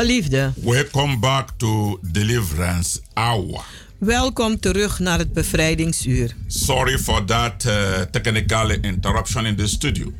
[0.00, 3.64] Geliefde, welcome back to Deliverance Hour.
[3.98, 6.34] welkom terug naar het bevrijdingsuur.
[6.46, 10.12] Sorry for that uh, technical interruption in the studio.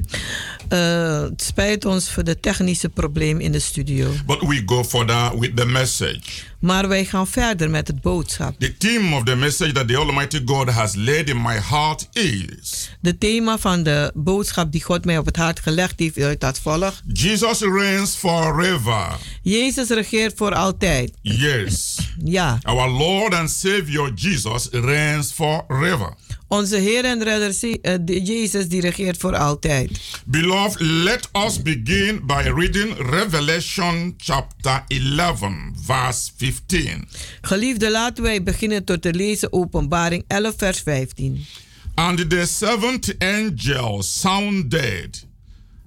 [0.70, 4.10] Eh, het spijt ons voor de technische probleem in de studio.
[4.26, 6.20] But we go further with the message.
[6.60, 8.58] Maar wij gaan verder met het boodschap.
[8.58, 12.90] The theme of the message that the Almighty God has laid in my heart is
[13.00, 16.58] De thema van de boodschap die God mij op het hart gelegd heeft uit dat
[16.58, 17.02] volgt.
[17.12, 19.06] Jesus reigns forever.
[19.42, 21.12] Jezus regeert voor altijd.
[21.22, 21.96] Yes.
[22.24, 26.14] Ja, Our Lord and Savior Jesus reigns forever.
[26.50, 30.00] Onze Heer en Redder eh, Jezus die regeert voor altijd.
[30.26, 35.52] Beloved, let us begin by reading Revelation chapter 11,
[35.84, 37.08] verse 15.
[37.40, 41.46] Geliefde, laten wij beginnen tot te lezen Openbaring 11 vers 15.
[41.94, 45.26] And the seventh angel sounded,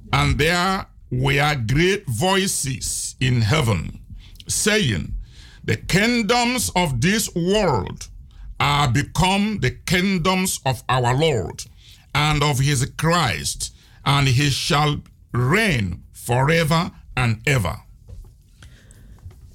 [0.09, 3.99] and there were great voices in heaven,
[4.45, 5.13] saying,
[5.65, 8.11] The kingdoms of this world
[8.63, 11.65] are become the kingdoms of our Lord
[12.13, 13.73] and of his Christ,
[14.05, 15.01] and he shall
[15.33, 17.83] reign forever and ever.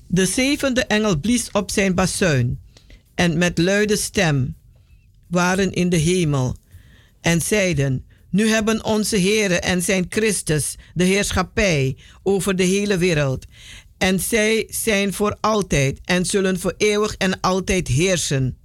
[0.06, 2.60] De zevende engel blies op zijn bazuin
[3.14, 4.56] en met luide stem
[5.26, 6.56] waren in de hemel
[7.20, 13.46] en zeiden: Nu hebben onze Heere en zijn Christus de heerschappij over de hele wereld.
[13.98, 18.56] En zij zijn voor altijd en zullen voor eeuwig en altijd heersen.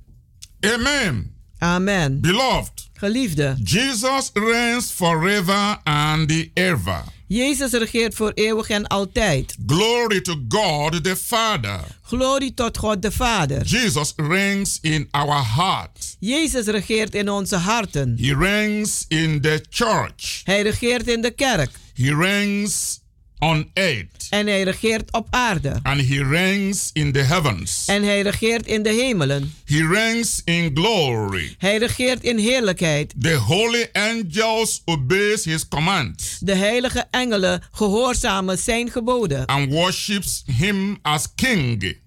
[0.66, 1.32] Amen.
[1.60, 2.22] Amen.
[2.22, 7.04] Beloved, Geliefde, Jesus reigns forever and ever.
[7.28, 9.56] Jezus regeert voor eeuwig en altijd.
[9.66, 11.80] Glory to God the Father.
[12.02, 13.64] Glorie tot God de Vader.
[13.66, 16.16] Jesus reigns in our heart.
[16.20, 18.18] Jezus regeert in onze harten.
[18.22, 20.42] He reigns in the church.
[20.44, 21.70] Hij regeert in de kerk.
[21.94, 23.03] He reigns
[23.44, 24.28] on earth.
[24.30, 25.80] En hij regeert op aarde.
[25.84, 27.84] And he reigns in the heavens.
[27.86, 29.54] En hij regeert in de hemelen.
[29.66, 31.56] He reigns in glory.
[31.58, 33.14] Hij regeert in heerlijkheid.
[33.22, 39.46] The holy angels obeys his commands De heilige engelen gehoorzamen zijn geboden.
[39.46, 42.02] and worships him as king.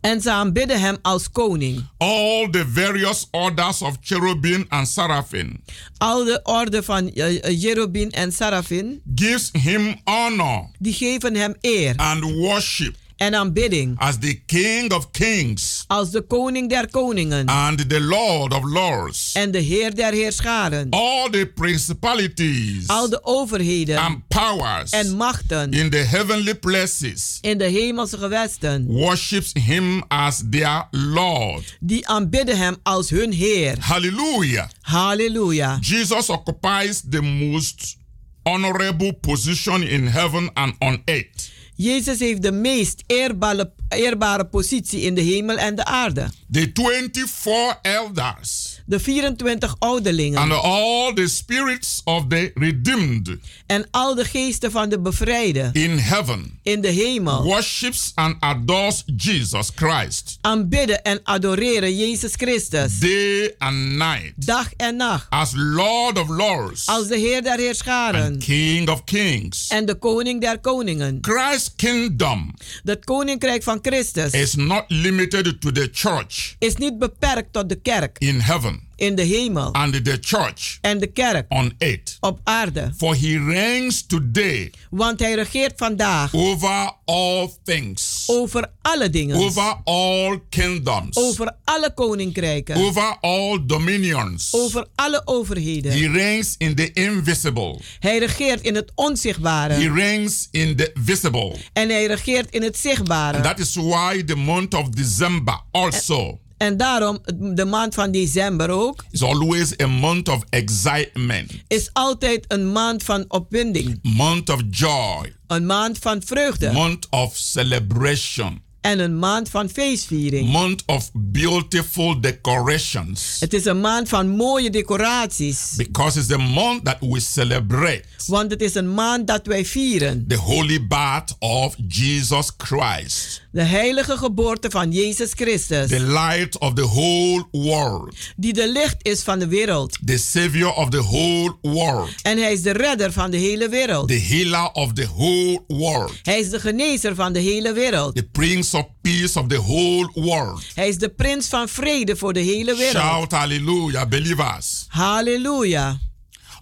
[0.00, 1.86] En ze aanbidden hem als koning.
[1.98, 5.62] All the various orders of cherubim and seraphim.
[5.98, 10.70] Al de orde van uh, Jerubin en Sarafin, gives him honor.
[10.78, 11.96] Die geven hem eer.
[11.96, 13.94] And worship en aanbidding.
[13.98, 19.32] as the king of kings Als de koning der koningen and the lord of lords.
[19.32, 20.90] en de heer der heerscharen.
[20.90, 27.58] All the principalities Al de overheden and powers en machten in the heavenly places in
[27.58, 28.86] de hemelse gewesten.
[28.86, 31.76] worships him as their lord.
[31.80, 33.76] Die aanbidden hem als hun heer.
[33.80, 34.68] Hallelujah.
[34.80, 35.78] Halleluja.
[35.80, 37.96] Jesus occupies the most
[38.42, 41.50] honorable position in heaven and on earth.
[41.82, 46.28] Jezus heeft de meest eerbare, eerbare positie in de hemel en de aarde.
[46.50, 50.38] The 24 elders De 24 ouderlingen.
[50.38, 53.36] And all the spirits of the redeemed
[53.66, 55.72] en al de geesten van de bevrijden.
[55.72, 57.42] in heaven in de hemel.
[57.42, 60.38] worships and adores Jesus Christ.
[60.40, 62.98] Aanbidden en adoreren Jezus Christus.
[62.98, 64.32] Day and night.
[64.36, 65.26] Dag en nacht.
[65.28, 68.22] As Lord of Lords als de Heer der Heerscharen.
[68.24, 69.68] and King of Kings.
[69.68, 71.18] en de Koning der Koningen.
[71.20, 72.54] Christ's kingdom
[72.84, 77.80] Het Koninkrijk van Christus is not limited to the church is niet beperkt tot de
[77.80, 78.16] kerk.
[78.18, 82.16] in heaven in de hemel and the church en de kerk on earth.
[82.20, 82.92] op aarde.
[82.96, 89.36] For he reigns today Want hij regeert vandaag over all things, over alle dingen.
[89.36, 92.76] over all kingdoms, Over alle koninkrijken.
[92.76, 94.48] over all dominions.
[94.54, 95.92] Over alle overheden.
[95.92, 97.78] He reigns in the invisible.
[97.98, 99.92] Hij regeert in het He onzichtbare.
[99.92, 101.56] reigns in the visible.
[101.72, 103.40] En hij regeert in het And zichtbare.
[103.40, 107.18] that is why the month of December also En daarom,
[107.54, 113.02] de maand van december ook, is always a month of excitement, is altijd een maand
[113.02, 113.98] van opwinding.
[114.02, 116.72] month of joy, Een maand van vreugde.
[116.72, 120.48] month of celebration, En een maand van feestviering.
[120.48, 123.36] month of beautiful decorations.
[123.40, 125.72] Het is een maand van mooie decoraties.
[125.76, 130.24] Because it's the month that we celebrate Want het is een maand dat wij vieren.
[130.28, 135.88] the holy birth of Jesus Christ, De heilige geboorte van Jezus Christus.
[135.88, 139.98] the light of the whole world, Die de licht is van de wereld.
[140.04, 144.08] the savior of the whole world, En hij is de redder van de hele wereld.
[144.08, 148.14] the healer of the whole world, Hij is de genezer van de hele wereld.
[148.14, 150.62] the prince of peace of the whole world.
[150.74, 153.04] Hij is de prins van vrede voor de hele wereld.
[153.04, 154.84] Shout hallelujah, believers.
[154.88, 155.98] Halleluja.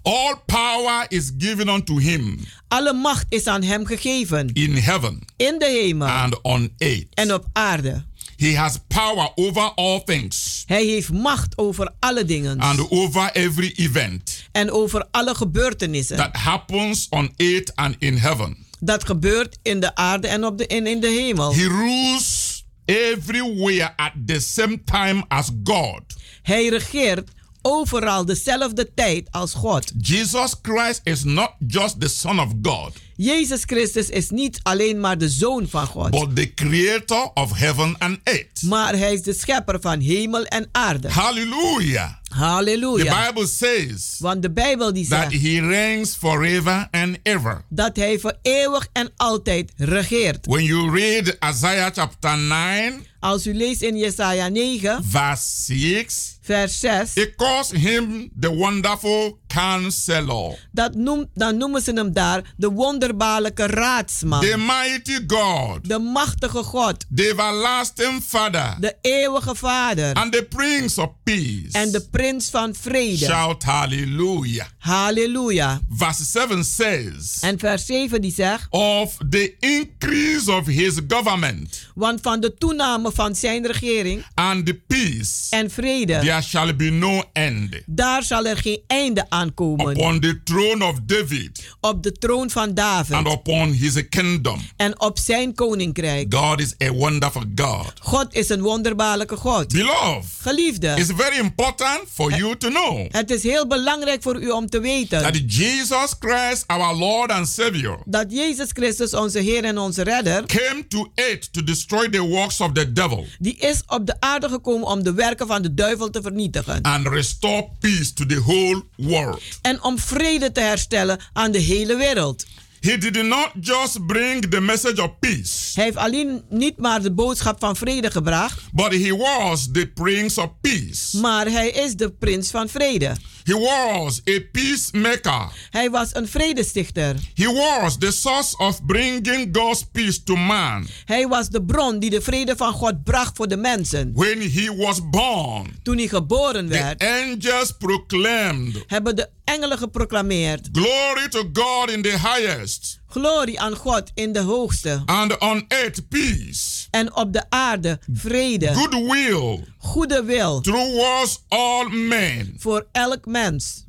[0.09, 2.39] All power is given unto him
[2.69, 4.51] Alle macht is aan hem gegeven.
[4.53, 7.07] in heaven In de hemel and on earth.
[7.15, 8.05] en op aarde.
[8.37, 12.59] He has power over all things Hij heeft macht over alle dingen.
[12.61, 16.17] and over every event En over alle gebeurtenissen.
[16.17, 18.57] that happens on earth and in heaven.
[18.81, 21.55] Dat gebeurt in de aarde en, op de, in de hemel.
[21.55, 26.01] He rules everywhere at the same time as God.
[26.43, 27.31] Hij regeert
[27.63, 29.93] overal dezelfde tijd als God.
[30.01, 35.19] Jesus Christ is not just the Son of God, Jezus Christus is niet alleen maar
[35.19, 36.11] de zoon van God.
[36.11, 38.63] but the creator of heaven and earth.
[38.63, 41.09] Maar hij is de schepper van hemel en aarde.
[41.11, 42.11] Hallelujah.
[42.29, 43.27] The Halleluja.
[43.27, 47.65] Bible says Want de Bijbel die that zegt he reigns forever and ever.
[47.69, 50.47] dat hij voor eeuwig en altijd regeert.
[50.47, 56.81] When you read Isaiah chapter 9, Als u leest in Jesaja 9, verse 6, vers
[56.81, 62.69] 6, it calls him the wonderful counselor, dat noemt, dan noemen ze hem daar de
[62.69, 64.41] wonderbaarlijke raadsman.
[64.41, 71.01] the mighty God, De machtige God, the everlasting Father, de eeuwige Vader and the Prince
[71.03, 71.69] of Peace.
[71.73, 73.17] en de prins van vrede.
[73.25, 74.67] Shout hallelujah.
[74.79, 75.81] Halleluja.
[75.89, 82.21] Verse 7 says, En vers 7 die zegt, Of the increase of his government want
[82.21, 87.23] van de toename van zijn regering and the peace, en vrede, there shall be no
[87.33, 87.77] end.
[87.87, 89.91] daar zal er geen einde aan komen.
[89.91, 94.61] Upon the throne of David Op de troon van and David upon his kingdom.
[94.77, 96.35] en op zijn koninkrijk.
[96.35, 97.93] God is a wonderful God.
[98.01, 99.69] God is een wonderbaarlijke God.
[99.73, 104.51] Beloved, Geliefde, it's very important for you to know het is heel belangrijk voor u
[104.51, 109.65] om te weten that Jesus Christ, our Lord and Savior, dat Jezus Christus, onze Heer
[109.65, 113.83] en onze Redder, came to earth to destroy the works of the devil die is
[113.87, 116.83] op de aarde gekomen om de werken van de duivel te vernietigen.
[116.83, 119.43] and restore peace to the whole world.
[119.63, 122.47] En om vrede te herstellen aan de hele wereld.
[122.81, 127.13] He did not just bring the message of peace, Hij heeft alleen niet maar de
[127.13, 131.19] boodschap van vrede gebracht, but he was the Prince of Peace.
[131.21, 133.13] maar hij is de prins van vrede.
[133.45, 135.49] He was a peacemaker.
[135.71, 137.17] Hij was een vredestichter.
[137.35, 140.87] He was the source of bringing God's peace to man.
[141.05, 144.11] Hij was de bron die de vrede van God bracht voor de mensen.
[144.15, 150.69] When he was born, Toen hij geboren the werd, angels proclaimed, hebben de engelen geproclameerd:
[150.73, 152.68] Glory to God in the highest,
[153.09, 155.03] Glorie aan God in de hoogste.
[155.07, 162.55] and on earth peace, En op de aarde vrede, goodwill goede wil towards all men.
[162.59, 163.85] voor elk mens.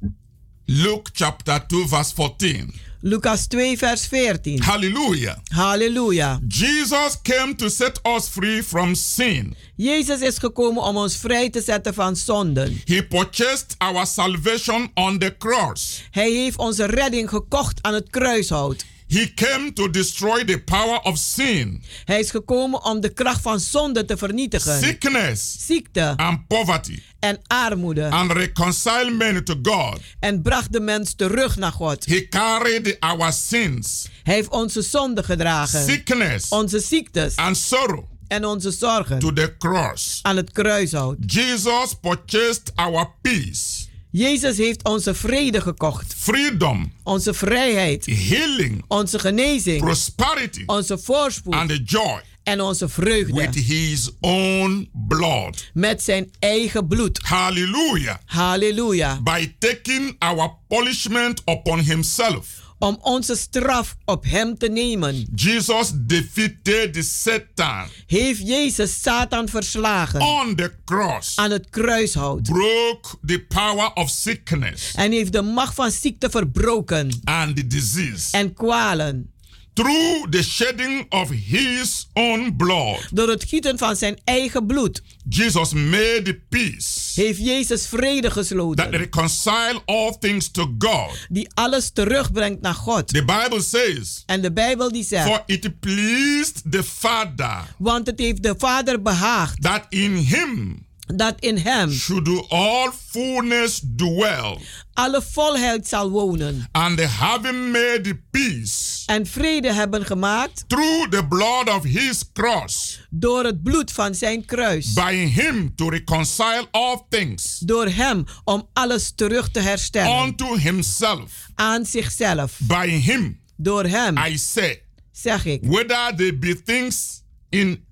[0.65, 2.73] Luke chapter 2, verse 14.
[3.01, 4.62] Lucas 2, vers 14.
[4.62, 5.38] Hallelujah.
[5.54, 6.39] Halleluja.
[6.48, 9.56] Jesus came to set us free from sin.
[9.75, 12.82] Jezus is gekomen om ons vrij te zetten van zonden.
[12.86, 16.03] He purchased our salvation on the cross.
[16.12, 18.86] Hij heeft onze redding gekocht aan het kruishout.
[19.10, 23.60] He came to destroy the power of sin, Hij is gekomen om de kracht van
[23.60, 24.80] zonde te vernietigen.
[24.84, 28.10] sickness, Ziekte and poverty, en armoede.
[28.10, 30.00] and reconcile men to God.
[30.20, 32.06] En bracht de mens terug naar God.
[32.06, 35.84] He carried our sins, Hij heeft onze zonden gedragen.
[35.86, 40.20] sickness, Onze ziektes and sorrow en onze zorgen to the cross.
[40.22, 41.18] aan het kruishout.
[41.25, 46.13] Jesus purchased our peace, Jezus heeft onze vrede gekocht.
[46.18, 48.06] freedom, Onze vrijheid.
[48.06, 49.82] healing, Onze genezing.
[49.82, 51.54] prosperity, Onze voorspoed.
[51.54, 53.34] and the joy En onze vreugde.
[53.34, 55.70] with his own blood.
[55.74, 57.20] Met zijn eigen bloed.
[57.24, 58.16] Hallelujah.
[58.25, 59.22] Halleluja.
[59.22, 62.48] By taking our punishment upon himself.
[62.79, 65.27] Om onze straf op hem te nemen.
[65.36, 70.21] Jesus defeated Satan Heeft Jezus Satan verslagen.
[70.21, 72.43] on the cross, Aan het kruishout.
[72.43, 77.19] broke the power of sickness En heeft de macht van ziekte verbroken.
[77.24, 78.38] and the disease.
[78.38, 79.31] En kwalen.
[79.73, 85.01] Through the shedding of his own blood, Door het gieten van zijn eigen bloed.
[85.29, 88.89] Jesus made peace Heeft Jezus vrede that gesloten.
[88.89, 91.09] reconcile all things to God.
[91.29, 93.07] Die alles terugbrengt naar God.
[93.07, 95.27] The Bible says, En de Bijbel die zegt.
[95.27, 99.61] For it pleased the Father Want het heeft de Vader behaagd.
[99.61, 104.58] that in him Dat in hem should all fullness dwell,
[104.94, 106.68] alle volheid zal wonen.
[106.72, 113.44] and having made peace En vrede hebben gemaakt through the blood of his cross, door
[113.44, 114.94] het bloed van zijn kruis.
[114.94, 120.22] by him to reconcile all things Door hem om alles terug te herstellen.
[120.22, 121.48] unto himself.
[121.56, 122.58] Aan zichzelf.
[122.60, 125.60] By him, Door hem, I say, zeg ik.
[125.63, 127.84] whether they be things in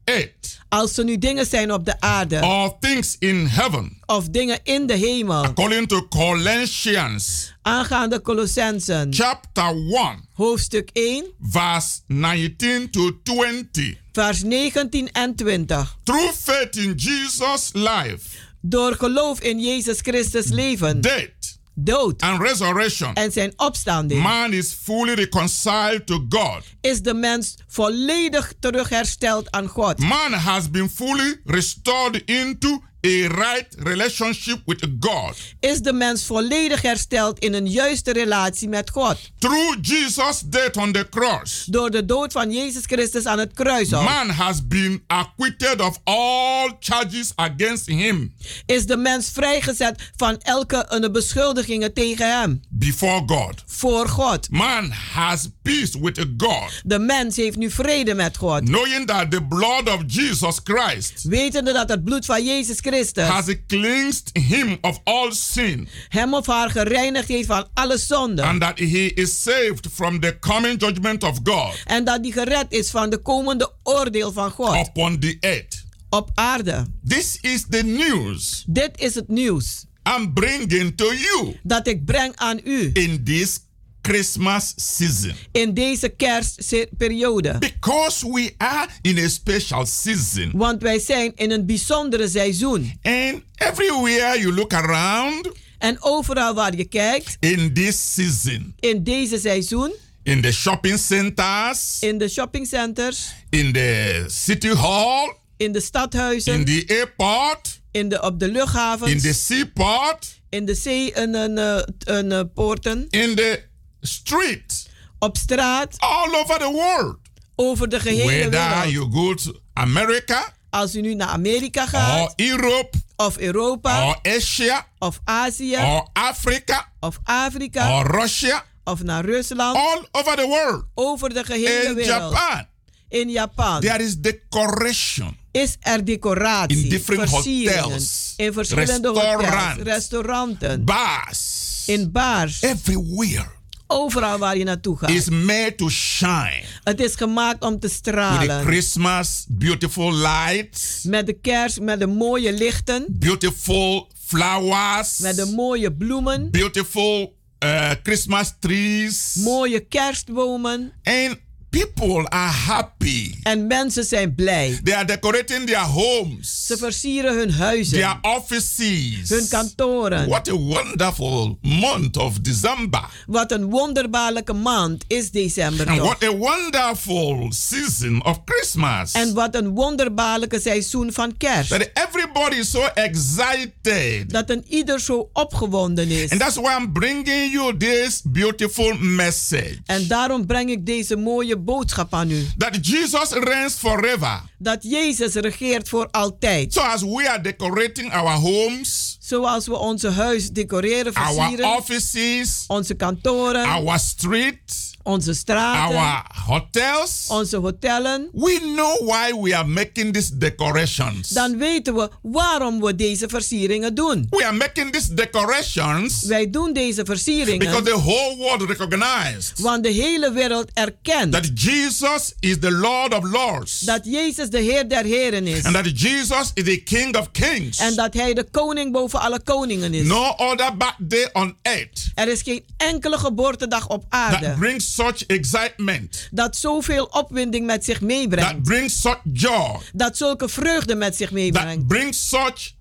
[0.69, 2.41] Als er nu dingen zijn op de aarde.
[2.41, 7.53] Or things in heaven, of dingen in de hemel, according to Colossians.
[7.61, 13.97] Aangaande Colossensen, chapter 1, hoofdstuk 1, verse 19 to 20.
[14.11, 15.97] vers 19 en 20.
[16.03, 21.31] Through faith in Jesus' life, Door geloof in Jezus Christus leven, death,
[21.79, 26.63] dood and resurrection, en zijn opstanding, man is fully reconciled to God.
[26.81, 29.99] is de mens volledig terughersteld aan God.
[29.99, 35.35] Man has been fully restored into a right relationship with God.
[35.59, 39.17] Is de mens volledig hersteld in een juiste relatie met God.
[39.39, 43.89] Through Jesus' death on the cross, Door de dood van Jezus Christus aan het kruis.
[43.89, 48.33] man has been acquitted of all charges against him
[48.65, 52.61] Is de mens vrijgezet van elke een beschuldigingen tegen hem.
[52.69, 53.63] before God.
[53.65, 54.49] Voor God.
[54.49, 58.65] Man has peace with God, De mens heeft nu vrede met God.
[58.65, 63.45] knowing that the blood of Jesus Christ Wetende dat het bloed van Jezus Christus has
[63.67, 68.41] cleansed him of all sin hem of haar gereinigd heeft van alle zonde.
[68.41, 72.65] and that he is saved from the coming judgment of God En dat die gered
[72.69, 75.85] is van de komende oordeel van God upon the earth.
[76.09, 76.85] op aarde.
[77.07, 79.85] This is the news Dit is het nieuws
[80.17, 83.59] I'm bringing to you dat ik breng aan u in this
[84.07, 85.35] Christmas season.
[85.51, 87.57] in deze kerstperiode.
[87.59, 90.51] Because we are in a special season.
[90.53, 92.99] Want wij zijn in een bijzondere seizoen.
[93.01, 99.39] And everywhere you look around En overal waar je kijkt, in this season, in deze
[99.39, 106.53] seizoen, in the shopping centers, in de shoppingcenters, in the city hall, in de stadhuizen,
[106.53, 111.35] in the airport, in de, op de in luchthavens, the seaport, in de zee en,
[111.35, 113.63] en, eh, en, eh, poorten, in the
[114.07, 117.17] street, op straat, all over the world.
[117.55, 118.91] over de gehele Whether wereld.
[118.91, 124.19] you go to America Als u nu naar Amerika gaat, or Europe of Europa, or
[124.35, 130.45] Asia of Azië, or Africa of Afrika, or Russia, of naar Rusland, all over the
[130.47, 130.83] world.
[130.93, 132.31] over de gehele In wereld.
[132.33, 132.65] Japan,
[133.09, 133.79] In Japan.
[133.81, 135.37] There is decoration.
[135.51, 143.47] Is er decoratie, In different hotels, in verschillende restaurants, hotels, restauranten, bars, in bars, everywhere
[143.87, 145.09] overal waar je naartoe gaat.
[145.09, 148.65] is made to shine Het is gemaakt om te with the stralen.
[148.65, 155.93] Christmas beautiful lights, Met de kerst, met de mooie lichten, beautiful flowers, met de mooie
[155.93, 160.93] bloemen, beautiful uh, Christmas trees, mooie kerstbomen.
[161.03, 161.37] and
[161.69, 163.33] people are happy.
[163.43, 164.79] En mensen zijn blij.
[164.83, 169.29] They are decorating their homes, Ze versieren hun huizen, their offices.
[169.29, 170.27] hun kantoren.
[170.27, 173.05] What a wonderful month of December.
[173.25, 179.11] Wat een wonderbaarlijke maand is december And what a wonderful season of Christmas.
[179.11, 181.69] En wat een wonderbaarlijke seizoen van kerst.
[181.69, 184.29] that everybody is so excited.
[184.29, 186.29] Dat een ieder zo opgewonden is.
[186.31, 189.79] And that's why I'm bringing you this beautiful message.
[189.85, 192.47] En daarom breng ik deze mooie boodschap aan u.
[192.57, 194.41] That Jesus reigns forever.
[194.57, 196.73] Dat Jezus regeert voor altijd.
[196.73, 201.75] So as we are decorating our homes, Zoals we onze huis decoreren, our versieren.
[201.77, 208.29] offices, Onze kantoren, our street, onze straten, our hotels, onze hotellen.
[208.33, 211.29] we know why we are making these decorations.
[211.29, 214.27] Dan weten we waarom we deze versieringen doen.
[214.29, 219.83] We are making these decorations Wij doen deze because versieringen the whole world recognized want
[219.83, 223.79] de hele wereld erkent that Jesus is the Lord of Lords.
[223.79, 225.63] dat Jezus de Heer der Heren is.
[225.63, 227.77] And that Jesus is the King of Kings.
[227.77, 230.05] En dat Hij de koning boven alle koningen is.
[230.07, 235.23] No other birthday on earth Er is geen enkele geboortedag op aarde that brings such
[235.27, 238.63] excitement, dat zoveel opwinding met zich that meebrengt.
[238.63, 241.73] brings such joy, Dat zulke vreugde met zich meebrengt.
[241.79, 242.75] that brings such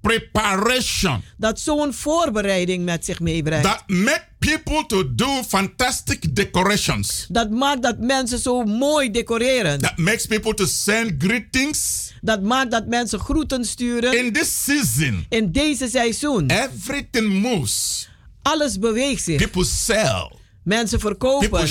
[0.00, 3.64] preparation, Dat zo'n voorbereiding met zich meebrengt.
[3.64, 9.78] that make people to do fantastic decorations, Dat maakt dat mensen zo mooi decoreren.
[9.80, 12.12] that makes people to send greetings.
[12.20, 14.18] Dat maakt dat mensen groeten sturen.
[14.24, 16.50] In this season, In deze seizoen.
[16.50, 18.08] everything moves.
[18.42, 19.36] Alles beweegt zich.
[19.36, 20.30] People sell,
[20.66, 21.68] Mensen verkopen.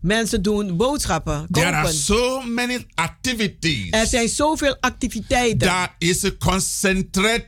[0.00, 1.46] Mensen doen boodschappen.
[1.50, 1.94] There are Kopen.
[1.94, 5.68] so many activities Er zijn zoveel activiteiten.
[5.68, 7.46] that is concentrated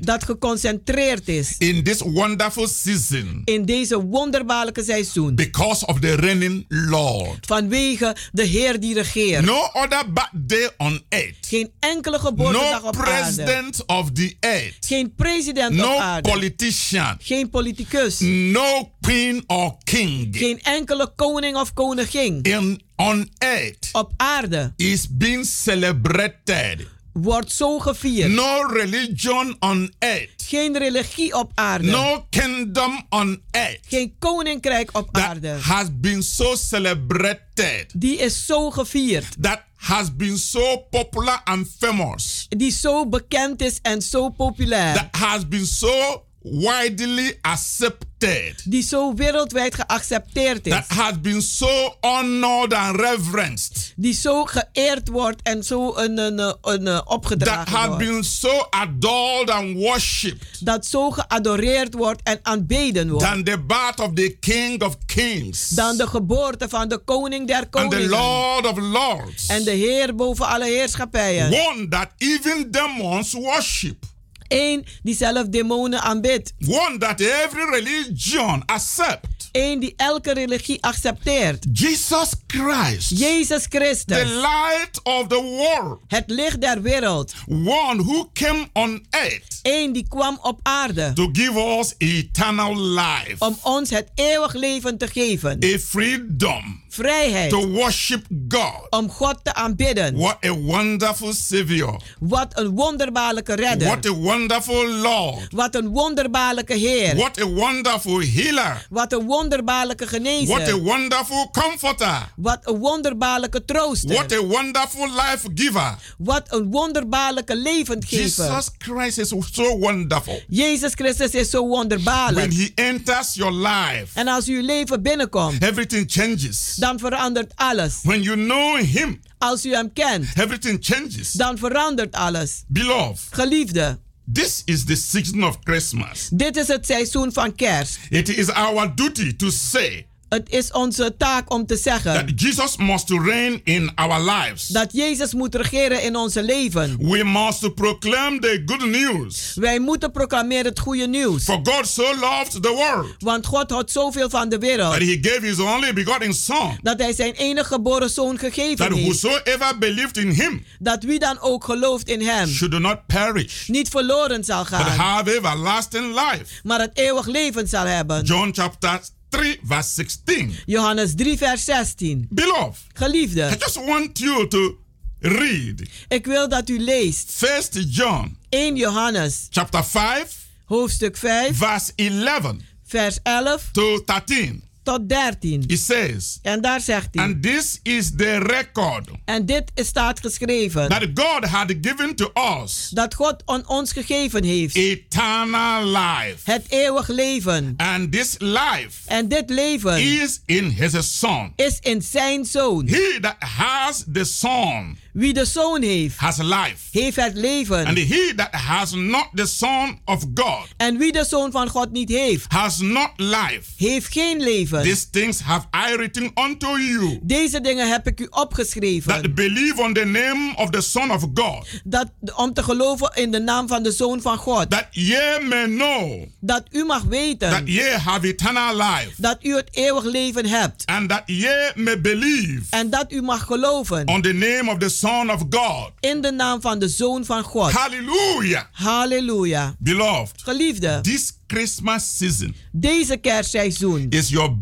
[0.00, 1.54] Dat geconcentreerd is.
[1.58, 5.34] in this wonderful season In deze wonderbaarlijke seizoen.
[5.34, 7.46] because of the reigning Lord.
[7.46, 9.44] Vanwege de Heer die regeert.
[9.44, 13.10] No other birthday on earth, Geen enkele geboortedag no op aarde.
[13.10, 16.28] president of the earth, Geen president op no aarde.
[16.30, 18.18] politician, Geen politicus.
[18.20, 22.38] no queen or king Geen enkele koning of koningin.
[22.42, 26.86] in on earth op aarde is being celebrated.
[27.12, 28.32] Wordt zo gevierd.
[28.32, 31.90] No religion on earth, Geen religie op aarde.
[31.90, 35.48] no kingdom on earth Geen koninkrijk op that aarde.
[35.48, 39.42] has been so celebrated, Die is zo gevierd.
[39.42, 44.94] that has been so popular and famous, Die zo bekend is en zo populair.
[44.94, 50.72] that has been so widely accepted, Die zo wereldwijd geaccepteerd is.
[50.72, 56.38] that has been so honored and reverenced, Die zo geëerd wordt en zo een, een,
[56.38, 58.04] een, een, that opgedragen has wordt.
[58.04, 63.24] been so adored and worshipped Dat zo geadoreerd wordt en aanbeden wordt.
[63.26, 67.56] than the birth of the King of Kings Dan de geboorte van de koning der
[67.56, 68.08] and the koningen.
[68.08, 69.46] Lord of Lords.
[69.46, 71.52] En de Heer boven alle heerschappijen.
[71.52, 74.04] One that even demons worship.
[74.52, 76.52] Eén die zelf demonen aanbidt.
[76.66, 79.26] One that every religion accept.
[79.52, 81.64] Eén die elke religie accepteert.
[81.72, 84.28] Jesus Christ, Jezus the Christus.
[84.30, 85.98] light of the world.
[86.08, 87.32] Het licht der wereld.
[87.64, 91.12] One who came on earth Eén die kwam op aarde.
[91.12, 95.58] to give us eternal life, Om ons het eeuwig leven te geven.
[95.64, 97.50] a freedom Vrijheid.
[97.50, 98.86] to worship God.
[98.90, 100.16] Om God te aanbidden.
[100.16, 102.00] What a wonderful Savior.
[102.18, 103.88] Wat een wonderbaarlijke redder.
[103.88, 105.52] What a wonderful Lord.
[105.52, 107.16] Wat een wonderbaarlijke Heer.
[107.16, 108.86] What a wonderful healer.
[108.90, 110.46] Wat een wonderbaarlijke genezer.
[110.46, 112.32] What a wonderful comforter.
[112.36, 114.14] Wat een wonderbaarlijke trooster.
[114.14, 115.94] What a wonderful life giver.
[116.18, 118.22] Wat een wonderbaarlijke levendgever.
[118.22, 120.42] Jesus Christ is so wonderful.
[120.48, 122.52] Jezus Christus is zo wonderbaarlijk.
[122.52, 126.80] When he enters your life, En als uw leven binnenkomt, everything changes.
[126.82, 128.00] Dan verandert alles.
[128.02, 131.32] When you know him, Als u hem kent, everything changes.
[131.32, 132.64] dan verandert alles.
[132.68, 133.98] Beloved, Geliefde,
[134.32, 136.28] this is the season of Christmas.
[136.32, 137.98] dit is het seizoen van kerst.
[138.10, 142.76] It is our duty to say Het is onze taak om te zeggen that Jesus
[142.76, 144.66] must reign in our lives.
[144.66, 146.96] dat Jezus moet regeren in onze leven.
[146.98, 149.52] We must proclaim the good news.
[149.54, 151.44] Wij moeten proclameren het goede nieuws.
[151.44, 154.92] For God so loved the world Want God houdt zoveel van de wereld.
[154.92, 158.92] that he gave his only begotten Son, Dat hij zijn enige geboren zoon gegeven that
[158.96, 159.20] heeft.
[159.20, 163.88] whosoever believed in him Dat wie dan ook gelooft in hem should not perish, niet
[163.88, 164.98] verloren zal but gaan.
[164.98, 166.44] have everlasting life.
[166.62, 168.24] Maar het eeuwig leven zal hebben.
[168.24, 169.00] John chapter
[169.32, 170.54] 3, verse 16.
[170.66, 172.26] Johannes 3 vers 16.
[172.30, 174.78] Beloved, I Geliefde, just want you to
[175.18, 177.42] read ik wil dat u leest
[177.74, 184.62] 1 John 1 Johannes chapter 5, hoofdstuk 5 verse 11 vers 11 to 13.
[184.82, 185.64] Tot 13.
[185.66, 187.24] It says, En daar zegt hij.
[187.24, 190.88] And this is the record En dit staat geschreven.
[190.88, 192.30] that God had given to
[192.62, 194.74] us Dat God aan ons gegeven heeft.
[194.76, 196.50] eternal life.
[196.50, 197.74] Het eeuwig leven.
[197.76, 201.52] And this life En dit leven is in his Son.
[201.56, 202.86] is in zijn zoon.
[202.86, 206.76] He that has the Son Wie de zoon heeft, has life.
[206.90, 207.96] heeft het And leven.
[207.96, 212.08] he that has not the Son of God En wie de zoon van God niet
[212.08, 213.62] heeft, has not life.
[213.76, 214.82] heeft geen leven.
[214.82, 219.34] These things have I written unto you Deze dingen heb ik u that opgeschreven.
[219.34, 223.40] believe on the name of the Son of God, Dat, om te geloven in de
[223.40, 224.70] naam van de zoon van God.
[224.70, 229.54] that ye may know Dat u mag that weten ye have eternal life, dat u
[229.56, 230.86] het eeuwig leven hebt.
[230.86, 234.88] and that ye may believe En dat u mag geloven on the name of the
[235.02, 235.90] Son of God.
[236.00, 237.70] in de naam van de zoon van God.
[237.72, 238.62] Hallelujah.
[238.72, 239.74] Halleluja.
[239.78, 244.56] Beloved, Geliefde, this Christmas season deze kerstseizoen is your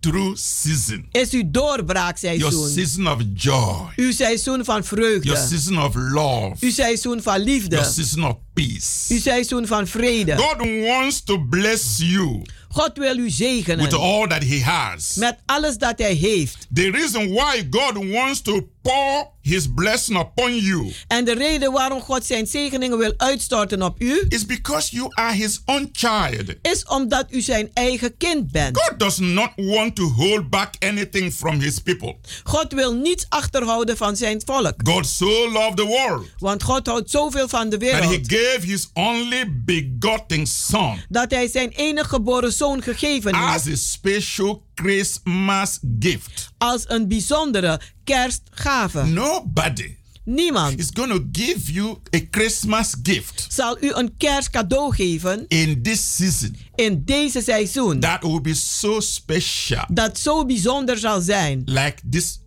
[0.00, 2.68] breakthrough season, is uw your doorbraakseizoen.
[2.70, 5.36] season of joy, Uw seizoen van your vreugde.
[5.36, 7.84] season of love, Uw seizoen van your liefde.
[7.84, 9.06] season of peace.
[9.08, 10.36] Uw seizoen van vrede.
[10.36, 15.14] God wants to bless you God wil u with zegenen all that He has.
[15.14, 16.66] met alles dat hij heeft.
[16.74, 22.00] The reason why God wants to pour His blessing upon you En de reden waarom
[22.00, 26.54] God zijn zegeningen wil uitstorten op u, is because you are His own child.
[26.62, 28.76] is omdat u zijn eigen kind bent.
[28.82, 32.16] God does not want to hold back anything from His people.
[32.44, 34.74] God wil niets achterhouden van zijn volk.
[34.84, 38.66] God so loved the world Want God houdt zoveel van de that He wereld gave
[38.66, 44.62] His only begotten Son dat hij zijn enige geboren zoon gegeven heeft as a special
[44.74, 46.50] Christmas gift.
[46.58, 49.04] als een bijzondere kerstgave.
[49.04, 50.78] Nobody Niemand.
[50.78, 56.16] Is going to give you a Christmas gift zal u een kerstcadeau geven in this
[56.16, 56.56] season.
[56.74, 58.00] in deze seizoen.
[58.00, 59.84] That will be so special.
[59.88, 62.40] Dat zo bijzonder zal zijn, like this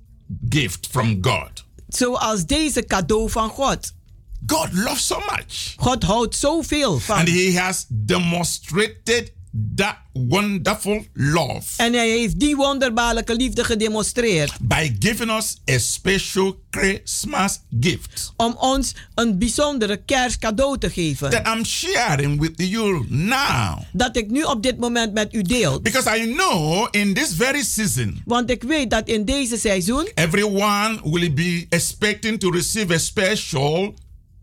[0.49, 1.65] gift from God.
[1.87, 3.93] zoals deze cadeau van God.
[4.45, 5.73] God loves so much.
[5.75, 7.17] God houdt zoveel van.
[7.17, 9.31] And He has demonstrated
[9.75, 14.53] that wonderful love En hij heeft die wonderbaarlijke liefde gedemonstreerd.
[14.61, 21.29] by giving us a special Christmas gift Om ons een bijzondere kerstcadeau te geven.
[21.29, 23.77] that I'm sharing with you now.
[23.91, 25.81] Dat ik nu op dit moment met u deel.
[25.81, 30.99] Because I know in this very season, Want ik weet dat in deze seizoen everyone
[31.03, 33.93] will be expecting to receive a special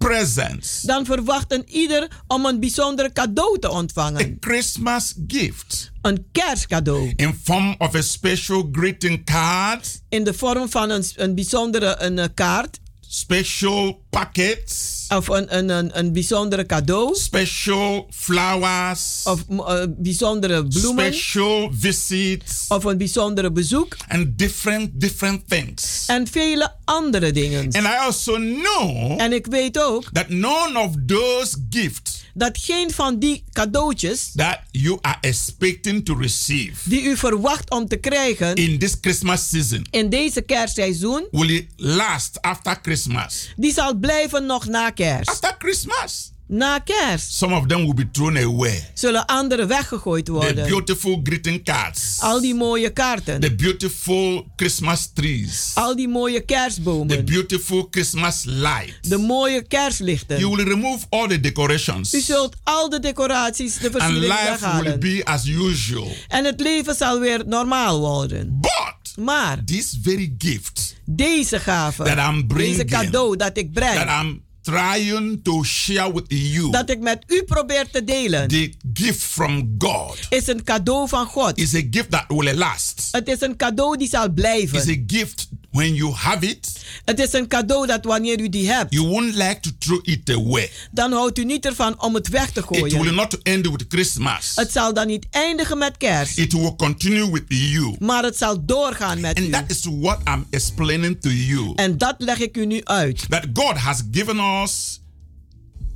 [0.08, 4.36] present, dan verwacht een ieder om een bijzondere cadeau te a ontvangen.
[4.40, 7.12] Christmas gift Een kerstcadeau.
[7.16, 12.18] in form of a special greeting card, In de vorm van een, een bijzondere een,
[12.18, 12.78] eh, kaart.
[13.00, 17.14] special packets, Of een, een, een, een bijzondere cadeau.
[17.16, 21.04] special flowers, Of eh, bijzondere bloemen.
[21.14, 23.96] special visits, Of een bijzondere bezoek.
[24.08, 26.04] and different different things.
[26.06, 27.64] En vele andere dingen.
[27.64, 32.90] And I also know En ik weet ook that none of those gifts dat geen
[32.90, 38.54] van die cadeautjes that you are expecting to receive die u verwacht om te krijgen
[38.54, 43.52] in this Christmas season in deze kerstseizoen, will last after Christmas.
[43.56, 45.28] die zal blijven nog na kerst.
[45.28, 48.90] After Christmas, Na kerst some of them will be thrown away.
[48.94, 50.66] zullen anderen weggegooid The worden.
[50.66, 53.40] beautiful greeting cards, Al die mooie kaarten.
[53.40, 57.24] the beautiful Christmas trees, Al die mooie the kerstbomen.
[57.24, 59.08] beautiful Christmas lights.
[59.08, 60.36] De mooie You kerstlichten.
[60.38, 64.98] will remove all the decorations, U zult al de decoraties, de and versieringen life will
[64.98, 66.12] be as usual.
[66.28, 68.58] En het leven zal weer normaal worden.
[68.60, 72.76] But Maar this very gift deze gave, That I'm bringing.
[72.76, 77.24] deze cadeau dat ik that breng, I'm trying to share with you, dat ik met
[77.26, 81.58] u probeer te delen, the gift from God, is een cadeau van God.
[81.58, 83.08] is a gift that will last.
[83.10, 84.78] Het is een cadeau die zal blijven.
[84.78, 86.68] a gift when you have it,
[87.04, 90.30] Het is een cadeau dat wanneer u die hebt, you won't like to throw it
[90.30, 90.70] away.
[90.90, 93.14] dan houdt u niet ervan om het weg te It will gooien.
[93.14, 94.52] not end with Christmas.
[94.54, 97.96] Het zal dan niet eindigen met kerst, It will continue with you.
[97.98, 99.50] maar het zal doorgaan met And u.
[99.50, 101.72] that is what I'm explaining to you.
[101.76, 103.24] En dat leg ik u nu uit.
[103.28, 105.00] That God has given us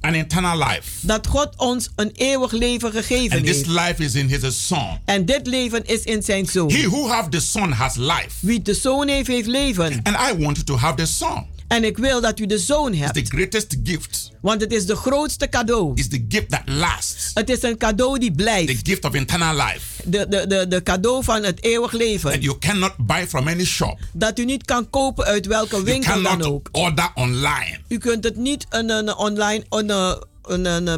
[0.04, 0.82] an eternal life.
[1.00, 3.68] Dat God ons een eeuwig leven gegeven And this heeft.
[3.68, 4.98] life is in his son.
[5.04, 6.70] En dit leven is in zijn zoon.
[6.72, 8.30] He who have the son has life.
[8.40, 10.00] Wie de zoon heeft, heeft leven.
[10.02, 11.46] And I want to have the son.
[11.68, 13.28] En ik wil dat u de zoon The hebt.
[13.28, 15.92] greatest gift Want het is de grootste cadeau.
[15.94, 17.30] is the gift that lasts.
[17.34, 18.88] Het is een cadeau die The blijft.
[18.88, 19.80] gift of eternal life.
[20.04, 22.40] De, de, de, de cadeau van het eeuwig leven.
[22.40, 23.98] you cannot buy from any shop.
[24.12, 26.68] Dat u niet kan kopen uit welke You winkel dan cannot ook.
[26.72, 27.78] order online.
[27.88, 30.16] U kunt het niet een, een, online een, een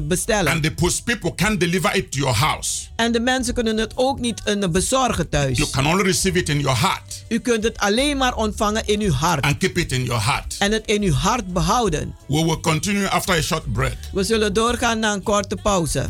[0.08, 0.52] bestellen.
[0.52, 2.86] And the post people can't deliver it to your house.
[2.96, 5.70] En de mensen kunnen het ook niet een, bezorgen You thuis.
[5.70, 9.12] can only receive it in your heart U kunt het alleen maar ontvangen in uw
[9.12, 9.44] hart.
[9.44, 10.56] and keep it in your heart.
[10.58, 12.14] En het in uw hart behouden.
[12.28, 13.96] We will continue after a short break.
[14.12, 16.08] We zullen doorgaan naar een korte pauze.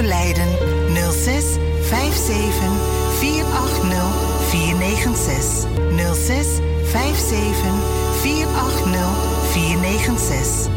[0.00, 0.48] Overlijden
[1.12, 1.44] 06
[1.88, 2.54] 57
[3.18, 3.98] 480
[4.48, 5.66] 496.
[6.14, 6.46] 06
[6.92, 7.72] 57
[8.20, 9.00] 480
[9.52, 10.68] 496.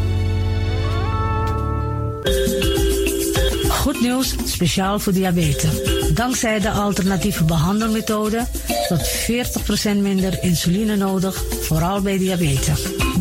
[3.68, 5.82] Goed nieuws, speciaal voor diabetes.
[6.14, 8.46] Dankzij de alternatieve behandelmethode
[8.88, 12.82] tot 40% minder insuline nodig, vooral bij diabetes.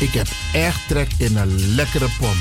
[0.00, 2.36] Ik heb echt trek in een lekkere pom.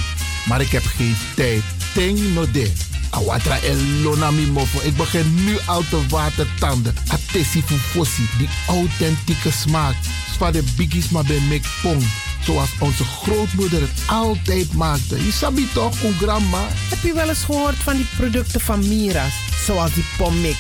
[0.48, 1.63] Maar ik heb geen tijd.
[1.94, 2.72] Ting no de.
[3.10, 4.80] Awatra elona mofo.
[4.82, 6.96] Ik begin nu al te watertanden.
[7.08, 8.30] Atesi fufosi.
[8.38, 9.96] Die authentieke smaak.
[10.34, 12.00] Zwa de biggies maar bij mek pom.
[12.46, 15.26] Zoals onze grootmoeder het altijd maakte.
[15.26, 16.68] Je sabi toch, grandma?
[16.89, 19.34] Heb je wel eens gehoord van die producten van Mira's?
[19.66, 20.58] Zoals die pommix.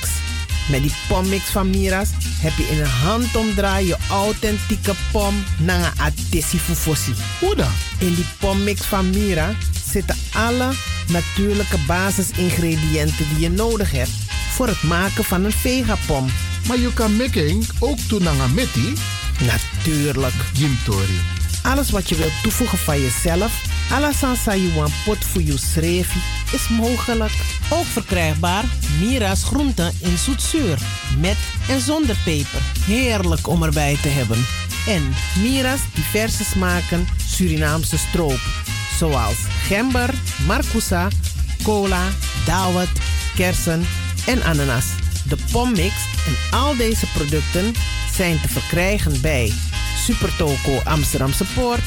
[0.69, 2.09] Met die pommix van Mira's
[2.41, 7.13] heb je in een handomdraai je authentieke pom naar een fufosi.
[7.39, 7.71] Hoe dan?
[7.99, 10.73] In die pommix van Mira zitten alle
[11.07, 14.11] natuurlijke basisingrediënten die je nodig hebt
[14.49, 16.29] voor het maken van een vegapom.
[16.67, 18.53] Maar je kan making ook doen aan.
[19.39, 20.33] Natuurlijk.
[20.53, 21.19] Jim Tori.
[21.63, 26.19] Alles wat je wilt toevoegen van jezelf, alla sansa you want pot voor je schreefje,
[26.51, 27.31] is mogelijk.
[27.69, 28.63] Ook verkrijgbaar
[28.99, 30.77] Mira's groenten in zoetzuur,
[31.19, 31.37] met
[31.69, 32.61] en zonder peper.
[32.85, 34.45] Heerlijk om erbij te hebben.
[34.87, 38.39] En Mira's diverse smaken Surinaamse stroop,
[38.97, 39.35] zoals
[39.67, 40.13] gember,
[40.47, 41.07] marcousa,
[41.63, 42.03] cola,
[42.45, 42.89] dawet,
[43.35, 43.85] kersen
[44.25, 44.85] en ananas.
[45.27, 45.93] De pommix
[46.25, 47.73] en al deze producten
[48.15, 49.53] zijn te verkrijgen bij
[49.97, 51.81] Supertoco Amsterdamse Poort,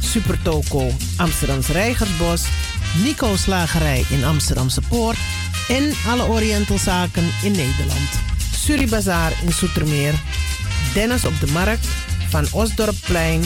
[0.00, 2.44] Supertoco Amsterdamse Reigersbos,
[3.02, 5.18] Nico Slagerij in Amsterdamse Poort
[5.68, 8.08] en alle Orientalzaken in Nederland.
[8.54, 10.14] Suribazaar in Soetermeer,
[10.94, 11.86] Dennis op de Markt,
[12.28, 13.42] Van Osdorpplein,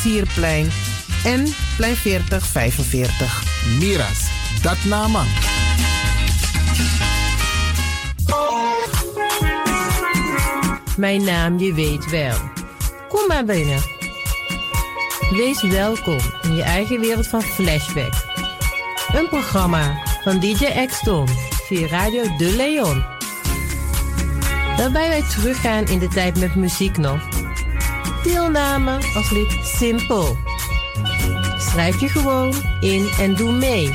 [0.00, 0.70] Sierplein
[1.24, 3.42] en Plein 4045.
[3.78, 4.18] Miras,
[4.62, 5.24] dat nama.
[10.96, 12.36] Mijn naam je weet wel.
[13.08, 13.97] Kom maar binnen.
[15.30, 18.12] Wees welkom in je eigen wereld van Flashback.
[19.12, 21.28] Een programma van DJ X-Ton
[21.66, 23.04] via Radio De Leon.
[24.76, 27.28] Waarbij wij teruggaan in de tijd met muziek nog.
[28.22, 30.36] Deelname als lid simpel.
[31.58, 33.88] Schrijf je gewoon in en doe mee.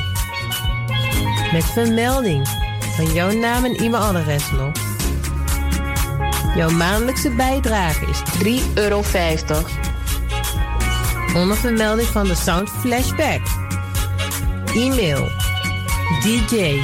[1.52, 2.48] Met vermelding
[2.96, 4.72] van jouw naam en e-mailadres nog.
[6.56, 8.22] Jouw maandelijkse bijdrage is
[8.62, 9.02] 3,50 euro.
[11.34, 13.40] Onder vermelding van de Sound Flashback.
[14.74, 15.28] E-mail
[16.22, 16.82] dj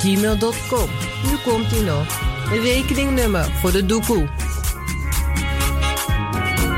[0.00, 0.88] gmail.com.
[1.24, 2.06] Nu komt ie nog.
[2.50, 4.28] Rekeningnummer voor de doekoe.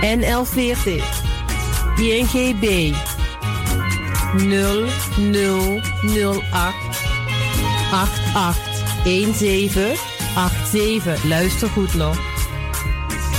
[0.01, 1.05] NL40
[1.97, 2.95] INGB
[4.37, 6.75] 0008
[7.93, 9.97] 8817
[10.71, 11.25] 87.
[11.25, 12.17] Luister goed nog.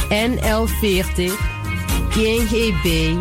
[0.09, 1.54] NL40
[2.15, 3.13] INGB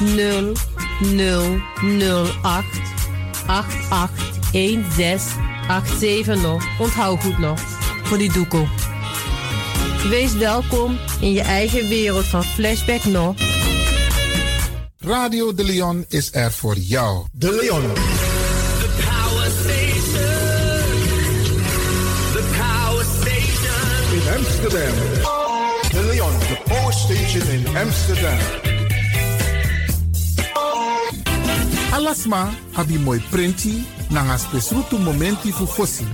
[0.00, 2.64] 0008
[3.46, 6.64] 881687 nog.
[6.78, 7.60] Onthoud goed nog.
[8.02, 8.68] Voor die doekoe.
[10.08, 13.34] Wees welkom in je eigen wereld van Flashback nog.
[14.98, 17.26] Radio De Leon is er voor jou.
[17.32, 17.82] De Leon.
[24.12, 25.09] In Amsterdam.
[27.32, 28.38] In Amsterdam.
[31.92, 36.04] Alasma abi moi prenti nanga spesrutu momenti fu fosi.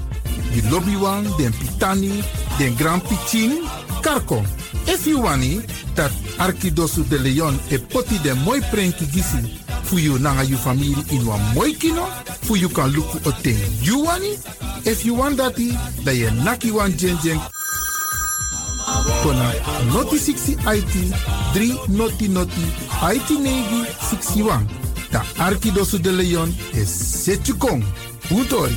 [0.52, 2.22] Di lobby wan, den pitani,
[2.59, 3.64] den grand pitin,
[4.02, 4.44] karko.
[4.87, 5.62] If you wani,
[5.94, 9.40] dat Arkidosu de Leon e poti den moi prenki gisi
[9.85, 12.05] fu you nanga you family in wan moi kino,
[12.42, 14.37] fu you kan luku o ten you wani.
[14.85, 15.72] If you want dati,
[16.05, 16.92] da ye naki wan
[19.22, 19.53] kona
[19.92, 20.94] noti 60 IT
[21.55, 22.66] 3 noti noti
[23.14, 24.66] IT negi 61.
[25.12, 26.88] Da Arkidosu de Leon is
[27.25, 27.85] Setjukong.
[28.31, 28.77] Utori.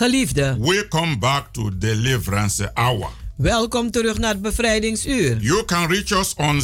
[0.00, 3.08] Geliefde, welcome back to Deliverance Hour.
[3.36, 5.36] welkom terug naar het bevrijdingsuur.
[5.40, 6.60] You can reach us on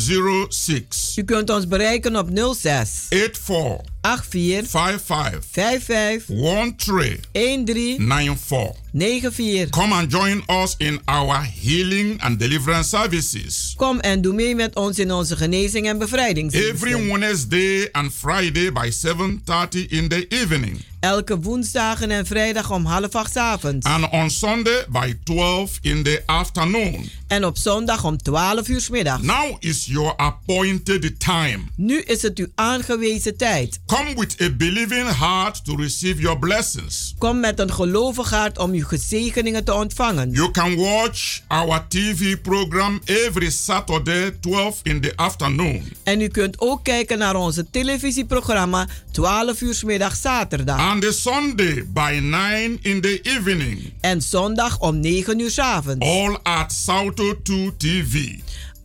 [0.49, 8.76] 06 U kunt ons bereiken op 06 84 84 55 55 13 13 94.
[8.92, 9.70] 94.
[9.70, 13.74] Come and join us in our healing and deliverance services.
[13.76, 16.88] Kom en doe mee met ons in onze genezing en bevrijdingsdiensten.
[16.88, 20.84] Every Wednesday and Friday by 7:30 in the evening.
[21.00, 23.86] Elke woensdagen en vrijdag om half acht avonds.
[23.86, 27.10] And on Sunday by 12 in the afternoon.
[27.26, 29.22] En op zondag om 12 uur 's middags.
[29.22, 31.58] Now is your appointed time.
[31.76, 33.80] Nu is het uw aangewezen tijd.
[33.86, 37.14] Come with a believing heart to receive your blessings.
[37.18, 40.30] Kom met een gelovig hart om uw gezegeningen te ontvangen.
[40.30, 45.82] You can watch our TV program every Saturday 12 in the afternoon.
[46.02, 50.78] En u kunt ook kijken naar onze televisieprogramma 12 uur middag zaterdag.
[50.78, 53.92] And the Sunday by 9 in the evening.
[54.00, 56.06] En zondag om 9 uur avonds.
[56.06, 58.35] All at Salto 2 TV.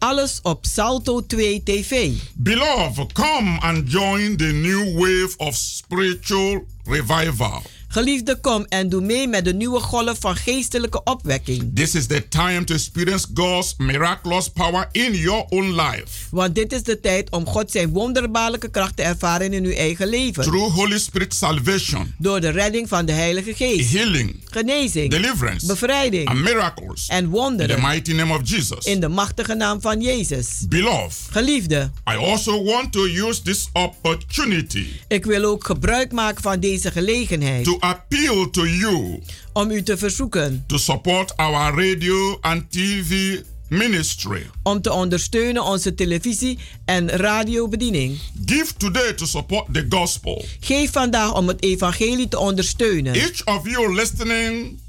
[0.02, 2.12] Alles op Salto 2 TV.
[2.34, 7.62] Beloved, come and join the new wave of spiritual revival.
[7.96, 11.72] Geliefde, kom en doe mee met de nieuwe golf van geestelijke opwekking.
[11.76, 16.06] This is the time to experience God's miraculous power in your own life.
[16.30, 20.08] Want dit is de tijd om God zijn wonderbaarlijke kracht te ervaren in uw eigen
[20.08, 20.44] leven.
[20.44, 23.92] Through Holy Spirit salvation, Door de redding van de Heilige Geest.
[23.94, 25.10] healing, Genezing.
[25.12, 26.28] deliverance, Bevrijding.
[26.28, 27.08] and miracles.
[27.08, 27.82] En In the wonderen.
[27.82, 28.86] mighty name of Jesus.
[28.86, 30.48] In de machtige naam van Jezus.
[30.70, 36.60] Beloved, Geliefde, I also want to use this opportunity ik wil ook gebruik maken van
[36.60, 37.64] deze gelegenheid.
[37.64, 39.20] to appeal to you
[39.54, 43.40] Om u te verzoeken to support our radio and TV
[43.70, 44.50] ministry.
[44.64, 48.20] om te ondersteunen onze televisie- en radiobediening.
[48.46, 50.46] Give today to support the gospel.
[50.60, 53.14] Geef vandaag om het evangelie te ondersteunen.
[53.14, 54.80] Each of you listening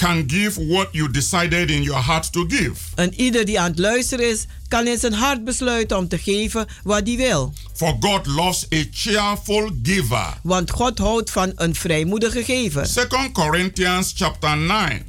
[0.00, 2.80] can give what you decided in your heart to give.
[2.94, 6.66] En ieder die aan het luisteren is, kan in zijn hart besluiten om te geven
[6.82, 7.52] wat hij wil.
[7.74, 10.38] For God loves a cheerful giver.
[10.42, 12.86] Want God houdt van een vrijmoedige gever.
[12.86, 15.04] 2 Corinthians chapter 9,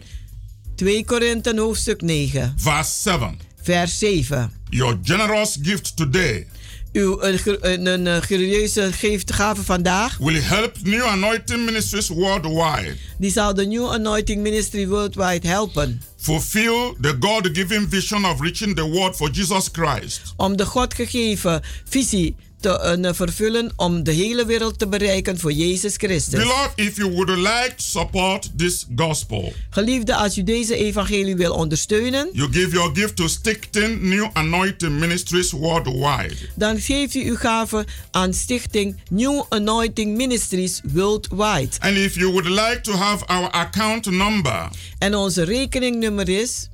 [0.76, 3.40] 2 Korinthe hoofdstuk 9, verse 7.
[3.62, 4.52] vers 7.
[4.70, 6.48] Your generous gift today
[6.94, 13.54] Uw een, een, een, serieuze geefgave vandaag, will help New Anointing Ministries worldwide die zal
[13.54, 16.02] de New Anointing Ministry Worldwide helpen.
[16.18, 20.22] fulfill the God given vision of reaching the world for Jesus Christ.
[20.38, 25.52] Om de God gegeven visie te eh, vervullen om de hele wereld te bereiken voor
[25.52, 26.40] Jezus Christus.
[26.40, 31.54] Beloved, if you would like to support this gospel, Geliefde, als u deze evangelie wil
[31.54, 36.36] ondersteunen, you give your gift to Stichting New Anointing Ministries worldwide.
[36.56, 41.70] dan geeft u uw gave aan stichting New Anointing Ministries Worldwide.
[41.80, 46.70] And if you would like to have our account number, En onze rekeningnummer is,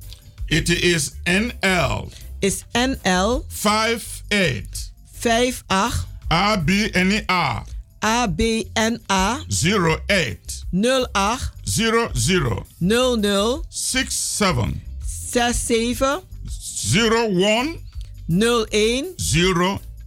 [0.46, 4.87] it is NL is NL 58
[5.18, 7.64] 58 ABNA
[8.00, 16.22] ABNA 08 08 00 00 67 67
[17.34, 17.78] 01
[18.28, 19.14] 01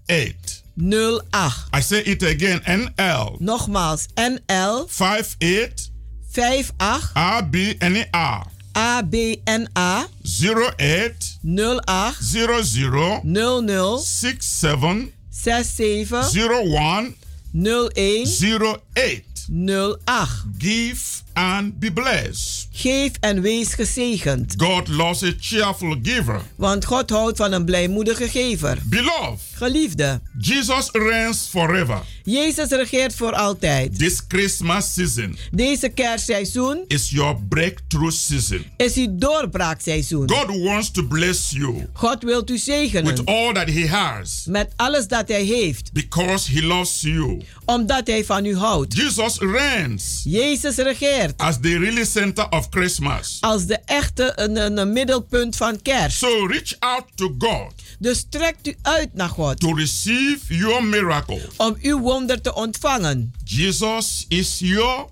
[0.09, 0.61] 08.
[0.77, 1.53] 08.
[1.73, 5.89] I say it again NL Nogmaals, NL 58
[6.29, 8.45] 58 ABNA
[8.75, 17.15] ABNA 08 08 00 00 67 67 01
[17.53, 19.23] 01 08.
[19.49, 20.45] 08.
[20.57, 22.67] Give and be blessed.
[22.71, 24.53] Geef en wees gezegend.
[24.57, 26.41] God loves a cheerful giver.
[26.55, 28.77] Want God houdt van een blijmoedige gever.
[28.85, 32.01] Beloved, Geliefde, Jesus reigns forever.
[32.23, 33.97] Jezus regeert voor altijd.
[33.99, 38.65] This Christmas season Deze kerstseizoen is your breakthrough season.
[38.77, 40.29] is uw doorbraakseizoen.
[40.31, 44.71] God wants to bless you God wilt u with zegenen all that He has met
[44.75, 47.41] alles dat hij heeft, because He loves you.
[47.65, 48.95] omdat hij van u houdt.
[48.95, 53.37] Jesus reigns Jezus regeert as the really center of Christmas.
[53.41, 56.17] als de echte een, een, een middelpunt van kerst.
[56.17, 61.41] So reach out to God Dus trekt u uit naar God to receive your miracle.
[61.57, 63.33] om uw wonder te ontvangen.
[63.43, 65.05] Jesus is your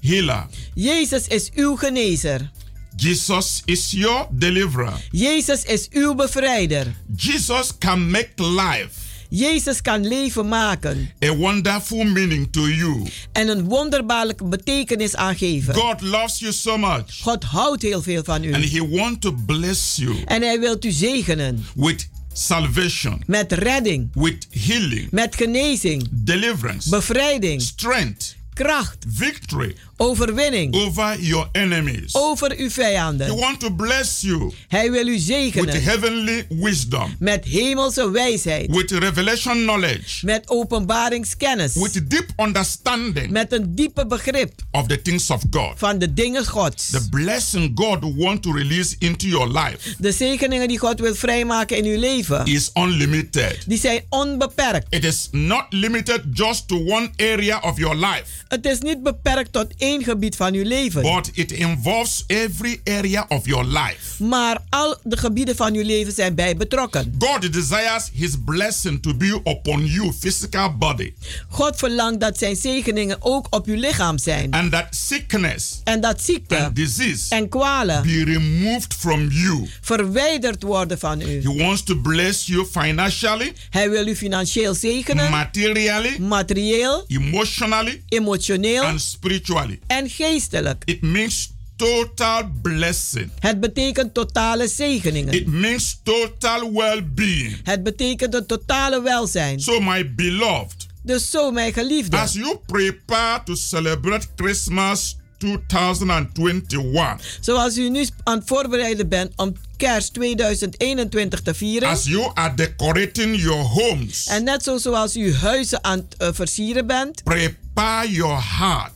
[0.00, 0.46] healer.
[0.74, 2.50] Jezus is uw genezer.
[2.96, 4.92] Jesus is your deliverer.
[5.10, 6.94] Jezus is uw bevrijder.
[7.16, 8.90] Jesus can make life
[9.28, 13.06] Jezus kan leven maken a wonderful meaning to you.
[13.32, 15.74] en een wonderbaarlijke betekenis aangeven.
[15.74, 18.54] God loves you so much God houdt heel veel van u.
[18.54, 24.08] and He wants to bless you En hij wil u zegenen with salvation, met redding,
[24.14, 32.14] with healing, met genezing, deliverance, bevrijding, strength, kracht, victory overwinning over your enemies.
[32.14, 33.36] over uw He vijanden.
[33.36, 38.90] wants to bless you Hij wil u with zegenen heavenly wisdom, met hemelse wijsheid, with
[38.90, 45.42] revelation knowledge, met openbaringskennis, with deep understanding met een diepe begrip of the things of
[45.50, 45.72] God.
[45.76, 46.90] van de dingen Gods.
[46.90, 51.76] The blessing God wants to release into your life De zegeningen die God wil vrijmaken
[51.76, 53.58] in uw leven, is unlimited.
[53.66, 54.86] die zijn onbeperkt.
[54.94, 59.52] It is not limited just to one area of your life, Het is niet beperkt
[59.52, 64.24] tot één gebied van uw leven, but it involves every area of your life.
[64.24, 67.14] maar al de gebieden van uw leven zijn bij betrokken.
[67.18, 71.12] God desires His blessing to be upon you, physical body,
[71.48, 74.50] God verlangt dat zijn zegeningen ook op uw lichaam zijn.
[74.52, 79.68] and that sickness En dat ziekte and disease en kwalen be removed from you.
[79.80, 81.42] verwijderd worden van u.
[81.42, 88.34] He wants to bless you financially, Hij wil u financieel zegenen, materially, materieel, emotionally, emotioneel
[88.84, 89.78] and spiritually.
[89.86, 90.82] en geestelijk.
[90.84, 93.30] It means total blessing.
[93.38, 95.34] Het betekent totale zegeningen.
[95.34, 97.56] It means total well-being.
[97.62, 99.60] Het betekent een totale welzijn.
[99.60, 107.78] So my beloved, Dus zo, mijn geliefde, as you prepare to celebrate Christmas 2021, zoals
[107.78, 111.88] u nu aan het voorbereiden bent om kerst 2021 te vieren.
[111.88, 116.28] as you are decorating your homes, En net zo zoals u huizen aan het eh,
[116.32, 118.94] versieren bent, prepare your heart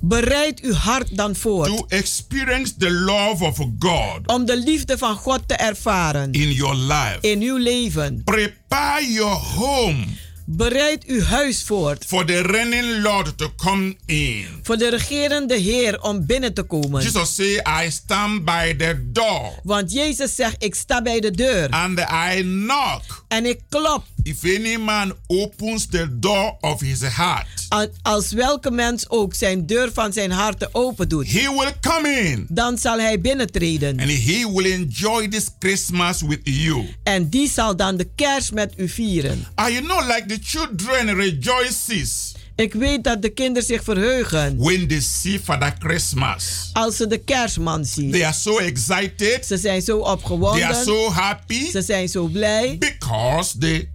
[0.00, 5.16] bereid uw hart dan voor to experience the love of God om de liefde van
[5.16, 7.18] God te ervaren in your life.
[7.20, 8.22] in uw leven.
[8.24, 10.04] Prepare your home
[10.48, 14.46] Bereid uw huis voor for the reigning Lord to come in.
[14.62, 17.02] voor de regerende Heer om binnen te komen.
[17.02, 21.68] Jesus said, I stand by the door Want Jezus zegt, ik sta bij de deur
[21.70, 23.24] and I knock.
[23.28, 24.04] en ik klop.
[24.22, 29.66] If any man opens the door of his heart, Al- Als welke mens ook zijn
[29.66, 34.00] deur van zijn hart open doet, he will come in dan zal hij binnentreden.
[34.00, 36.86] and he will enjoy this Christmas with you.
[37.02, 39.46] En die zal dan de kerst met u vieren.
[39.54, 44.88] Are you know like the children rejoices Ik weet dat de kinderen zich verheugen when
[44.88, 46.70] they see Father Christmas.
[46.72, 48.10] als ze de kerstman zien.
[48.10, 49.46] They are so excited.
[49.46, 50.84] Ze zijn zo They are opgewonden.
[50.84, 52.76] so happy Ze zijn zo blij.
[52.78, 53.88] because the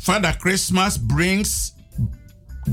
[0.00, 1.72] Father Christmas brings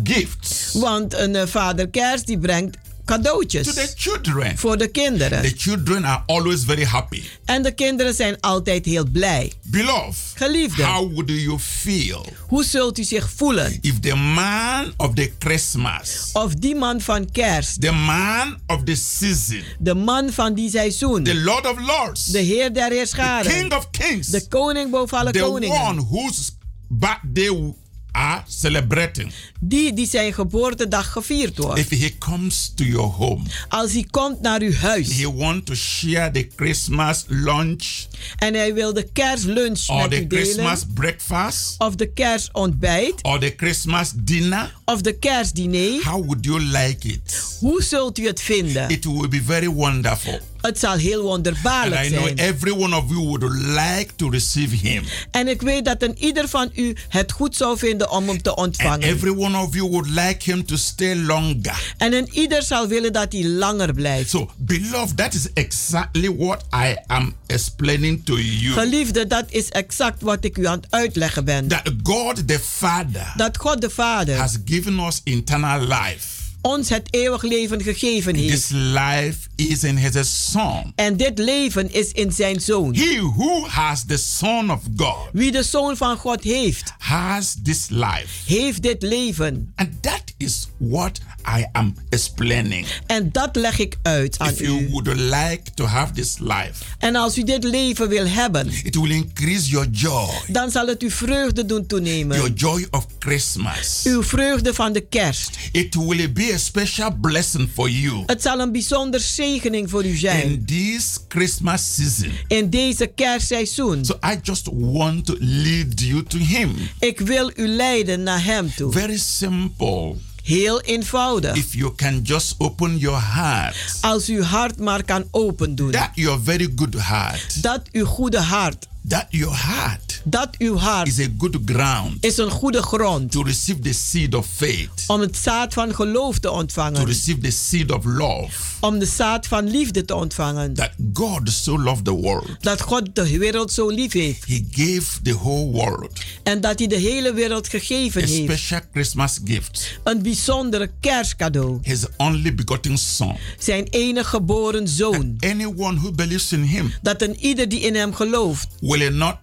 [0.04, 4.58] gifts Want een eh, vader kerst die brengt to cadeautjes the children.
[4.58, 5.42] voor de kinderen.
[5.42, 7.24] The children are always very happy.
[7.46, 9.52] En de kinderen zijn altijd heel blij.
[9.64, 13.78] Beloved, Geliefde, how would you feel hoe zult u zich voelen?
[13.82, 18.96] if the man of the Christmas, Of die man van kerst, the man of the
[18.96, 23.52] season, de man van die seizoen, the Lord of Lords, de Heer der the Heerscharen,
[23.52, 26.52] King of Kings, de koning boven alle the koningen, one whose
[26.88, 27.74] birthday
[28.16, 31.80] are celebrating, die die zijn geboortedag gevierd wordt.
[31.80, 35.18] if he comes to your home, Als hij komt naar uw huis.
[35.18, 38.06] he want to share the Christmas lunch
[38.38, 43.40] en hij wil de kerstlunch met the u delen, Christmas breakfast of de kerstontbijt, or
[43.40, 47.55] the Christmas dinner, of de kerstdiner, how would you like it?
[47.66, 48.90] Hoe zult u het vinden?
[48.90, 50.40] It will be very wonderful.
[50.62, 52.38] Het zal heel And wonderbaarlijk I know zijn.
[52.38, 55.04] every one of you would like to receive him.
[55.32, 58.50] En ik weet dat een ieder van u het goed zou vinden om hem te
[58.50, 59.02] And ontvangen.
[59.08, 61.94] every one of you would like him to stay longer.
[61.98, 64.30] En een ieder zal willen dat hij langer blijft.
[64.30, 68.74] So, beloved, that is exactly what I am explaining to you.
[68.74, 71.68] Geliefde, dat is exact wat ik u aan het uitleggen ben.
[71.68, 76.35] That God the Father Dat God de Vader has given us eternal life.
[76.66, 78.72] Ons het eeuwig leven gegeven This heeft.
[78.72, 80.92] life is in his Son.
[80.96, 82.96] En dit leven is in zijn Zoon.
[82.96, 87.88] He who has the Son of God Wie de Zoon van God heeft, has this
[87.90, 88.28] life.
[88.46, 89.72] heeft dit leven.
[89.76, 91.20] And that is what
[91.60, 92.88] I am explaining.
[93.06, 94.90] En dat leg ik uit aan If you u.
[94.90, 99.12] would like to have this life, En als u dit leven wil hebben, it will
[99.12, 102.54] increase your joy, dan zal het uw vreugde doen your toenemen.
[102.54, 104.02] joy of Christmas.
[104.04, 105.58] Uw vreugde van de kerst.
[105.72, 110.16] It will be a special blessing for you Het zal een bijzonder zegening voor u
[110.16, 110.44] zijn.
[110.44, 112.32] in this Christmas season.
[112.48, 114.06] In deze kerstseizoen.
[114.06, 116.76] So I just want to lead you to Him.
[117.00, 118.92] Ik wil u leiden naar hem toe.
[118.92, 120.16] Very simple.
[120.46, 121.56] Heel eenvoudig.
[121.56, 125.92] If you can just open your heart, Als u hart maar kan open doen.
[125.92, 128.88] that your very good heart, Dat uw goede hart.
[129.08, 133.32] That your heart Dat uw hart is a good ground is een goede grond.
[133.32, 137.06] to receive the seed of faith, Om het zaad van geloof te to ontvangen.
[137.06, 138.50] receive the seed of love.
[138.80, 140.74] Om de zaad van liefde te ontvangen.
[140.74, 144.46] That God so loved the world, Dat God de wereld zo lief heeft.
[144.48, 148.44] He gave the whole world En dat hij de hele wereld gegeven a heeft.
[148.44, 151.80] special Christmas gift, Een bijzondere kerstcadeau.
[151.82, 153.36] His only begotten Son.
[153.60, 155.36] Zijn enige geboren zoon.
[155.40, 158.68] Anyone who believes in Him Dat een ieder die in hem gelooft
[158.98, 159.38] will not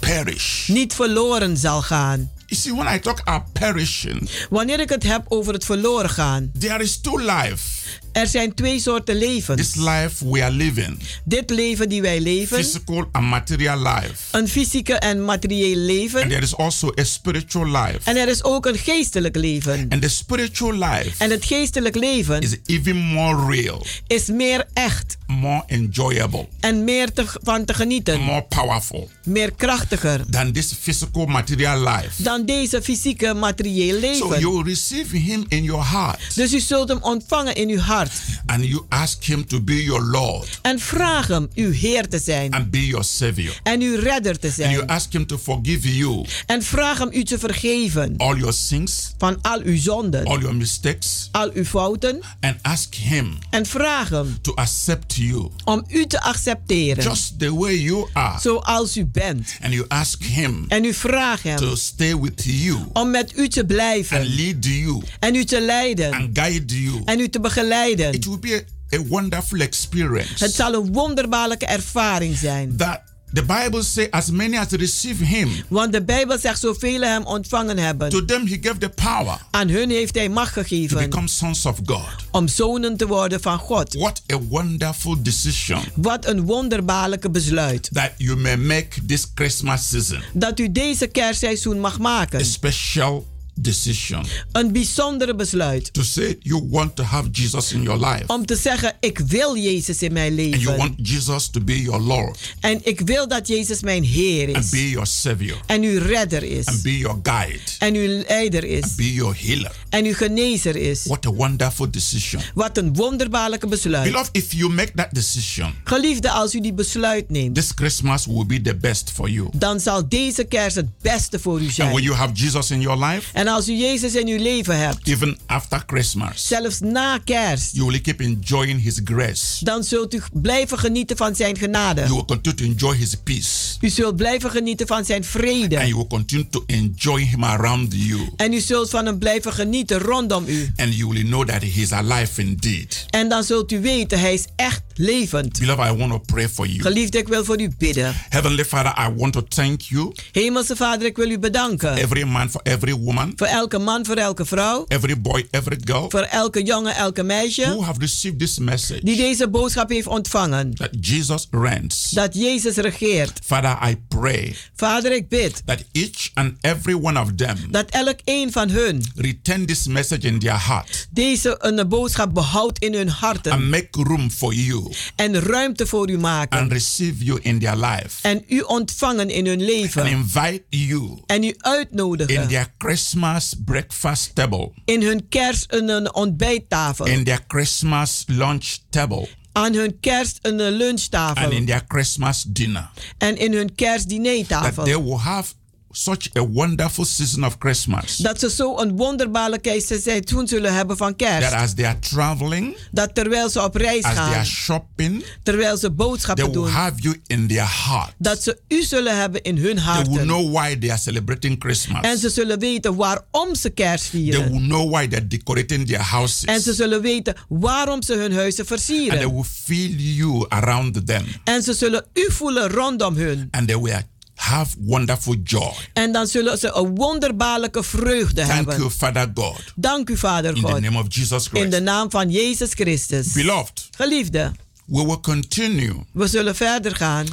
[0.00, 0.68] perish.
[0.68, 2.30] niet verloren zal gaan.
[2.46, 6.50] You see, when I talk about perishing, Wanneer ik het heb over het verloren gaan.
[6.58, 7.81] there is two life.
[8.12, 9.60] Er zijn twee soorten levens.
[9.72, 12.56] This life we are living, Dit leven die wij leven.
[12.56, 14.14] physical and material life.
[14.30, 16.20] Een fysieke en materieel leven.
[16.20, 17.98] And there is also a spiritual life.
[18.04, 19.86] En er is ook een geestelijk leven.
[19.88, 25.16] And the spiritual life En het geestelijk leven is even more real, is meer echt.
[25.26, 28.20] more enjoyable, En meer te, van te genieten.
[28.20, 30.24] more powerful Meer krachtiger.
[30.30, 32.22] than this physical material life.
[32.22, 34.40] Dan deze fysieke materieel So leven.
[34.40, 38.10] you will receive Him in your heart Dus u zult hem ontvangen in uw hart.
[38.46, 42.52] and you ask Him to be your Lord En vraag hem uw Heer te zijn.
[42.52, 43.60] and be your Savior.
[43.62, 44.86] En uw redder te And you zijn.
[44.86, 48.14] ask Him to forgive you En vraag hem u te vergeven.
[48.16, 50.24] all your sins, Van al uw zonden.
[50.24, 52.20] all your mistakes, Al uw fouten.
[52.40, 57.04] and ask Him En vraag hem to accept you om u te accepteren.
[57.04, 58.40] just the way you are.
[58.40, 59.56] Zoals u bent.
[59.62, 63.48] And you ask Him En u vraagt hem to stay with you om met u
[63.48, 64.34] te and blijven.
[64.34, 66.12] lead you En u te leiden.
[66.12, 67.02] and guide you.
[67.04, 67.70] En u te begeleiden.
[68.14, 70.44] It will be a, a wonderful experience.
[70.44, 72.76] Het zal een wonderbaarlijke ervaring zijn.
[72.76, 73.00] that
[73.32, 77.78] the Bible says, as many as receive Him, Want de Bijbel zegt zoveel hem ontvangen
[77.78, 78.08] hebben.
[78.08, 81.66] to them He gave the power Aan hun heeft hij macht to gegeven become sons
[81.66, 82.08] of God.
[82.30, 83.94] om zonen te worden van God.
[83.94, 87.88] What a wonderful decision Wat een wonderbaarlijke besluit.
[87.92, 90.22] that you may make this Christmas season.
[90.32, 92.44] Dat u deze kerstseizoen mag A maken.
[92.44, 95.92] special decision Een bijzondere besluit.
[95.92, 99.56] to say you want to have Jesus in your life Om te zeggen, ik wil
[99.56, 100.76] Jezus in mijn and you leven.
[100.76, 104.70] want Jesus to be your Lord En ik wil dat Jezus mijn Heer and is.
[104.70, 106.66] be your Savior En uw redder is.
[106.66, 108.82] and be your guide En uw leider is.
[108.82, 109.72] and be your healer.
[109.88, 111.04] En uw genezer is.
[111.04, 112.42] What a wonderful decision.
[112.54, 114.04] Wat een wonderbaarlijke besluit.
[114.10, 118.46] Beloved, if you make that decision, Geliefde, als u die besluit neemt, this Christmas will
[118.46, 119.48] be the best for you.
[119.54, 122.02] dan zal deze kerst het beste voor u And when zijn.
[122.02, 125.38] you have Jesus in your life, En als u Jezus in uw leven hebt, even
[125.46, 129.64] after Christmas, zelfs na kerst, you will keep enjoying His grace.
[129.64, 132.00] dan zult u blijven genieten van zijn You genade.
[132.08, 133.76] will continue to enjoy His peace.
[133.80, 135.74] U zult blijven genieten van zijn And vrede.
[135.76, 138.20] you will continue to enjoy Him around you.
[138.36, 140.72] En u zult van hem blijven genieten rondom u.
[140.76, 143.04] And you will know that He is alive indeed.
[143.10, 145.58] En dan zult u weten, hij is echt levend.
[145.58, 146.80] Beloved, I want to pray for you.
[146.80, 148.14] Geliefde, ik wil voor u bidden.
[148.28, 151.96] Heavenly Father, I want to thank you, Hemelse Vader, ik wil u bedanken.
[151.96, 154.84] every man for every woman, Voor elke man, voor elke vrouw.
[154.88, 157.62] every boy, every girl Voor elke jongen, elke meisje.
[157.62, 160.74] who have received this message Die deze boodschap heeft ontvangen.
[160.74, 162.10] that Jesus reigns.
[162.10, 163.38] Dat Jezus regeert.
[163.44, 165.62] Father, I pray Vader, ik bid.
[165.66, 170.26] that each and every one of them Dat elk een van hun retain this message
[170.26, 173.68] in their heart deze een boodschap behoudt in hun and harten.
[173.68, 176.58] make room for you En ruimte voor u maken.
[176.58, 180.06] and receive you in their life En u ontvangen in hun and leven.
[180.06, 182.48] invite you En u in uitnodigen.
[182.48, 183.20] their Christmas
[183.64, 187.06] breakfast table, In hun kerst een, ontbijttafel.
[187.06, 191.64] in their Christmas lunch table, Aan hun kerst een and in lunchtafel.
[191.64, 192.90] their Christmas dinner.
[193.18, 194.84] En in hun That kerstdinertafel.
[194.84, 195.52] they will have
[195.92, 198.16] such a wonderful season of Christmas.
[198.16, 201.52] Dat ze zo een wonderbaarlijke seizoen zullen hebben van That kerst.
[201.52, 204.44] as they are traveling, Dat terwijl ze op reis as they are gaan.
[204.46, 206.68] shopping, Terwijl ze they boodschappen will doen.
[206.68, 208.12] have you in their heart.
[208.18, 210.22] Dat ze u zullen hebben in hun They will harten.
[210.26, 212.20] know why they are celebrating En Christmas.
[212.20, 214.50] ze zullen weten waarom ze kerst They vieren.
[214.50, 216.44] will know why they're decorating their houses.
[216.44, 219.34] En ze zullen weten waarom ze hun huizen And they versieren.
[219.34, 221.24] will feel you around them.
[221.44, 223.48] En ze zullen u voelen rondom hun.
[223.50, 224.00] And they will
[224.34, 225.72] have wonderful joy.
[225.92, 228.76] En dan zullen ze een wonderbaarlijke vreugde Thank hebben.
[228.76, 229.60] you, Father God.
[229.76, 230.80] Dank u, Vader In the God.
[230.80, 231.82] name of Jesus In de Christ.
[231.82, 233.32] naam van Jezus Christus.
[233.32, 234.52] Beloved, Geliefde,
[234.86, 237.26] we will continue we zullen verder gaan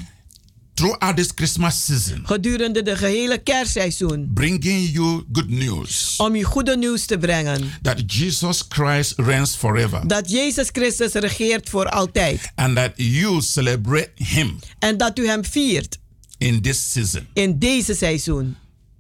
[0.74, 4.32] throughout this Christmas season, gedurende de gehele kerstseizoen.
[4.34, 7.72] bringing you good news Om je goede nieuws te brengen.
[7.82, 12.52] that Jesus Christ reigns forever Dat Jezus Christus regeert voor altijd.
[12.56, 15.98] and that you celebrate Him En dat u hem viert
[16.40, 17.28] in this season.
[17.34, 18.56] in deze seizoen.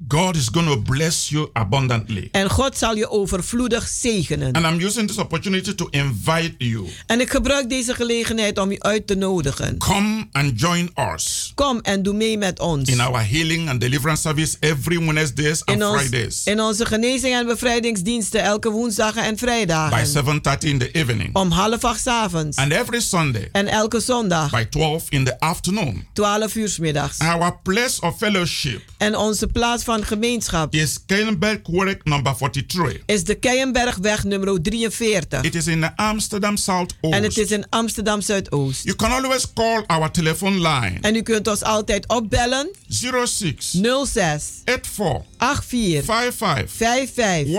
[0.08, 2.30] God is going to bless you abundantly.
[2.32, 4.54] En God zal je overvloedig zegenen.
[4.54, 6.88] And I'm using this opportunity to invite you.
[7.06, 9.78] En ik gebruik deze gelegenheid om je uit te nodigen.
[9.78, 12.89] Come and join us Kom en doe mee met ons.
[12.89, 17.34] in our healing and deliverance service every Wednesdays and in, ons- Fridays in onze genezing
[17.36, 20.08] en bevrijdingsdiensten elke woensdagen en by vrijdagen.
[20.08, 22.58] 7:30 in the evening Om half acht 's avonds.
[22.58, 24.52] and every Sunday En elke zondag.
[24.52, 26.06] by 12 in the afternoon.
[26.14, 27.18] 12 uur 's middags.
[27.20, 30.73] Our place of fellowship En onze plaats van gemeenschap.
[30.73, 33.01] Is Kenbergwerk number 43.
[33.05, 35.41] is de Keienbergweg nummer 43.
[35.41, 38.83] It is in Amsterdam South En het is in Amsterdam Zuidoost.
[38.83, 40.97] You can always call our telephone line.
[41.01, 42.69] En u kunt ons altijd opbellen.
[42.89, 47.53] 06 06 84 84 55 55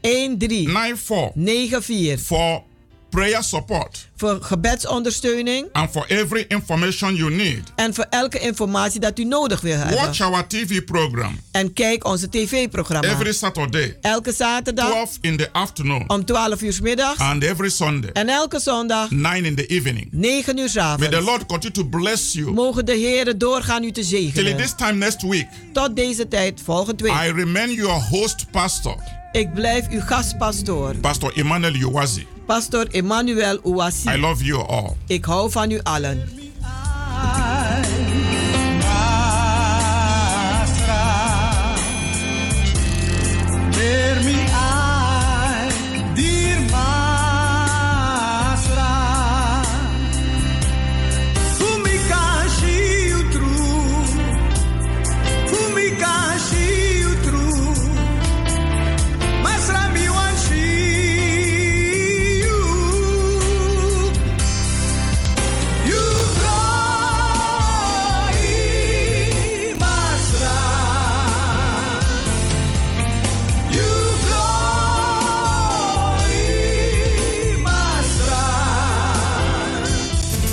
[0.00, 2.62] 13 13 94 94 for
[3.10, 7.62] prayer support voor gebedsondersteuning and for every information you need.
[7.76, 9.96] en voor elke informatie dat u nodig wil hebben.
[9.96, 13.08] Watch our TV program En kijk onze tv-programma.
[13.08, 18.10] every Saturday, Elke zaterdag 12 in the afternoon, om 12 uur middags and every Sunday,
[18.12, 20.08] en elke zondag 9 in the evening.
[20.10, 21.26] 9 uur 's May the avonds.
[21.26, 22.52] Lord continue to bless you.
[22.52, 24.56] Mogen de Heer doorgaan u te Till zegenen.
[24.56, 27.12] this time next week, Tot deze tijd volgende week.
[27.14, 28.96] I remain your host pastor,
[29.32, 30.94] Ik blijf uw gastpastoor.
[30.96, 32.26] Pastor Emmanuel Uwazi.
[32.48, 34.08] Pastor Emmanuel Ouassi.
[34.08, 34.96] I love you all.
[35.06, 36.37] Ik hou van u allen.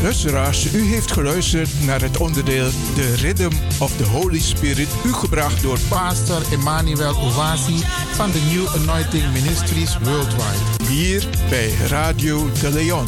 [0.05, 5.61] Luisteraars, u heeft geluisterd naar het onderdeel The Rhythm of the Holy Spirit, u gebracht
[5.61, 7.77] door Pastor Emmanuel Owasi
[8.13, 10.83] van de New Anointing Ministries Worldwide.
[10.89, 13.07] hier bij Radio de Leon.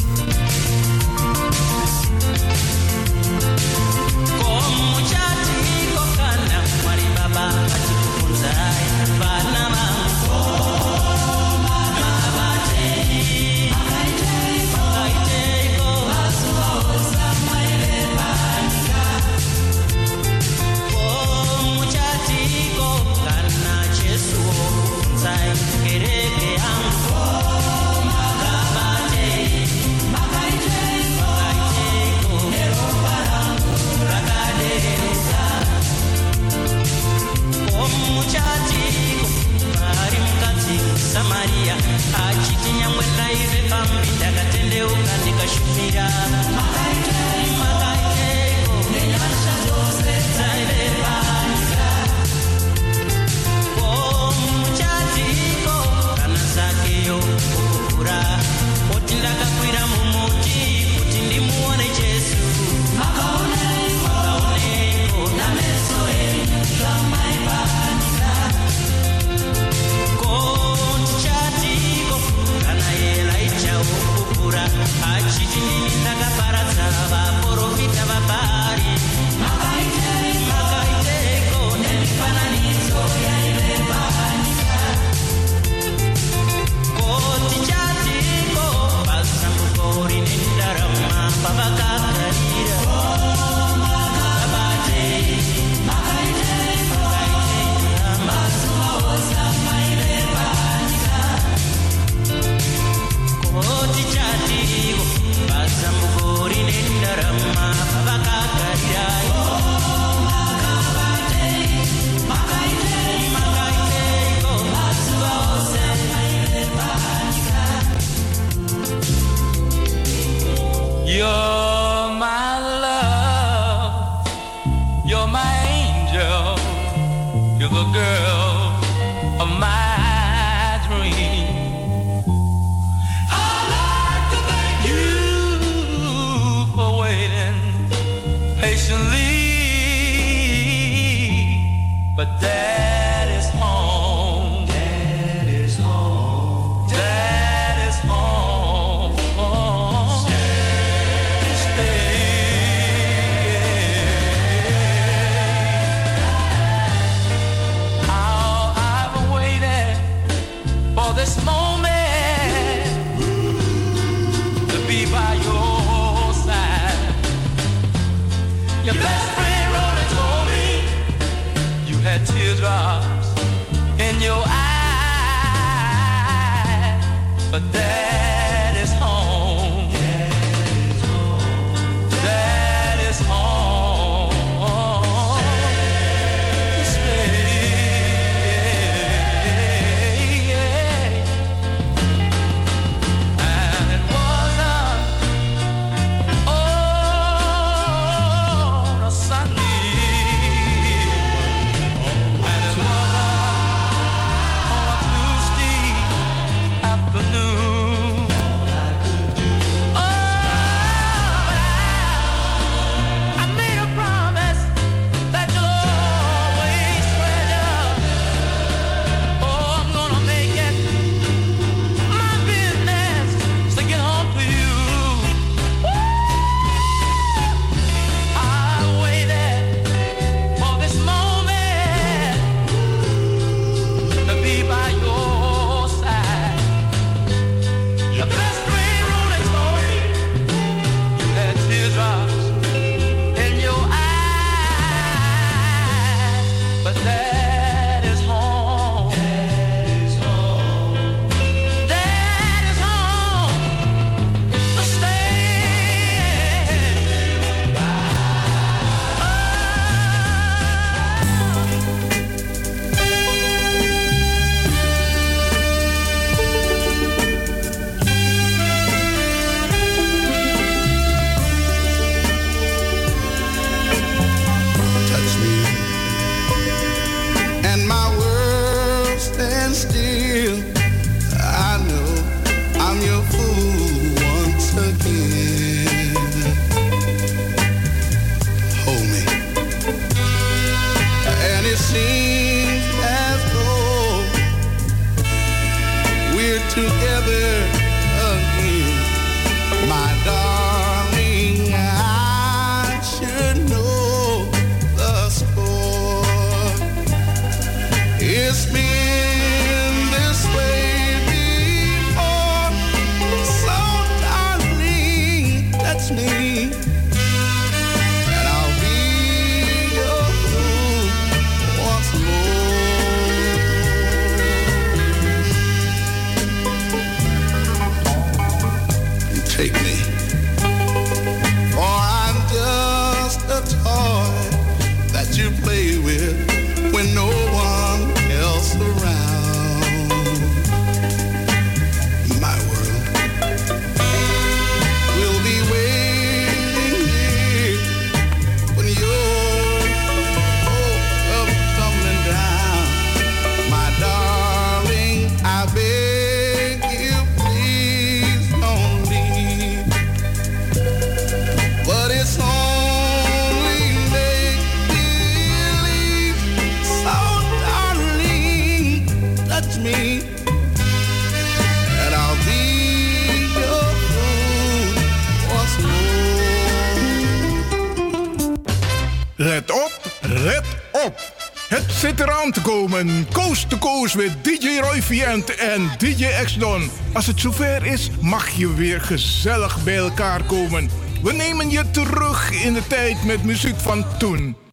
[382.98, 386.90] Een coast to coast met DJ Roy Vient en DJ Exdon.
[387.14, 390.90] Als het zover is, mag je weer gezellig bij elkaar komen.
[391.24, 394.67] We nemen je terug in de tijd met muziek van toen.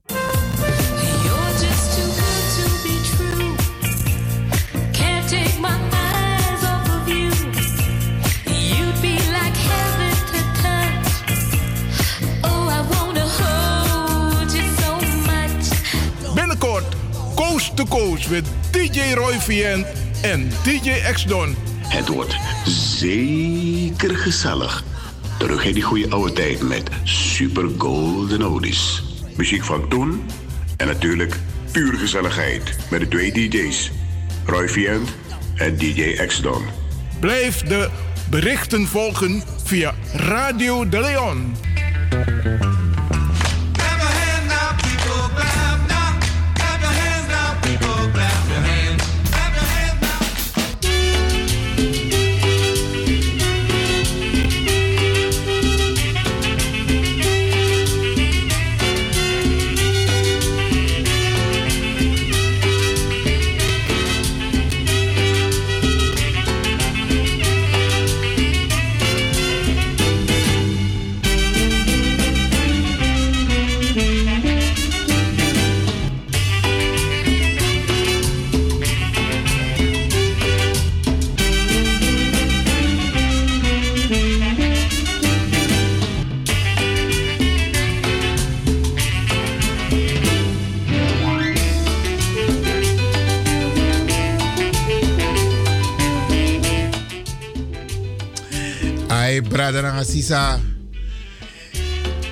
[18.30, 19.62] met DJ Roy
[20.22, 21.54] en DJ X-Don.
[21.78, 24.84] Het wordt zeker gezellig.
[25.38, 29.02] Terug in die goede oude tijd met Super Golden Oldies.
[29.36, 30.22] Muziek van toen
[30.76, 31.36] en natuurlijk
[31.72, 33.90] puur gezelligheid met de twee DJ's.
[34.46, 35.06] Roy Vien
[35.56, 36.62] en DJ X-Don.
[37.20, 37.90] Blijf de
[38.30, 41.54] berichten volgen via Radio De Leon.
[99.64, 100.60] Brother Asisa.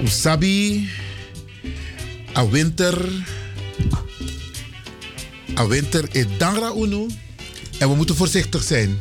[0.05, 0.89] Usabi.
[2.37, 2.93] A winter.
[5.57, 7.07] A winter is dangra unu.
[7.79, 8.99] En we moeten voorzichtig zijn.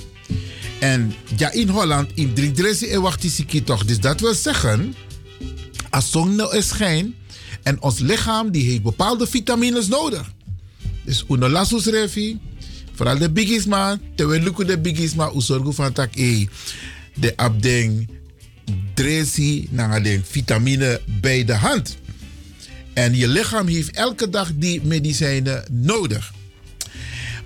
[0.80, 3.86] En ja, in Holland, in Drigdresi en Wachtisiki toch.
[3.86, 4.96] Dus dat wil zeggen,
[5.90, 7.16] als zon nou is schijn
[7.64, 10.32] en ons lichaam die heeft bepaalde vitamines nodig.
[11.04, 12.40] Dus uno lasus refi,
[12.94, 16.48] vooral de bigisma, terwijl lukken de u zorgen van tak e,
[17.16, 18.20] de abding
[19.70, 21.98] naar de vitamine bij de hand.
[22.94, 26.34] En je lichaam heeft elke dag die medicijnen nodig.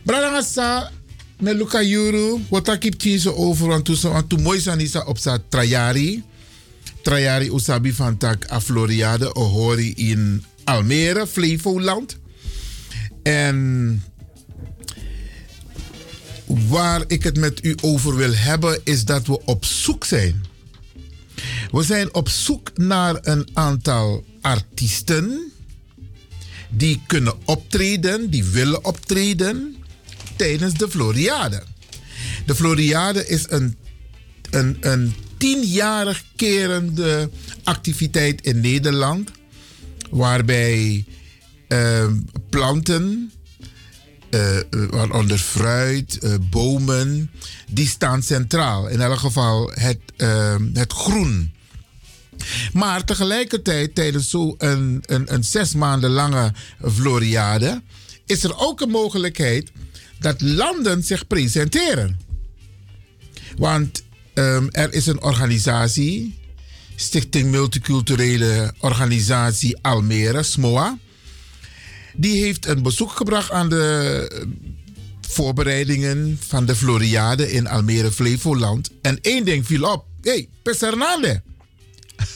[0.04, 0.92] Bradangasa,
[1.40, 6.24] met Luca Juru, wat ik heb over, want toen mooi zijn op sa Trajari.
[7.02, 12.18] Trajari Usabi van tak a Floriade, Ohori in Almere, Flevoland.
[13.24, 14.04] En
[16.46, 20.44] waar ik het met u over wil hebben, is dat we op zoek zijn.
[21.72, 25.52] We zijn op zoek naar een aantal artiesten
[26.70, 29.76] die kunnen optreden, die willen optreden
[30.36, 31.64] tijdens de Floriade.
[32.46, 33.78] De Floriade is een,
[34.50, 37.30] een, een tienjarig kerende
[37.64, 39.32] activiteit in Nederland,
[40.10, 41.06] waarbij
[41.68, 42.08] eh,
[42.50, 43.32] planten,
[44.36, 44.58] eh,
[44.90, 47.32] waaronder fruit, eh, bomen,
[47.70, 48.88] die staan centraal.
[48.88, 51.54] In elk geval het, eh, het groen.
[52.74, 56.54] Maar tegelijkertijd, tijdens zo'n een, een, een zes maanden lange
[56.94, 57.82] Floriade,
[58.26, 59.72] is er ook een mogelijkheid
[60.20, 62.20] dat landen zich presenteren.
[63.58, 66.40] Want ehm, er is een organisatie,
[66.96, 70.98] Stichting Multiculturele Organisatie Almere, SMOA.
[72.16, 74.48] Die heeft een bezoek gebracht aan de
[75.22, 78.90] voorbereidingen van de Floriade in Almere, Flevoland.
[79.02, 80.06] En één ding viel op.
[80.22, 81.42] Hé, hey, Pesernale.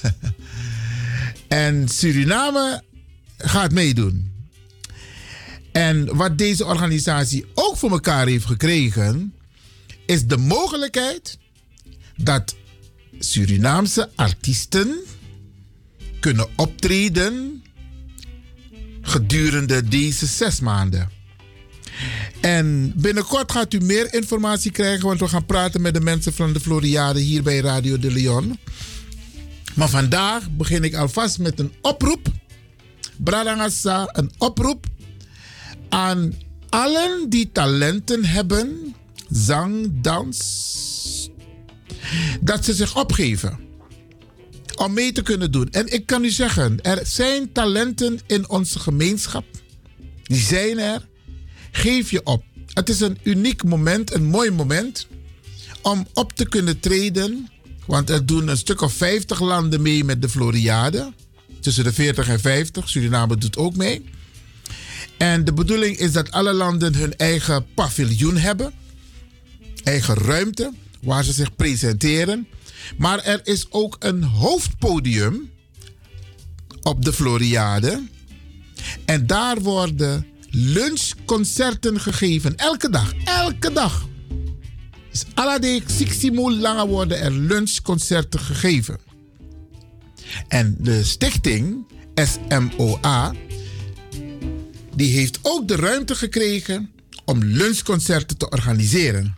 [1.48, 2.84] en Suriname
[3.38, 4.32] gaat meedoen.
[5.72, 9.34] En wat deze organisatie ook voor elkaar heeft gekregen,
[10.06, 11.38] is de mogelijkheid
[12.16, 12.56] dat
[13.20, 14.96] Surinaamse artiesten
[16.20, 17.59] kunnen optreden
[19.10, 21.10] gedurende deze zes maanden.
[22.40, 26.54] En binnenkort gaat u meer informatie krijgen, want we gaan praten met de mensen van
[26.54, 28.60] de Floriade hier bij Radio de Leon.
[29.76, 32.28] Maar vandaag begin ik alvast met een oproep.
[33.18, 34.86] Bradangasa, een oproep
[35.90, 36.34] aan
[36.70, 38.96] allen die talenten hebben,
[39.30, 41.30] zang, dans,
[42.42, 43.69] dat ze zich opgeven
[44.80, 45.70] om mee te kunnen doen.
[45.72, 49.46] En ik kan u zeggen, er zijn talenten in onze gemeenschap.
[50.24, 51.08] Die zijn er.
[51.72, 52.44] Geef je op.
[52.74, 55.08] Het is een uniek moment, een mooi moment
[55.82, 57.50] om op te kunnen treden.
[57.86, 61.14] Want er doen een stuk of 50 landen mee met de Floriade.
[61.60, 62.90] Tussen de 40 en 50.
[62.90, 64.06] Suriname doet ook mee.
[65.18, 68.74] En de bedoeling is dat alle landen hun eigen paviljoen hebben.
[69.84, 72.48] Eigen ruimte waar ze zich presenteren.
[72.98, 75.52] Maar er is ook een hoofdpodium
[76.82, 78.04] op de Floriade.
[79.06, 82.56] En daar worden lunchconcerten gegeven.
[82.56, 83.14] Elke dag.
[83.26, 84.08] Elke dag.
[85.12, 85.26] Dus
[85.60, 88.98] de 16 langer worden er lunchconcerten gegeven.
[90.48, 91.86] En de stichting
[92.16, 93.34] SMOA
[95.00, 96.92] die heeft ook de ruimte gekregen
[97.26, 99.36] om lunchconcerten te organiseren.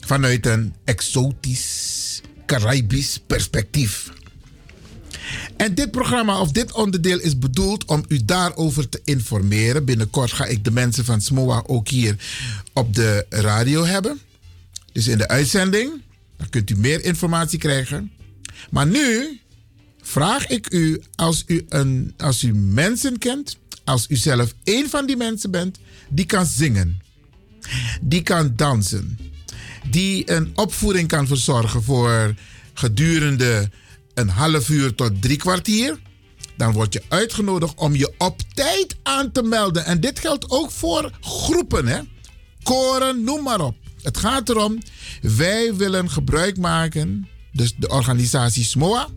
[0.00, 2.05] Vanuit een exotisch,
[2.46, 4.12] Caribisch perspectief.
[5.56, 9.84] En dit programma of dit onderdeel is bedoeld om u daarover te informeren.
[9.84, 12.16] Binnenkort ga ik de mensen van SMOA ook hier
[12.72, 14.20] op de radio hebben.
[14.92, 16.02] Dus in de uitzending.
[16.36, 18.12] Dan kunt u meer informatie krijgen.
[18.70, 19.38] Maar nu
[20.02, 25.06] vraag ik u, als u, een, als u mensen kent als u zelf één van
[25.06, 25.78] die mensen bent
[26.08, 27.02] die kan zingen,
[28.00, 29.18] die kan dansen,
[29.90, 32.34] die een opvoering kan verzorgen voor
[32.74, 33.70] gedurende
[34.14, 35.98] een half uur tot drie kwartier,
[36.56, 39.84] dan word je uitgenodigd om je op tijd aan te melden.
[39.84, 42.00] En dit geldt ook voor groepen, hè?
[42.62, 43.76] koren, noem maar op.
[44.02, 44.78] Het gaat erom,
[45.22, 49.08] wij willen gebruik maken, dus de organisatie SMOA,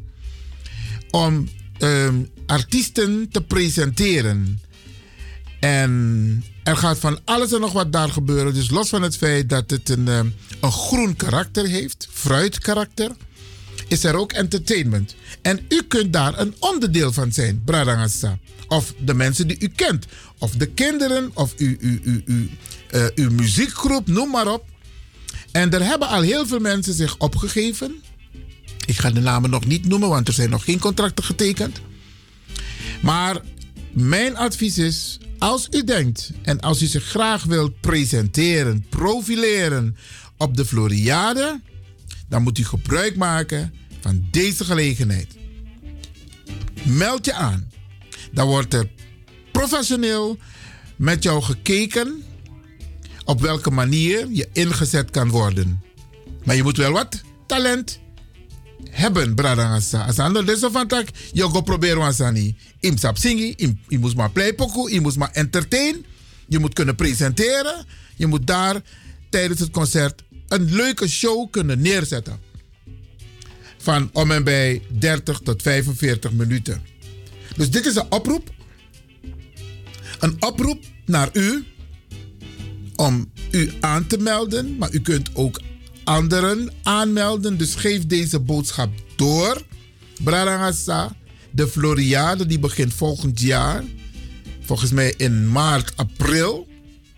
[1.10, 1.50] om
[1.80, 4.62] um, artiesten te presenteren.
[5.60, 8.54] En er gaat van alles en nog wat daar gebeuren.
[8.54, 13.12] Dus los van het feit dat het een, um, een groen karakter heeft, fruitkarakter,
[13.88, 15.16] is er ook entertainment.
[15.42, 18.38] En u kunt daar een onderdeel van zijn, Bradangasa.
[18.68, 20.06] Of de mensen die u kent.
[20.38, 22.48] Of de kinderen, of uw, uw, uw, uw,
[22.92, 24.66] uh, uw muziekgroep, noem maar op.
[25.52, 27.96] En er hebben al heel veel mensen zich opgegeven
[28.86, 31.80] Ik ga de namen nog niet noemen, want er zijn nog geen contracten getekend.
[33.02, 33.42] Maar
[33.92, 39.98] mijn advies is, als u denkt en als u zich graag wilt presenteren, profileren
[40.38, 41.62] op de Floriade,
[42.28, 45.36] dan moet u gebruik maken van deze gelegenheid.
[46.84, 47.72] Meld je aan.
[48.32, 48.90] Dan wordt er
[49.52, 50.38] professioneel
[50.96, 52.24] met jou gekeken
[53.26, 55.84] op welke manier je ingezet kan worden.
[56.44, 58.00] Maar je moet wel wat talent
[59.00, 60.06] hebben, bradangasa.
[60.06, 62.56] Als ander dus van tak, je go proberen wansani.
[62.80, 66.06] Im sap singi, im, je moet maar play pokoe, je moet maar entertain.
[66.48, 67.86] Je moet kunnen presenteren.
[68.16, 68.82] Je moet daar
[69.30, 72.40] tijdens het concert een leuke show kunnen neerzetten.
[73.78, 76.82] Van om en bij 30 tot 45 minuten.
[77.56, 78.52] Dus dit is een oproep.
[80.20, 81.66] Een oproep naar u
[82.96, 84.78] om u aan te melden.
[84.78, 85.60] Maar u kunt ook
[86.10, 87.58] anderen aanmelden.
[87.58, 89.62] Dus geef deze boodschap door.
[90.24, 91.16] Brarangasa,
[91.52, 93.84] de Floriade die begint volgend jaar.
[94.62, 96.68] Volgens mij in maart, april.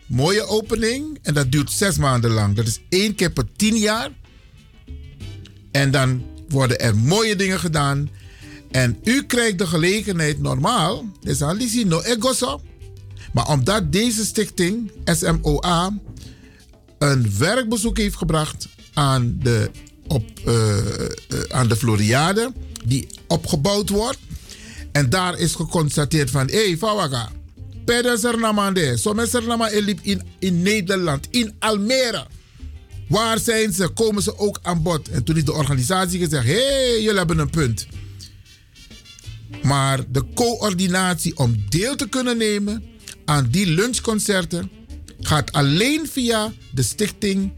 [0.05, 1.19] Mooie opening.
[1.21, 2.55] En dat duurt zes maanden lang.
[2.55, 4.11] Dat is één keer per tien jaar.
[5.71, 8.09] En dan worden er mooie dingen gedaan.
[8.71, 11.05] En u krijgt de gelegenheid normaal.
[11.21, 11.37] Dus
[11.71, 12.61] die no egoso.
[13.33, 15.97] Maar omdat deze stichting SMOA
[16.99, 19.71] een werkbezoek heeft gebracht aan de,
[20.07, 21.13] op, eh, eh,
[21.49, 22.53] aan de Floriade,
[22.85, 24.19] die opgebouwd wordt.
[24.91, 27.29] En daar is geconstateerd van, hé, hey, Fawaga,
[27.85, 32.25] Peder Sernamande, sommige Sernama liep in, in Nederland, in Almere.
[33.07, 33.87] Waar zijn ze?
[33.87, 35.09] Komen ze ook aan bod?
[35.09, 37.87] En toen is de organisatie gezegd, hé, hey, jullie hebben een punt.
[39.63, 42.83] Maar de coördinatie om deel te kunnen nemen
[43.25, 44.71] aan die lunchconcerten
[45.19, 47.53] gaat alleen via de stichting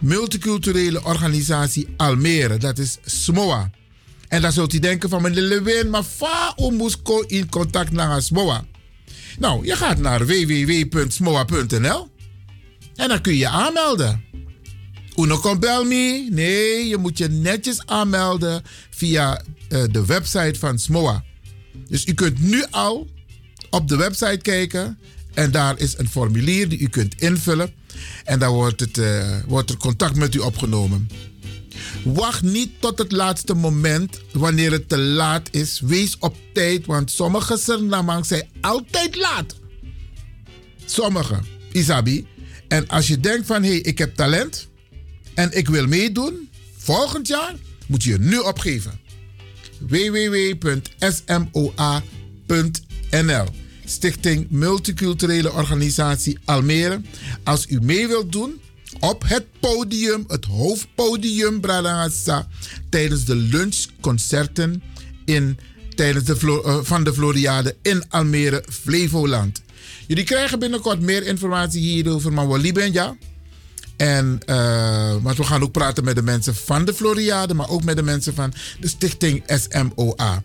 [0.00, 2.56] Multiculturele Organisatie Almere.
[2.56, 3.70] Dat is SMOA.
[4.28, 8.64] En dan zult u denken van meneer Lewin, maar fa moest in contact naar SMOA.
[9.38, 12.08] Nou, je gaat naar www.smoa.nl
[12.94, 14.24] en dan kun je je aanmelden.
[15.16, 16.28] Uno komt bel me.
[16.30, 21.24] Nee, je moet je netjes aanmelden via uh, de website van SMOA.
[21.88, 23.08] Dus u kunt nu al
[23.70, 24.98] op de website kijken
[25.34, 27.72] en daar is een formulier die u kunt invullen.
[28.24, 31.08] En dan wordt, het, uh, wordt er contact met u opgenomen.
[32.04, 35.80] Wacht niet tot het laatste moment wanneer het te laat is.
[35.80, 39.54] Wees op tijd, want sommige Surinamers zijn altijd laat.
[40.84, 41.40] Sommige,
[41.72, 42.26] Isabi.
[42.68, 44.68] En als je denkt van, hé, hey, ik heb talent
[45.34, 47.54] en ik wil meedoen, volgend jaar
[47.86, 49.00] moet je je nu opgeven.
[49.78, 50.98] www.smoa.nl
[53.90, 57.00] Stichting Multiculturele Organisatie Almere.
[57.44, 58.60] Als u mee wilt doen
[59.00, 62.48] op het podium, het hoofdpodium Bradangasa,
[62.88, 64.82] tijdens de lunchconcerten
[65.24, 65.58] in,
[65.94, 69.62] tijdens de, uh, van de Floriade in Almere, Flevoland.
[70.06, 73.16] Jullie krijgen binnenkort meer informatie hierover, maar we ben ja.
[73.96, 77.96] En, uh, we gaan ook praten met de mensen van de Floriade, maar ook met
[77.96, 80.42] de mensen van de stichting SMOA.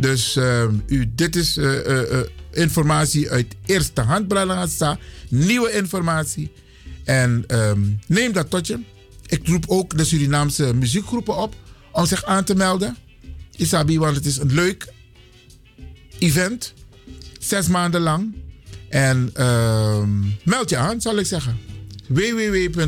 [0.00, 2.20] Dus uh, u, dit is uh,
[2.52, 4.98] informatie uit eerste hand, Bralangasa.
[5.28, 6.52] Nieuwe informatie.
[7.04, 8.78] En um, neem dat tot je.
[9.26, 11.54] Ik roep ook de Surinaamse muziekgroepen op
[11.92, 12.96] om zich aan te melden.
[13.56, 14.92] Isabi, want het is een leuk
[16.18, 16.74] event.
[17.38, 18.34] Zes maanden lang.
[18.88, 21.58] En um, meld je aan, zal ik zeggen.
[22.06, 22.78] www.smoa.nl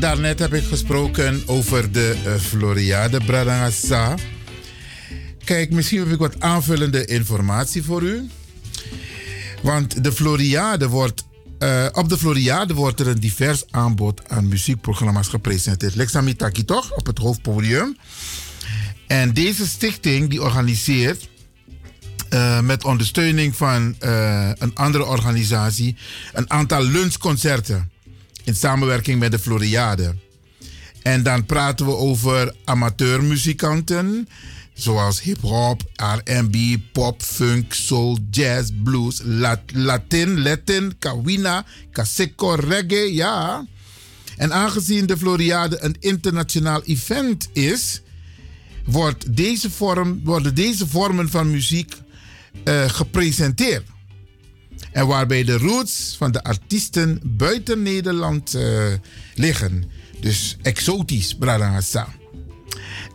[0.00, 4.14] daarnet heb ik gesproken over de uh, Floriade Bradangasa.
[5.44, 8.28] Kijk, misschien heb ik wat aanvullende informatie voor u.
[9.62, 11.24] Want de Floriade wordt,
[11.58, 15.94] uh, op de Floriade wordt er een divers aanbod aan muziekprogramma's gepresenteerd.
[15.94, 17.96] Lexamitaki toch, op het hoofdpodium.
[19.06, 21.28] En deze stichting die organiseert
[22.30, 23.94] uh, met ondersteuning van
[24.58, 25.96] een andere organisatie
[26.32, 27.89] een aantal lunchconcerten
[28.50, 30.14] in samenwerking met de Floriade.
[31.02, 34.28] En dan praten we over amateurmuzikanten,
[34.74, 35.82] zoals hip-hop,
[36.24, 43.66] RB, pop, funk, soul, jazz, blues, lat Latin, Latin, Kawina, Kaseko, reggae, ja.
[44.36, 48.00] En aangezien de Floriade een internationaal event is,
[48.84, 51.94] wordt deze vorm, worden deze vormen van muziek
[52.64, 53.86] uh, gepresenteerd.
[54.92, 58.84] En waarbij de roots van de artiesten buiten Nederland uh,
[59.34, 59.84] liggen.
[60.20, 62.08] Dus exotisch, Bradangasa.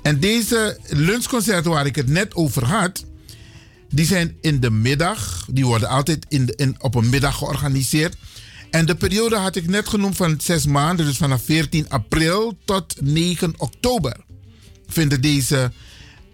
[0.02, 3.06] En deze lunchconcerten waar ik het net over had,
[3.89, 5.47] die zijn in de middag.
[5.52, 8.15] Die worden altijd in in, op een middag georganiseerd.
[8.69, 13.02] En de periode had ik net genoemd van zes maanden, dus vanaf 14 april tot
[13.02, 14.18] 9 oktober
[14.88, 15.72] vinden deze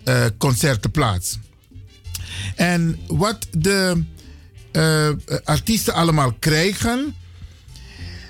[0.05, 1.37] uh, concerten plaats.
[2.55, 4.03] En wat de
[4.71, 5.09] uh,
[5.43, 7.15] artiesten allemaal krijgen.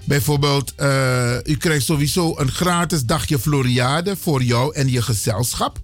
[0.06, 5.80] Bijvoorbeeld, uh, u krijgt sowieso een gratis dagje Floriade voor jou en je gezelschap.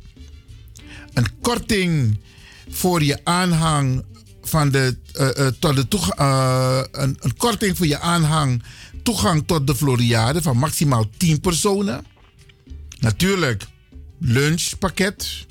[1.14, 2.20] Een korting
[2.70, 4.04] voor je aanhang
[4.44, 6.14] van de, uh, tot de
[6.92, 8.64] een, een, korting voor je aanhang
[9.04, 12.06] toegang tot de Floriade van maximaal 10 personen.
[13.00, 13.64] Natuurlijk,
[14.20, 15.46] lunchpakket,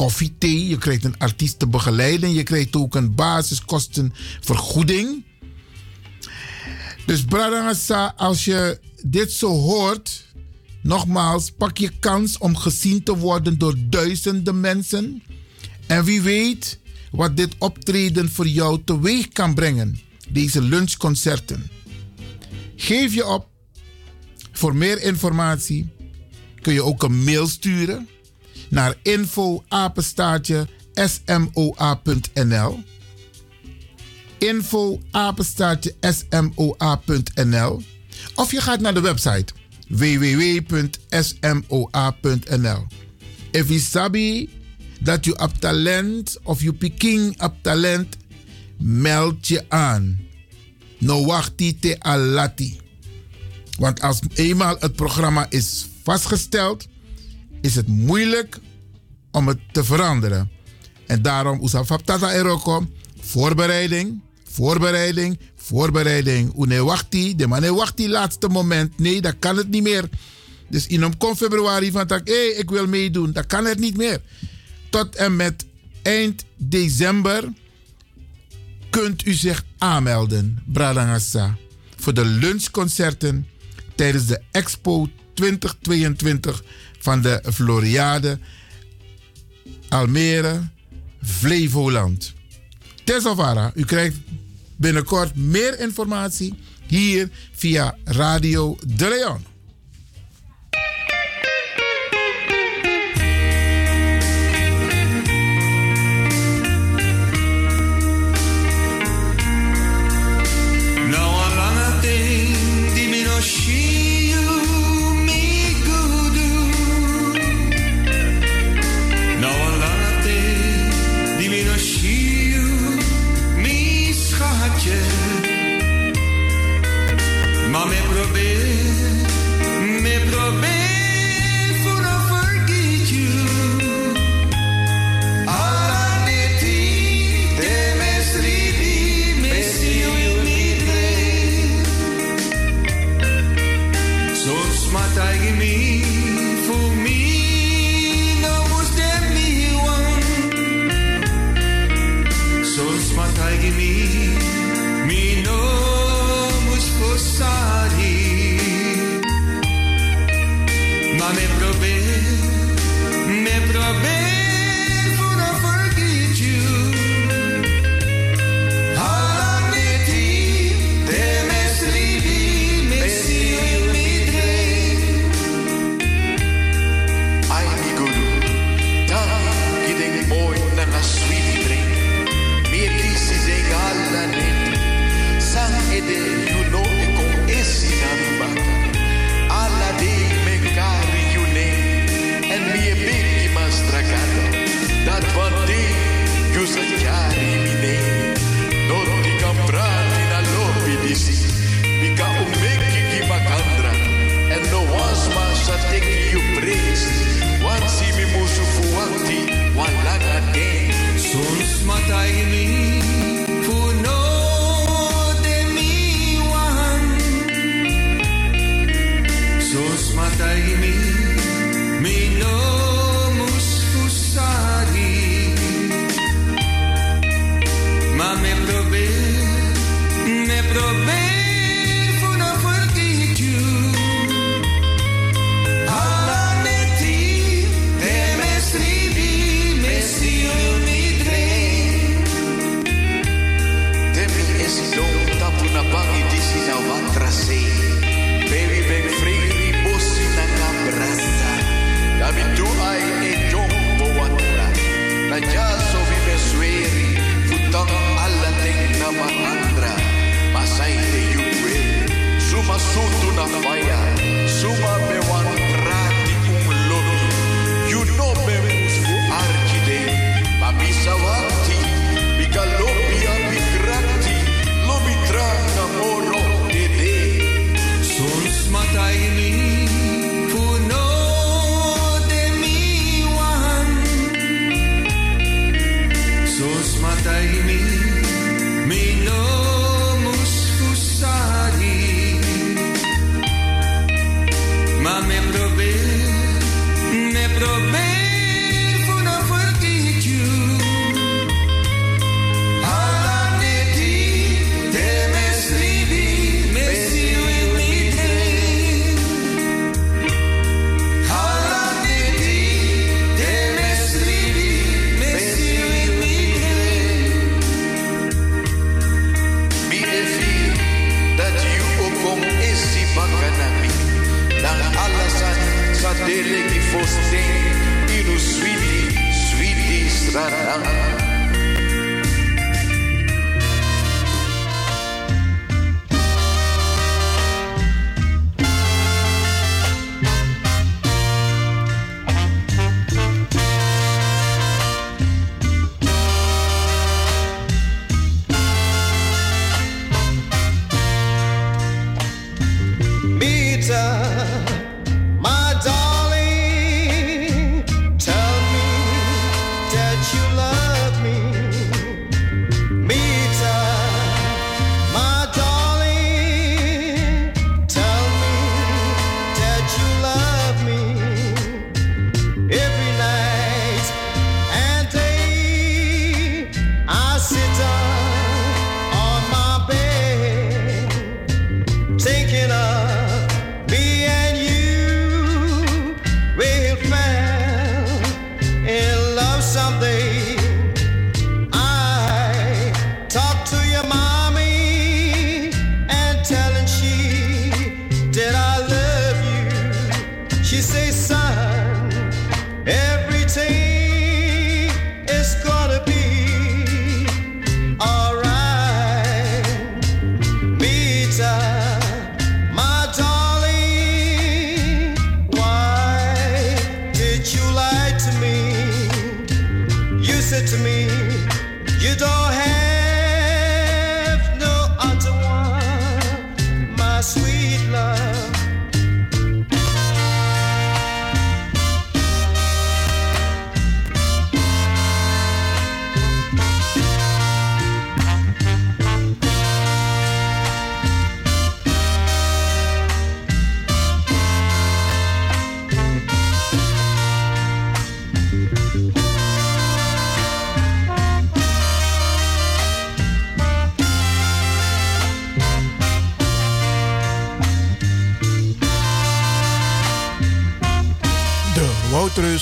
[0.00, 0.68] koffie, thee.
[0.68, 2.32] Je krijgt een artiest te begeleiden.
[2.32, 5.24] Je krijgt ook een basiskostenvergoeding.
[7.06, 10.26] Dus Bradangasa, als je dit zo hoort,
[10.82, 15.22] nogmaals, pak je kans om gezien te worden door duizenden mensen.
[15.86, 16.78] En wie weet
[17.10, 21.70] wat dit optreden voor jou teweeg kan brengen, deze lunchconcerten.
[22.76, 23.48] Geef je op.
[24.52, 25.88] Voor meer informatie
[26.60, 28.08] kun je ook een mail sturen
[28.70, 32.82] naar info apenstaartje smoa.nl.
[34.38, 35.00] Info
[36.00, 37.82] smoa.nl.
[38.34, 39.52] Of je gaat naar de website
[39.88, 40.86] www.smoa.nl.
[43.50, 44.48] If you sabi
[45.00, 48.16] dat je op talent of je picking op talent,
[48.76, 50.20] meld je aan.
[50.98, 52.80] No wachti te alati.
[53.78, 56.86] Want als eenmaal het programma is vastgesteld,
[57.60, 58.58] is het moeilijk
[59.30, 60.50] om het te veranderen.
[61.06, 62.86] En daarom, Oesafab Tata Eroko,
[63.20, 66.62] voorbereiding, voorbereiding, voorbereiding.
[66.62, 68.98] Une wachti, de man wachti laatste moment.
[68.98, 70.08] Nee, dat kan het niet meer.
[70.68, 73.32] Dus in om februari van tak, hé, hey, ik wil meedoen.
[73.32, 74.20] Dat kan het niet meer.
[74.90, 75.66] Tot en met
[76.02, 77.52] eind december
[78.90, 81.56] kunt u zich aanmelden, Bradangassa,
[81.96, 83.46] voor de lunchconcerten
[83.94, 86.62] tijdens de Expo 2022
[87.00, 88.38] van de Floriade
[89.88, 90.68] Almere
[91.22, 92.32] Flevoland.
[93.04, 94.16] Tesselvara, u krijgt
[94.76, 96.54] binnenkort meer informatie
[96.86, 99.49] hier via Radio De Leon.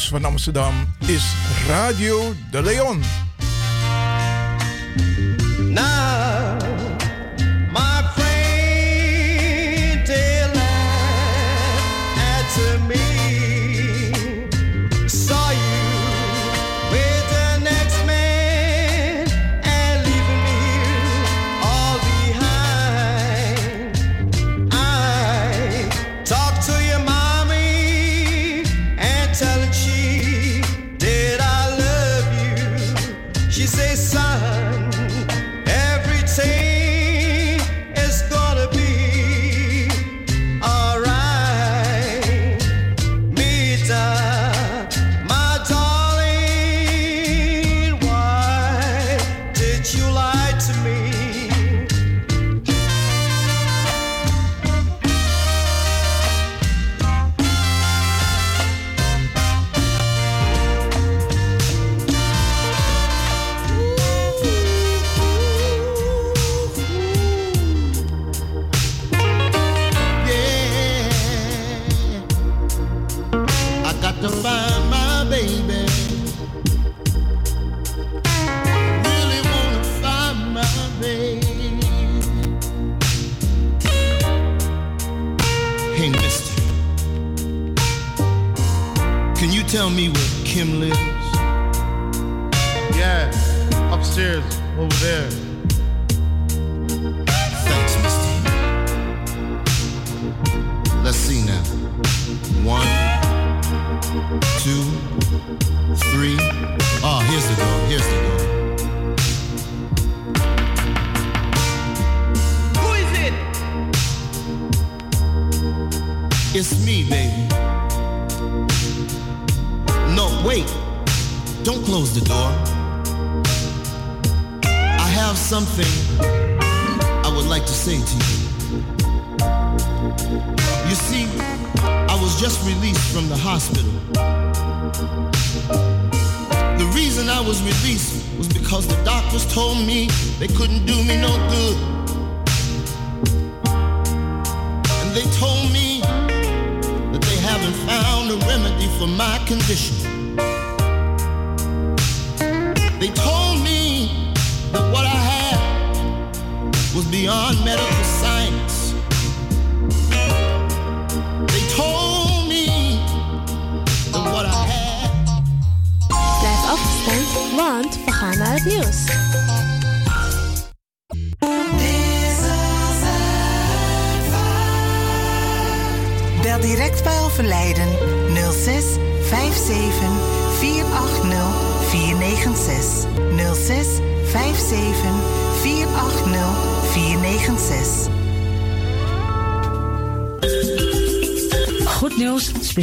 [0.09, 1.35] Van Amsterdam is
[1.67, 3.28] Radio de Leon.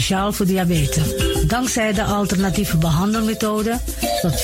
[0.06, 1.16] Speciaal voor diabetes.
[1.48, 3.80] Dankzij de alternatieve behandelmethode
[4.22, 4.44] tot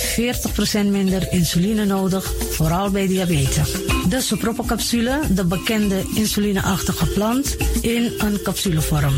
[0.79, 3.71] 40% minder insuline nodig, vooral bij diabetes.
[4.09, 9.13] De soproppencapsule, de bekende insulineachtige plant, in een capsulevorm.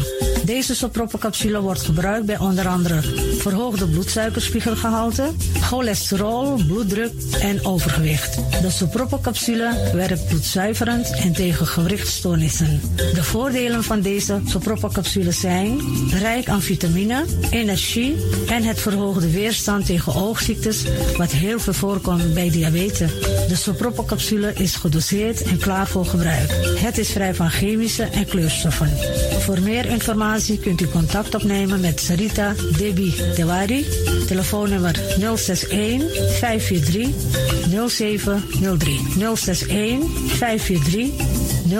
[0.45, 3.01] Deze soproppencapsule wordt gebruikt bij onder andere
[3.37, 7.11] verhoogde bloedsuikerspiegelgehalte, cholesterol, bloeddruk
[7.41, 8.35] en overgewicht.
[8.61, 12.81] De soproppencapsule werkt bloedzuiverend en tegen gewrichtstoornissen.
[12.95, 15.79] De voordelen van deze soproppencapsule zijn
[16.09, 18.15] rijk aan vitamine, energie
[18.49, 20.83] en het verhoogde weerstand tegen oogziektes,
[21.17, 23.11] wat heel veel voorkomt bij diabetes.
[23.47, 26.51] De soproppencapsule is gedoseerd en klaar voor gebruik.
[26.79, 28.89] Het is vrij van chemische en kleurstoffen.
[29.39, 33.85] Voor meer informatie kunt u contact opnemen met Sarita Debi Dewari.
[34.27, 34.95] Telefoonnummer
[35.35, 36.03] 061
[36.39, 37.09] 543
[37.87, 38.99] 0703.
[39.35, 41.09] 061 543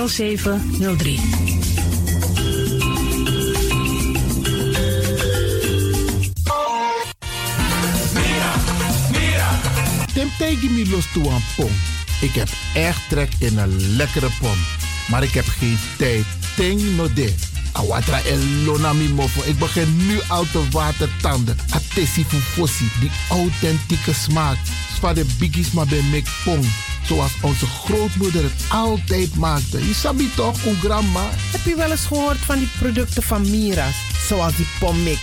[0.08, 1.20] 0703.
[10.14, 11.72] Tim tegen me los toe aan pom.
[12.22, 14.58] Ik heb echt trek in een lekkere pom.
[15.10, 16.26] Maar ik heb geen tijd.
[16.56, 17.53] Ting no de.
[17.74, 19.42] Awatra elona mi mofo.
[19.46, 21.58] Ik begin nu al te watertanden.
[21.70, 22.92] Atesi fufosi.
[23.00, 24.58] Die authentieke smaak.
[24.96, 26.60] Zwa de biggies maar bij mek pom.
[27.06, 29.88] Zoals onze grootmoeder het altijd maakte.
[29.88, 31.30] Je sabi toch, een grandma?
[31.52, 33.96] Heb je wel eens gehoord van die producten van Mira's?
[34.28, 35.22] Zoals die pommix.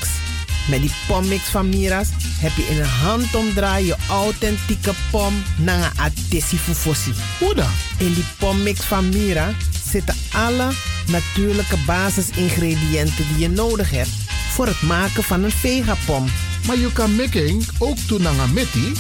[0.69, 2.09] Met die pommix van Mira's
[2.39, 7.13] heb je in een handomdraai je authentieke pom naar een atesi fufosi.
[7.39, 7.71] Hoe dan?
[7.99, 9.55] In die pommix van Mira
[9.91, 10.69] zitten alle
[11.11, 14.11] natuurlijke basisingrediënten die je nodig hebt
[14.51, 16.27] voor het maken van een vegapom.
[16.67, 17.97] Maar je kan making ook
[18.53, 18.93] metti?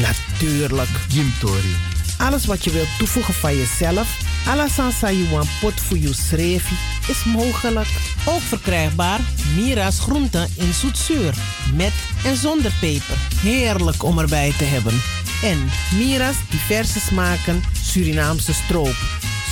[0.00, 0.88] Natuurlijk.
[1.08, 1.76] Jim Tori.
[2.18, 6.70] Alles wat je wilt toevoegen van jezelf, alla sansa you want pot voor je schreef,
[7.08, 7.88] is mogelijk.
[8.24, 9.20] Ook verkrijgbaar
[9.56, 11.34] Mira's groenten in zoetzuur.
[11.74, 11.92] Met
[12.24, 13.16] en zonder peper.
[13.40, 15.02] Heerlijk om erbij te hebben.
[15.42, 18.96] En Mira's diverse smaken Surinaamse stroop.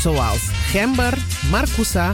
[0.05, 0.41] Zoals
[0.71, 1.19] gember,
[1.51, 2.13] marcousa,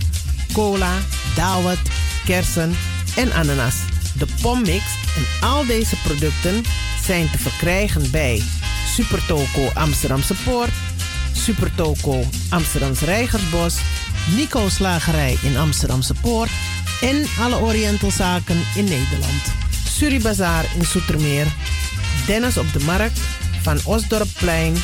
[0.52, 0.92] cola,
[1.34, 1.78] dawet,
[2.24, 2.76] kersen
[3.16, 3.74] en ananas.
[4.18, 4.84] De pommix
[5.16, 6.62] en al deze producten
[7.04, 8.42] zijn te verkrijgen bij
[8.86, 10.70] Supertoco Amsterdamse Poort,
[11.32, 13.76] Supertoco Amsterdamse Reigersbos,
[14.36, 16.50] Nico Slagerij in Amsterdamse Poort
[17.00, 19.42] en alle Orientalzaken in Nederland.
[19.88, 21.46] Suribazaar in Soetermeer,
[22.26, 23.20] Dennis op de Markt,
[23.62, 24.76] Van Osdorpplein,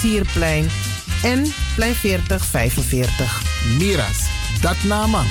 [0.00, 0.70] Sierplein
[1.24, 1.44] en
[1.74, 3.42] Plein 40 45.
[3.78, 4.28] Miras,
[4.60, 5.22] dat nama.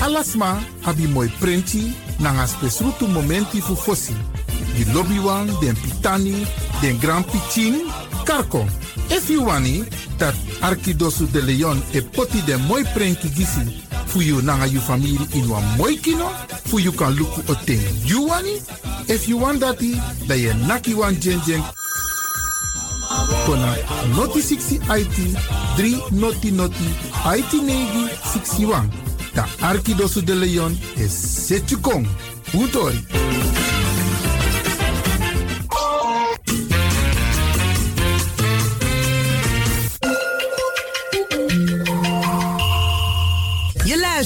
[0.00, 4.14] Alasma abi moi prenti nanga spesrutu momenti fu fosi.
[4.74, 6.46] Di lobby wan, den pitani,
[6.80, 7.74] den grand pitin,
[8.26, 8.66] karko.
[9.08, 9.84] If you wani,
[10.18, 15.18] dat Arkidosu de Leon e poti den moi prenki gisi fu you nanga you family
[15.34, 16.28] in wan moi kino,
[16.66, 18.60] fu you kan luku o ten you wani.
[19.08, 19.94] If you want dati,
[20.26, 21.62] da ye naki wan jen jen
[23.46, 23.76] kona
[24.16, 25.16] noti 60 IT
[25.76, 26.88] 3 noti noti
[27.24, 28.90] IT negi 61.
[29.34, 29.46] Da
[30.24, 32.06] de Leon is Setchukong.
[32.54, 33.45] Utori.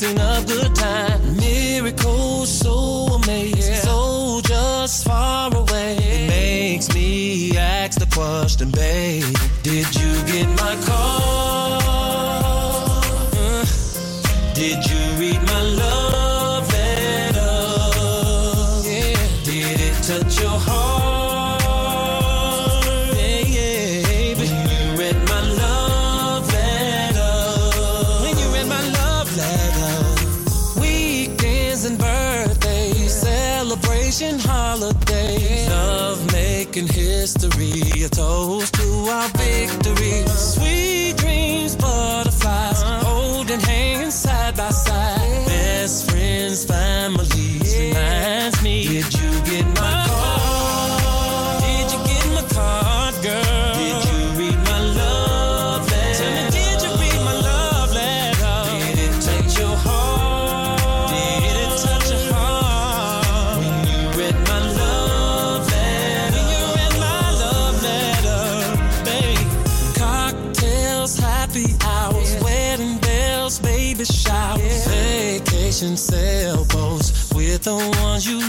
[0.00, 0.39] mixing up
[77.78, 78.39] the ones you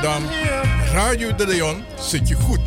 [0.00, 0.22] Amsterdam,
[0.92, 2.59] Radio De Leon, zit je goed.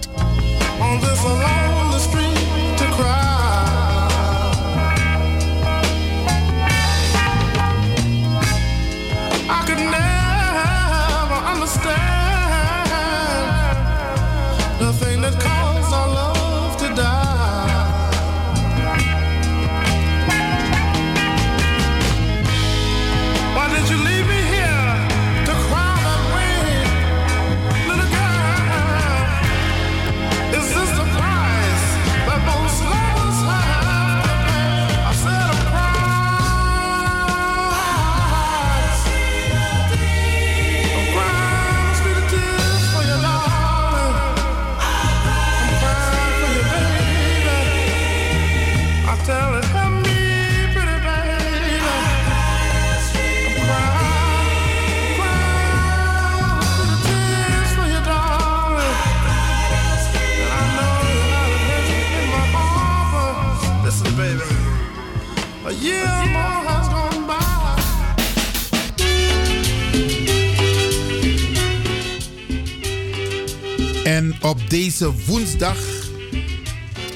[75.64, 76.12] Woensdag,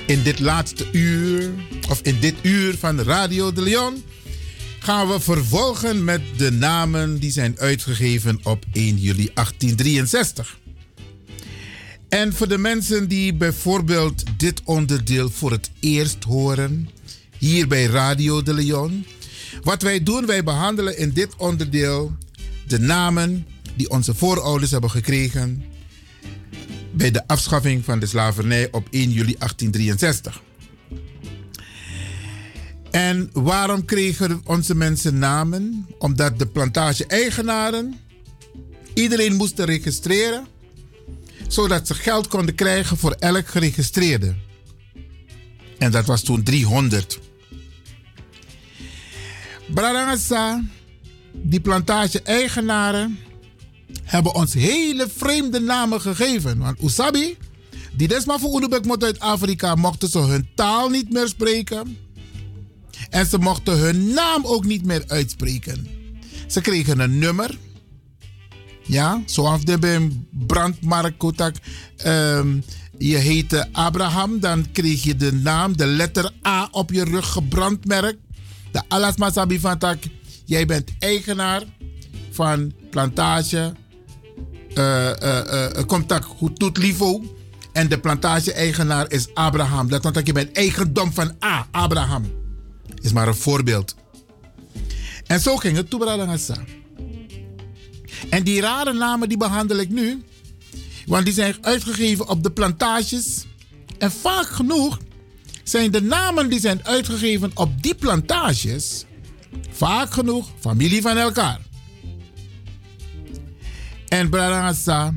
[0.05, 1.53] in dit laatste uur,
[1.89, 4.03] of in dit uur van Radio de Leon,
[4.79, 10.59] gaan we vervolgen met de namen die zijn uitgegeven op 1 juli 1863.
[12.09, 16.89] En voor de mensen die bijvoorbeeld dit onderdeel voor het eerst horen,
[17.37, 19.05] hier bij Radio de Leon.
[19.63, 22.15] Wat wij doen, wij behandelen in dit onderdeel
[22.67, 25.75] de namen die onze voorouders hebben gekregen
[26.97, 30.41] bij de afschaffing van de slavernij op 1 juli 1863.
[32.91, 35.87] En waarom kregen onze mensen namen?
[35.97, 37.99] Omdat de plantage-eigenaren
[38.93, 40.47] iedereen moesten registreren,
[41.47, 44.35] zodat ze geld konden krijgen voor elk geregistreerde.
[45.77, 47.19] En dat was toen 300.
[49.73, 50.63] Bradangasa,
[51.33, 53.19] die plantage-eigenaren
[54.03, 56.57] hebben ons hele vreemde namen gegeven.
[56.57, 57.37] Want Usabi,
[57.93, 61.97] die desma voor Oedebek moet uit Afrika, mochten ze hun taal niet meer spreken.
[63.09, 65.87] En ze mochten hun naam ook niet meer uitspreken.
[66.47, 67.57] Ze kregen een nummer.
[68.83, 70.27] Ja, zoals de bij een
[71.97, 72.59] ehm,
[72.97, 78.19] je heette Abraham, dan kreeg je de naam, de letter A op je rug gebrandmerkt.
[78.71, 79.97] De alasma sabi van tak,
[80.45, 81.63] jij bent eigenaar
[82.37, 83.73] van plantage
[84.73, 87.23] eh, eh, contact goed doet Livo.
[87.73, 89.89] En de plantage-eigenaar is Abraham.
[89.89, 92.25] Dat want je bent eigendom van A, Abraham.
[93.01, 93.95] Is maar een voorbeeld.
[95.27, 96.55] En zo ging het Toebradangasa.
[98.29, 100.23] En die rare namen die behandel ik nu.
[101.05, 103.45] Want die zijn uitgegeven op de plantages.
[103.97, 104.97] En vaak genoeg
[105.63, 109.05] zijn de namen die zijn uitgegeven op die plantages.
[109.71, 111.66] Vaak genoeg familie van elkaar.
[114.07, 115.13] En Brarangasa,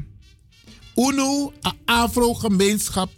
[0.96, 3.10] UNO, een Afro-gemeenschap,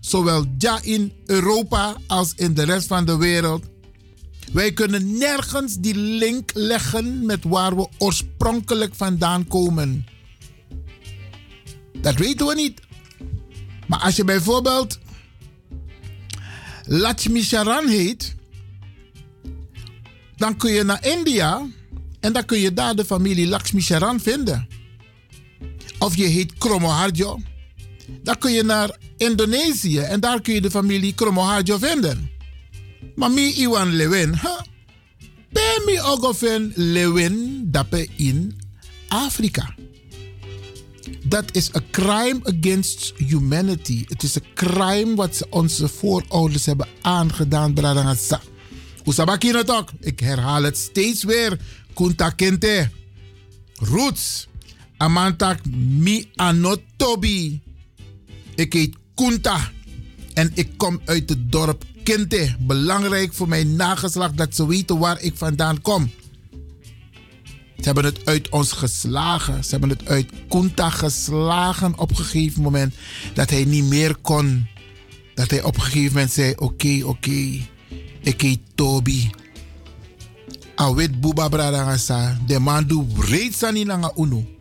[0.00, 3.64] zowel ja in Europa als in de rest van de wereld.
[4.52, 10.06] Wij kunnen nergens die link leggen met waar we oorspronkelijk vandaan komen.
[12.00, 12.80] Dat weten we niet.
[13.86, 14.98] Maar als je bijvoorbeeld
[16.84, 18.34] Lakshmi Sharan heet,
[20.36, 21.66] dan kun je naar India
[22.20, 24.75] en dan kun je daar de familie Lakshmi Sharan vinden.
[25.98, 27.40] Of je heet Kromoharjo,
[28.22, 32.30] dan kun je naar Indonesië en daar kun je de familie Kromoharjo vinden.
[33.14, 34.60] Maar mi Iwan Lewin, huh?
[35.50, 37.68] ben mi ogofen Lewin
[38.16, 38.60] in
[39.08, 39.74] Afrika.
[41.22, 44.04] Dat is een crime against humanity.
[44.08, 47.74] Het is een crime wat ze onze voorouders hebben aangedaan,
[49.70, 49.90] ook.
[50.00, 51.58] Ik herhaal het steeds weer.
[51.94, 52.90] Kunta kente.
[53.74, 54.48] Roots.
[54.96, 57.60] Amantak mi anotobi.
[58.54, 59.70] Ik heet Kunta.
[60.34, 62.56] En ik kom uit het dorp Kente.
[62.58, 66.10] Belangrijk voor mijn nageslacht dat ze weten waar ik vandaan kom.
[67.76, 69.64] Ze hebben het uit ons geslagen.
[69.64, 72.94] Ze hebben het uit Kunta geslagen op een gegeven moment
[73.34, 74.66] dat hij niet meer kon.
[75.34, 77.66] Dat hij op een gegeven moment zei: Oké, oké,
[78.20, 79.30] ik heet Toby.
[80.74, 84.55] Awit Buba Bradangasa, de man doet reeds aan die lange Uno.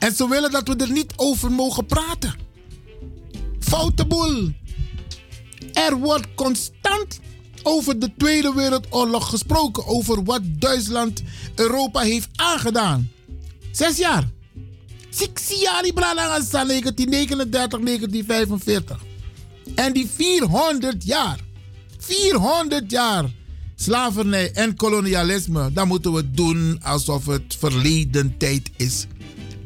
[0.00, 2.34] En ze willen dat we er niet over mogen praten.
[3.58, 4.52] Foute boel.
[5.72, 7.20] Er wordt constant
[7.62, 9.86] over de Tweede Wereldoorlog gesproken.
[9.86, 11.22] Over wat Duitsland
[11.54, 13.10] Europa heeft aangedaan.
[13.70, 14.28] Zes jaar.
[15.10, 19.04] Zes jaar die Bradangasa 1939, 1945.
[19.74, 21.40] En die 400 jaar.
[21.98, 23.24] 400 jaar
[23.76, 25.72] slavernij en kolonialisme.
[25.72, 29.06] Dan moeten we doen alsof het verleden tijd is.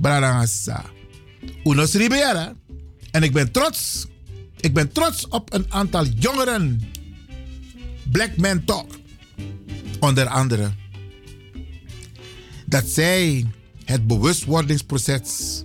[0.00, 0.84] Bradangasa.
[1.64, 2.54] Unos Ribeira.
[3.10, 4.06] En ik ben trots.
[4.60, 6.80] Ik ben trots op een aantal jongeren.
[8.10, 8.90] Black Men Talk.
[10.00, 10.70] Onder andere.
[12.66, 13.46] Dat zij
[13.84, 15.64] het bewustwordingsproces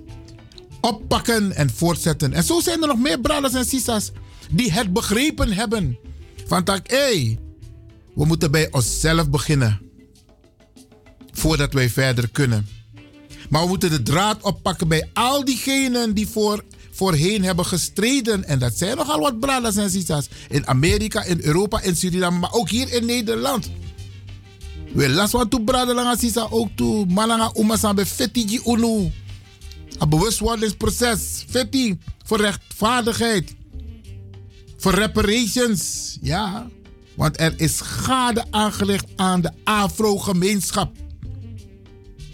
[0.82, 2.34] oppakken en voortzetten.
[2.34, 4.12] En zo zijn er nog meer brothers en sisters
[4.52, 5.98] die het begrepen hebben.
[6.46, 7.40] Van tak, hé, hey,
[8.16, 9.82] we moeten bij onszelf beginnen.
[11.32, 12.68] Voordat wij verder kunnen.
[13.50, 18.44] Maar we moeten de draad oppakken bij al diegenen die voor, voorheen hebben gestreden.
[18.44, 20.28] En dat zijn nogal wat brothers en sisters.
[20.50, 23.70] In Amerika, in Europa, in Suriname, maar ook hier in Nederland.
[24.94, 29.12] We last want to brother langa sisa ook to malanga umasan be feti ji unu.
[29.98, 31.46] Een bewustwordingsproces.
[31.50, 33.56] Feti voor rechtvaardigheid.
[34.78, 36.18] Voor reparations.
[36.22, 36.68] Ja.
[37.16, 40.92] Want er is schade aangelegd aan de Afro-gemeenschap.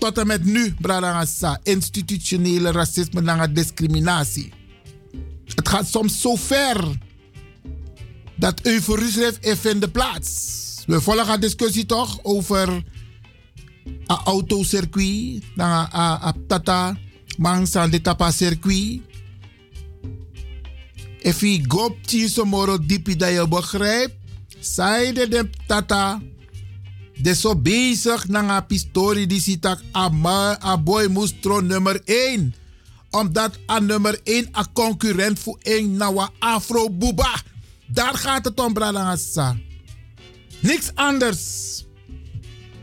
[0.05, 0.75] Tot en met nu,
[1.63, 4.53] institutionele racisme en discriminatie.
[5.45, 6.97] Het gaat soms zo ver
[8.35, 9.11] dat euforie
[9.41, 10.83] vindt plaats.
[10.85, 12.19] We volgen een discussie toch?
[12.23, 12.69] Over
[13.85, 16.97] een autocircuit, een tata,
[17.37, 19.01] mangsa de tapa circuit.
[21.19, 21.97] If je gop
[22.33, 24.15] tomorrow diepie dat je begrijpt,
[25.87, 26.33] de.
[27.25, 32.53] De zo bezig na pistori die dat ama a boy moest tron nummer 1.
[33.09, 37.41] Omdat aan nummer 1 een concurrent voor een nawa afro buba.
[37.85, 38.73] Daar gaat het om.
[40.59, 41.83] Niks anders.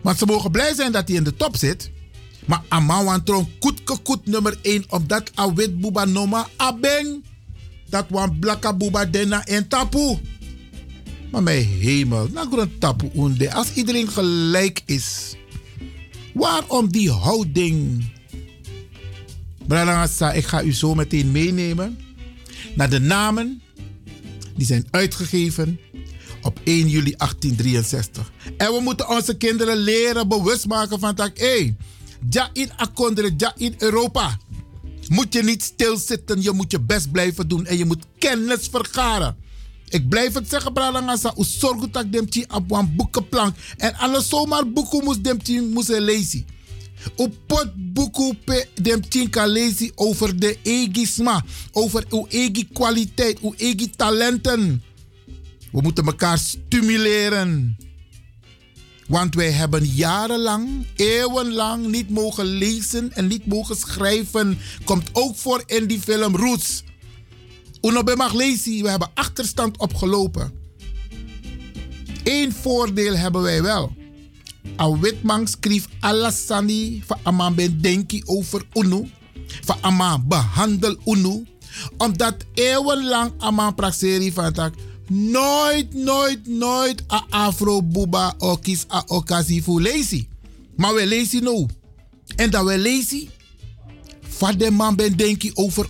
[0.03, 1.91] Want ze mogen blij zijn dat hij in de top zit.
[2.45, 7.25] Maar Amawan tron koet koet nummer 1 omdat a wit buba noma abeng.
[7.89, 10.19] Dat wan blakka buba dena en tapu.
[11.33, 13.49] Maar mijn hemel, nou.
[13.53, 15.37] Als iedereen gelijk is,
[16.35, 18.05] waarom die houding?
[19.67, 21.99] Bralangasa, ik ga u zo meteen meenemen
[22.75, 23.63] naar de namen
[24.57, 25.81] die zijn uitgegeven
[26.43, 28.33] op 1 juli 1863.
[28.57, 31.77] En we moeten onze kinderen leren bewust maken van dat, hé, hey,
[32.31, 34.39] ja in Akondre, ja in Europa.
[35.09, 39.37] Moet je niet stilzitten, je moet je best blijven doen en je moet kennis vergaren.
[39.93, 41.35] Ik blijf het zeggen, Bralangasa.
[41.39, 43.57] U zorg dat demti op een boekenplank.
[43.77, 46.47] En alles zomaar boeken moest demti moest lezen.
[47.19, 48.39] U pot boeken
[48.83, 51.45] demti kan lezen over de egisma.
[51.73, 54.83] Over uw eigen kwaliteit, uw eigen talenten.
[55.73, 57.77] We moeten elkaar stimuleren.
[59.07, 64.59] Want wij hebben jarenlang, eeuwenlang niet mogen lezen en niet mogen schrijven.
[64.85, 66.83] Komt ook voor in die film Roots.
[67.83, 70.53] Uno mag lezen, we hebben achterstand opgelopen.
[72.25, 73.93] Eén voordeel hebben wij wel.
[74.81, 79.07] A witman schreef Alassani van Aman ben denki over Uno.
[79.65, 81.43] Van Aman behandel Uno.
[81.99, 84.75] Omdat eeuwenlang Aman praxeri van tak.
[85.09, 90.27] Nooit, nooit, nooit a afro buba okis a occasie voor lezen.
[90.77, 91.67] Maar we lezen nu.
[92.37, 93.29] En dat we lezen,
[94.43, 95.89] van de man ben denki over.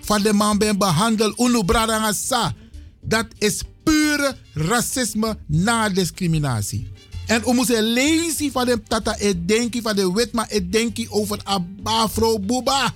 [0.00, 2.54] Van de man ben behandel UNO bradangasa.
[3.00, 6.88] Dat is pure racisme na discriminatie.
[7.26, 11.40] En we moeten lezen van de tata et denki van de wet maar denki over
[11.44, 12.94] abafro buba.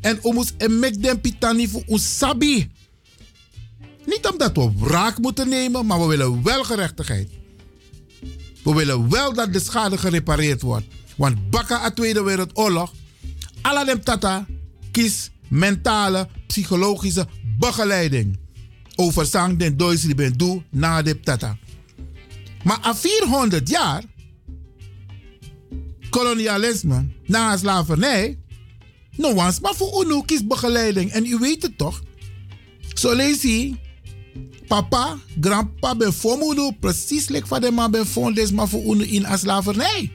[0.00, 2.70] En we moeten mek den pitani voor usabi.
[4.06, 7.28] Niet omdat we wraak moeten nemen, maar we willen wel gerechtigheid.
[8.62, 10.86] We willen wel dat de schade gerepareerd wordt.
[11.16, 12.92] Want bakka uit Tweede Wereldoorlog
[13.64, 14.46] alle dem tata
[14.92, 17.26] kies mentale, psychologische
[17.58, 18.38] begeleiding.
[18.96, 21.56] Over zang den dois die ben doe na de tata.
[22.64, 24.02] Maar a 400 jaar
[26.10, 28.38] kolonialisme na slavernij,
[29.16, 31.10] no wans maar voor UNO kies begeleiding.
[31.10, 32.02] En u weet het toch?
[32.94, 33.74] Zo lees je,
[34.66, 39.04] papa, grandpa ben voor UNO, precies like van de man ben voor maar voor UNO
[39.04, 40.10] in slavernij.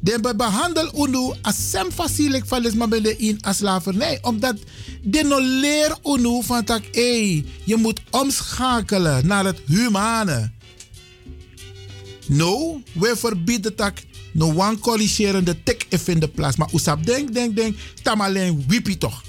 [0.00, 4.18] De be- behandel unu als sem fasilik van maar in als slavernij.
[4.22, 4.56] Omdat
[5.02, 10.50] de no leer unu van tak, hey, je moet omschakelen naar het humane.
[12.26, 13.98] No, we verbieden tak.
[14.32, 16.56] No one corrigerende tik in de plaats.
[16.56, 17.76] Maar usap denk, denk, denk.
[18.02, 19.22] Tam alleen wipi toch.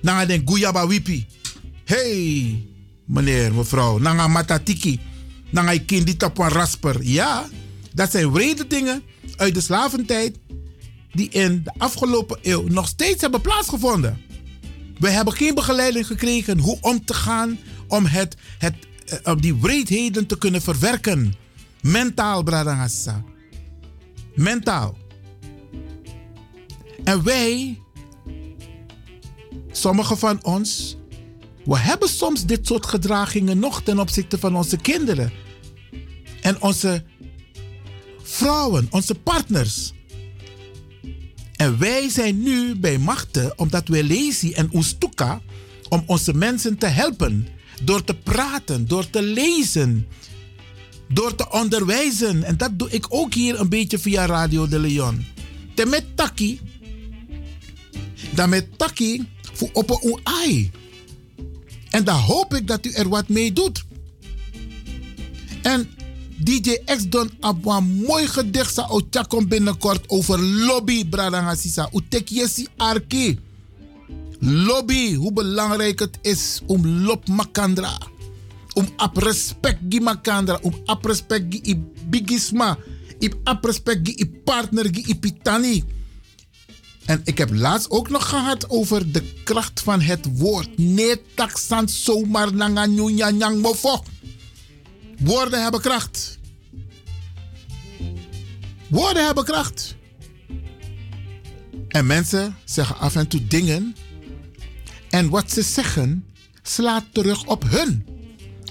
[0.00, 1.26] Na den guyaba wipi.
[1.84, 2.62] Hey,
[3.04, 3.98] meneer, mevrouw.
[3.98, 5.00] Nanga matatiki.
[5.50, 7.02] Nanga kindi tapuan rasper.
[7.02, 7.48] Ja,
[7.94, 9.02] dat zijn wrede dingen
[9.36, 10.38] uit de slaventijd
[11.12, 14.22] die in de afgelopen eeuw nog steeds hebben plaatsgevonden.
[14.98, 17.58] We hebben geen begeleiding gekregen hoe om te gaan
[17.88, 18.74] om, het, het,
[19.06, 21.34] eh, om die wreedheden te kunnen verwerken.
[21.80, 23.24] Mentaal, Bradangassa.
[24.34, 24.96] Mentaal.
[27.04, 27.80] En wij,
[29.70, 30.96] sommigen van ons,
[31.64, 35.32] we hebben soms dit soort gedragingen nog ten opzichte van onze kinderen.
[36.40, 37.04] En onze
[38.24, 39.92] vrouwen, onze partners.
[41.56, 45.40] En wij zijn nu bij machten, omdat wij lezen en oestuka,
[45.88, 47.48] om onze mensen te helpen.
[47.82, 50.06] Door te praten, door te lezen,
[51.08, 52.44] door te onderwijzen.
[52.44, 55.24] En dat doe ik ook hier een beetje via Radio de Leon.
[55.74, 56.60] Te met taki,
[58.34, 60.70] dan met taki voor op een ai.
[61.90, 63.84] En dan hoop ik dat u er wat mee doet.
[65.62, 65.88] En
[66.36, 71.88] DJ X Don op een mooi gedicht sa komt binnenkort over lobby, Bradangasisa.
[71.92, 73.38] Utek yesi arki.
[74.40, 77.98] Lobby, hoe belangrijk het is om lob makandra.
[78.74, 80.58] Om ap respect gi makandra.
[80.62, 82.78] Om ap respect gi bigisma.
[83.20, 85.84] Om ap respect gi partner gi pitani.
[87.04, 90.78] En ik heb laatst ook nog gehad over de kracht van het woord.
[90.78, 94.02] Nee, taksan zomaar nanga nyang mofo.
[95.18, 96.38] Woorden hebben kracht.
[98.88, 99.96] Woorden hebben kracht.
[101.88, 103.96] En mensen zeggen af en toe dingen.
[105.10, 106.26] En wat ze zeggen
[106.62, 108.06] slaat terug op hun.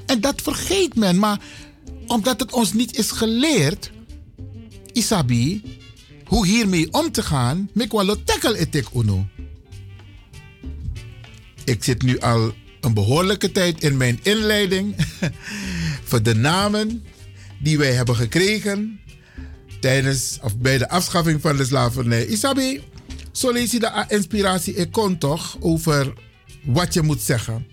[0.06, 1.20] En dat vergeet men.
[1.20, 1.40] Maar
[2.08, 3.92] omdat het ons niet is geleerd,
[4.94, 5.62] Isabi,
[6.26, 9.28] hoe hiermee om te gaan, mek wel tackle etik uno.
[11.64, 12.54] Ik zit nu al
[12.84, 14.96] een behoorlijke tijd in mijn inleiding
[16.10, 17.04] voor de namen
[17.60, 19.00] die wij hebben gekregen
[19.80, 22.26] tijdens of bij de afschaffing van de slavernij.
[22.26, 22.84] Isabi,
[23.32, 26.14] de inspiratie ik kon toch over
[26.64, 27.68] wat je moet zeggen.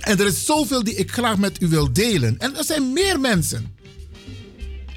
[0.00, 2.38] En er is zoveel die ik graag met u wil delen.
[2.38, 3.76] En er zijn meer mensen.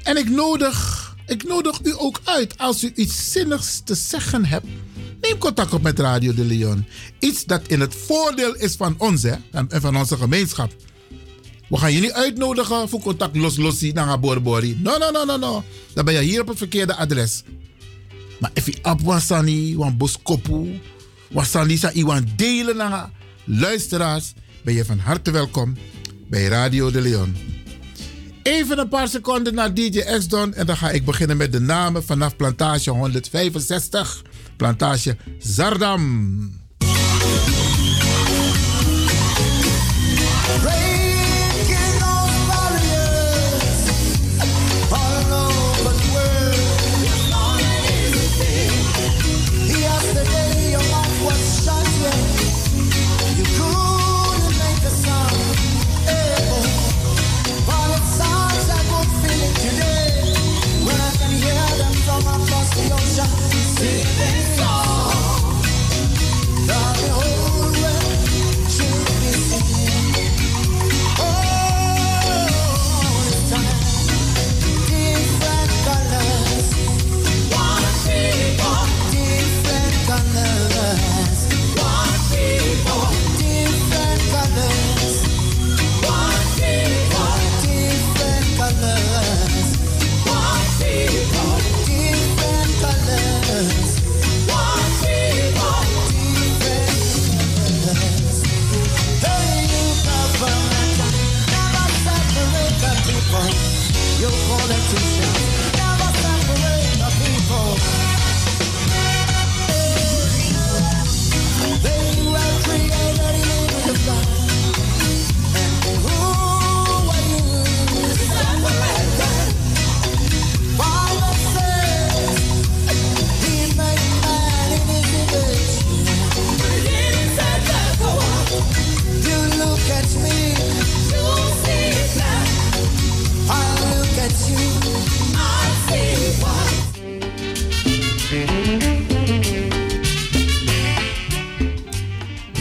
[0.02, 4.66] En ik nodig, ik nodig u ook uit als u iets zinnigs te zeggen hebt.
[5.28, 6.86] Neem contact op met Radio de Leon.
[7.18, 10.72] Iets dat in het voordeel is van ons hè, en van onze gemeenschap.
[11.68, 14.78] We gaan je niet uitnodigen voor contact los losie naar Borbori.
[14.82, 15.64] No, no, no, no, no.
[15.92, 17.42] Dan ben je hier op het verkeerde adres.
[18.38, 20.80] Maar if je op wasani, wan boskopu,
[21.30, 23.10] wasani sa iwan delen naar
[23.44, 24.32] luisteraars,
[24.64, 25.76] ben je van harte welkom
[26.28, 27.36] bij Radio de Leon.
[28.42, 32.04] Even een paar seconden naar DJ X-Don en dan ga ik beginnen met de namen
[32.04, 34.22] vanaf plantage 165,
[34.58, 36.52] plantage Zardam.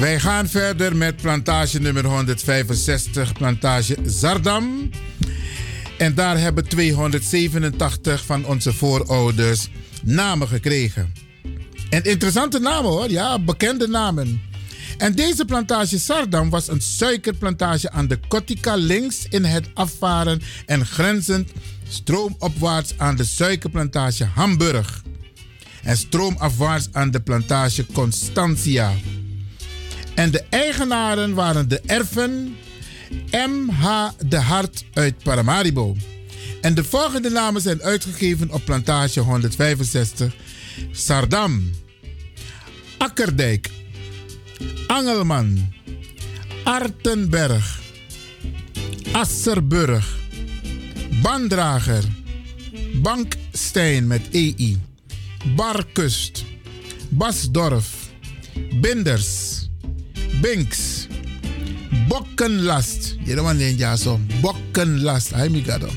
[0.08, 4.90] Wij gaan verder met plantage nummer 165, plantage Zardam.
[5.98, 9.70] En daar hebben 287 van onze voorouders
[10.04, 11.14] namen gekregen.
[11.90, 14.42] En interessante namen hoor, ja, bekende namen.
[14.98, 20.86] En deze plantage Sardam was een suikerplantage aan de Kotika links in het afvaren en
[20.86, 21.52] grenzend
[21.88, 25.04] stroomopwaarts aan de suikerplantage Hamburg.
[25.84, 28.94] En stroomafwaarts aan de plantage Constantia.
[30.18, 32.58] En de eigenaren waren de erfen
[33.32, 34.10] M.H.
[34.26, 35.96] de Hart uit Paramaribo.
[36.62, 40.34] En de volgende namen zijn uitgegeven op plantage 165
[40.92, 41.70] Sardam,
[42.98, 43.70] Akkerdijk,
[44.88, 45.74] Angelman,
[46.64, 47.80] Artenberg,
[49.12, 50.18] Asserburg,
[51.22, 52.04] Bandrager,
[53.02, 54.78] Bankstein met EI,
[55.56, 56.46] Barkust,
[57.10, 58.10] Basdorf,
[58.82, 59.57] Binders,
[60.42, 61.08] Binks,
[62.08, 63.16] Bokkenlast.
[63.24, 64.20] Je weet wat ja zo.
[64.42, 65.30] Bokkenlast.
[65.34, 65.88] Hij mi gado.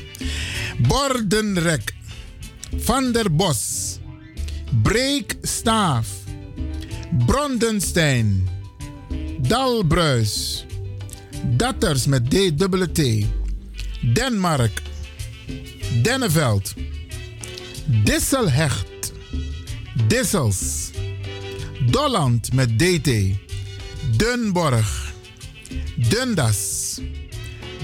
[0.87, 1.93] Bordenrek.
[2.77, 3.97] Van der Bos.
[4.81, 6.07] Breekstaaf.
[7.25, 8.47] Brondenstein.
[9.39, 10.65] Dalbruis.
[11.45, 13.25] Datters met D-T.
[14.13, 14.81] Denmark.
[16.01, 16.73] Denneveld.
[18.03, 19.13] Disselhecht.
[20.07, 20.89] Dissels.
[21.91, 23.09] Dolland met DT.
[24.15, 25.13] Dunborg.
[25.95, 26.99] Dundas.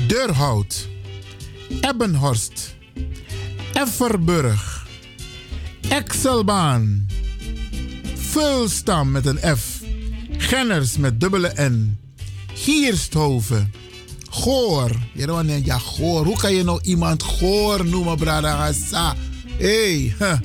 [0.07, 0.87] Durhout.
[1.81, 2.75] Ebbenhorst.
[3.73, 4.87] Efferburg.
[5.89, 7.07] Excelbaan.
[8.15, 9.81] Vulstam met een F.
[10.37, 11.97] Genners met dubbele N.
[12.53, 13.71] Giersthoven.
[14.29, 14.91] Goor.
[15.63, 16.25] Ja, goor.
[16.25, 18.71] Hoe kan je nou iemand goor noemen, brada?
[19.57, 20.39] Hé, hey.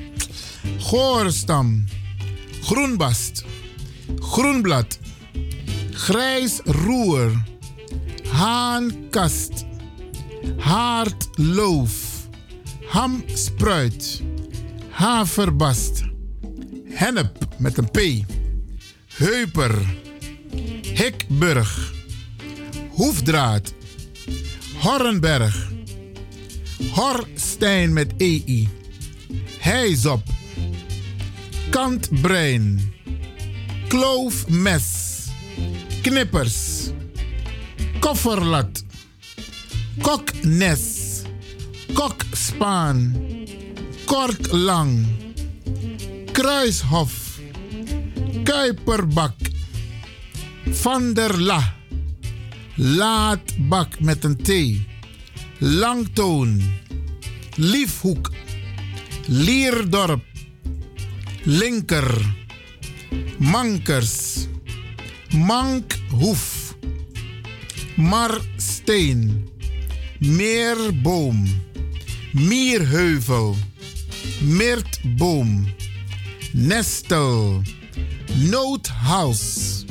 [0.79, 1.83] Goorstam.
[2.61, 3.43] Groenbast.
[4.19, 4.97] Groenblad.
[5.93, 7.43] Grijs roer.
[8.27, 9.65] Haankast.
[10.57, 12.27] Haardloof.
[12.85, 14.21] Hamspruit.
[14.89, 16.03] Haverbast.
[16.89, 18.25] Hennep met een P.
[19.07, 19.75] Heuper.
[20.81, 21.93] Hikburg.
[22.89, 23.73] Hoefdraad.
[24.79, 25.71] Horrenberg.
[26.91, 28.69] Horstein met EI.
[29.57, 30.23] Heizop.
[31.69, 32.93] Kantbrein.
[33.87, 35.02] Kloofmes.
[36.03, 36.91] Knippers.
[37.99, 38.83] Kofferlat.
[40.01, 41.21] Koknes.
[41.93, 43.15] Kokspaan.
[44.05, 45.05] Korklang.
[46.31, 47.39] Kruishof.
[48.43, 49.35] Kuiperbak.
[50.65, 51.73] Van der La.
[52.75, 54.49] Laatbak met een T.
[55.59, 56.61] Langtoon.
[57.55, 58.31] Liefhoek.
[59.27, 60.23] Lierdorp.
[61.43, 62.35] Linker.
[63.37, 64.47] Mankers.
[65.33, 66.75] Mankhoef.
[67.95, 69.49] Marsteen.
[70.19, 71.61] Meerboom.
[72.31, 73.55] Mierheuvel.
[74.41, 75.73] Meertboom.
[76.51, 77.61] Nestel.
[78.33, 79.85] Noodhuis.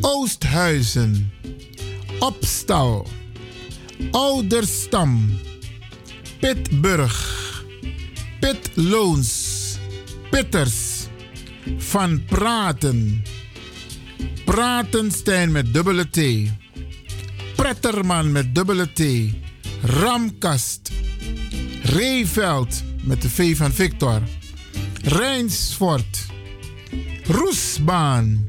[0.00, 1.32] Oosthuizen.
[2.18, 3.06] Opstal.
[4.10, 5.38] Ouderstam.
[6.40, 7.16] Pitburg.
[8.40, 9.54] Pitloons.
[10.30, 11.06] Pitters.
[11.78, 13.22] Van Praten.
[14.46, 16.20] Pratenstein met dubbele T.
[17.56, 19.02] Pretterman met dubbele T.
[19.82, 20.90] Ramkast.
[21.82, 24.22] Reeveld met de V van Victor.
[25.02, 26.26] Rijnsfort.
[27.24, 28.48] Roesbaan.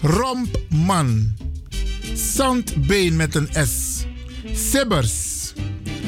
[0.00, 1.36] Rompman.
[2.14, 4.04] Zandbeen met een S.
[4.52, 5.52] Sibbers.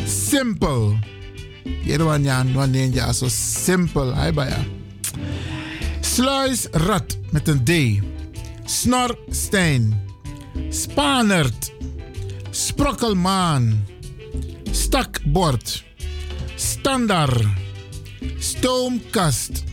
[0.07, 0.99] Simpel.
[1.83, 2.05] Hier
[2.53, 4.15] wanneer je zo simpel.
[6.01, 8.03] Sluisrat met een D.
[8.66, 9.94] Snorstein.
[10.70, 11.72] Spanert.
[12.52, 13.86] Sprokkelmaan.
[14.72, 15.66] Stakbord.
[16.56, 17.47] Standaard.
[18.40, 19.64] Stoomkast.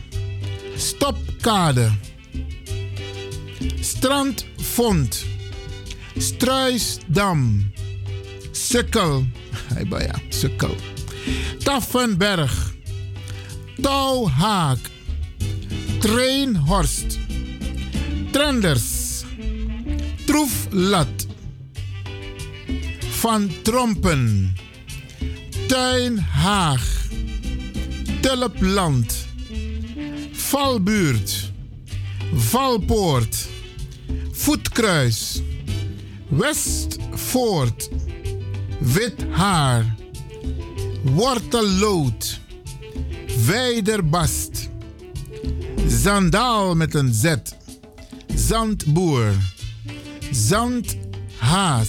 [0.76, 1.92] Stopkade.
[3.82, 5.12] Strandfond.
[6.18, 7.64] Struisdam.
[8.52, 9.24] Sukkel.
[9.90, 10.76] Ja, sukkel.
[11.64, 12.50] Taffenberg.
[13.82, 14.78] Touwhaak.
[16.00, 17.23] Treinhorst.
[18.34, 19.24] Trenders.
[20.26, 21.26] Troeflat.
[23.20, 24.54] Van Trompen.
[25.66, 27.08] Tuinhaag.
[28.20, 29.26] Tulpland.
[30.32, 31.52] Valbuurt.
[32.34, 33.48] Valpoort.
[34.32, 35.42] Voetkruis.
[36.28, 37.88] Westvoort.
[38.78, 39.94] Withaar.
[41.02, 42.40] Wortellood.
[43.46, 44.70] Weiderbast.
[45.86, 47.34] Zandaal met een Z.
[48.36, 49.32] Zandboer.
[50.30, 51.88] Zandhaas,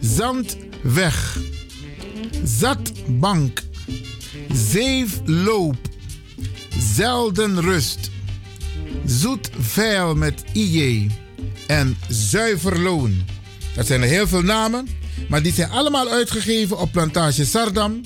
[0.00, 1.38] Zandweg,
[2.44, 3.62] Zatbank,
[4.52, 5.76] Zeefloop,
[6.94, 8.10] Zelden Rust,
[9.04, 11.10] Zoet Veil met IJ
[11.66, 13.24] en Zuiverloon.
[13.74, 14.88] Dat zijn er heel veel namen,
[15.28, 18.00] maar die zijn allemaal uitgegeven op plantage Sardam,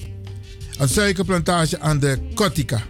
[0.78, 2.82] een suikerplantage aan de Kotika.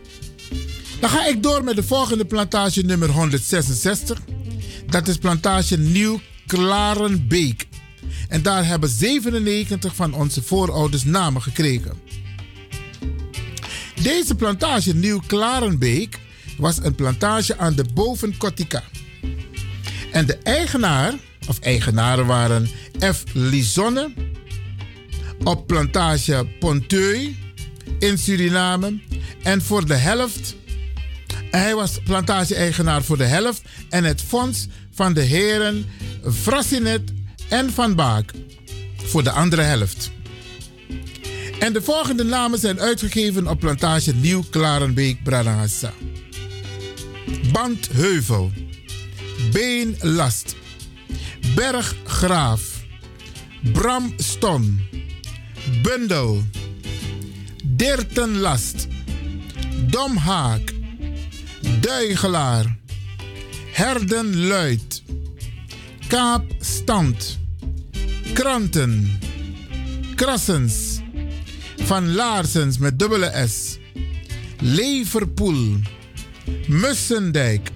[1.01, 4.20] Dan ga ik door met de volgende plantage nummer 166.
[4.97, 7.66] Dat is plantage Nieuw Klarenbeek.
[8.28, 11.93] En daar hebben 97 van onze voorouders namen gekregen.
[14.02, 16.18] Deze plantage Nieuw Klarenbeek
[16.59, 18.82] was een plantage aan de Bovenkotika.
[20.12, 21.14] En de eigenaar,
[21.48, 22.68] of eigenaren waren
[23.14, 23.24] F.
[23.32, 24.12] Lisonne
[25.44, 27.36] op plantage Ponteu
[27.98, 29.01] in Suriname.
[29.43, 30.55] En voor de helft,
[31.51, 34.66] hij was plantage-eigenaar voor de helft en het fonds
[34.97, 35.86] van de heren
[36.32, 37.12] Frassinet
[37.48, 38.32] en Van Baak
[38.97, 40.10] voor de andere helft.
[41.59, 45.93] En de volgende namen zijn uitgegeven op plantage Nieuw Klarenbeek Bradangassa.
[47.52, 48.52] Bandheuvel,
[49.52, 50.56] Beenlast,
[51.55, 52.62] Berggraaf,
[53.73, 54.81] Bramston,
[55.82, 56.43] Bundel,
[57.64, 58.86] Dirtenlast,
[59.90, 60.74] Domhaak,
[61.81, 62.77] Duigelaar,
[63.77, 65.03] Herdenluid,
[66.09, 67.39] Kaapstand,
[68.32, 69.19] Kranten,
[70.15, 71.01] Krassens,
[71.77, 73.78] Van Laarsens met dubbele S,
[74.61, 75.77] Leverpoel,
[76.66, 77.70] Mussendijk,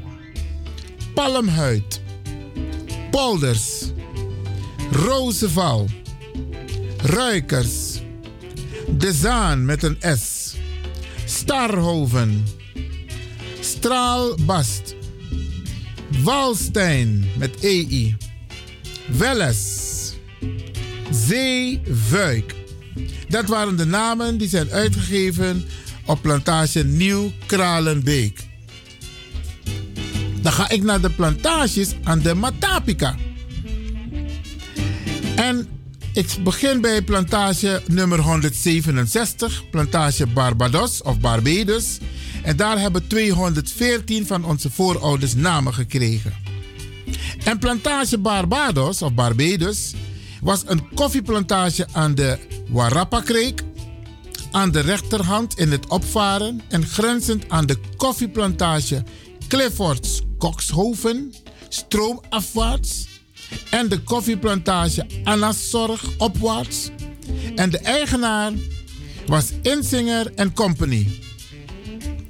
[1.14, 2.00] Palmhuid,
[3.10, 3.84] Polders,
[4.92, 5.88] Rozeval,
[6.96, 8.00] Ruikers,
[8.88, 10.54] De Zaan met een S,
[11.24, 12.44] Starhoven,
[13.60, 14.98] Straalbast,
[16.18, 18.16] Walstein met EI,
[19.06, 19.78] Welles,
[21.10, 22.54] Zeevuik.
[23.28, 25.64] Dat waren de namen die zijn uitgegeven
[26.06, 28.48] op plantage Nieuw Kralenbeek.
[30.42, 33.16] Dan ga ik naar de plantages aan de Matapika.
[35.36, 35.68] En
[36.12, 41.98] ik begin bij plantage nummer 167, plantage Barbados of Barbados.
[42.42, 46.34] En daar hebben 214 van onze voorouders namen gekregen.
[47.44, 49.94] En plantage Barbados of Barbados
[50.40, 52.38] was een koffieplantage aan de
[52.68, 53.62] Warappa-kreek,
[54.50, 59.02] aan de rechterhand in het opvaren en grenzend aan de koffieplantage
[59.48, 61.34] Cliffords Kokshoven,
[61.68, 63.09] stroomafwaarts,
[63.70, 66.90] en de koffieplantage Anaszorg opwaarts.
[67.54, 68.52] En de eigenaar
[69.26, 71.08] was Insinger Company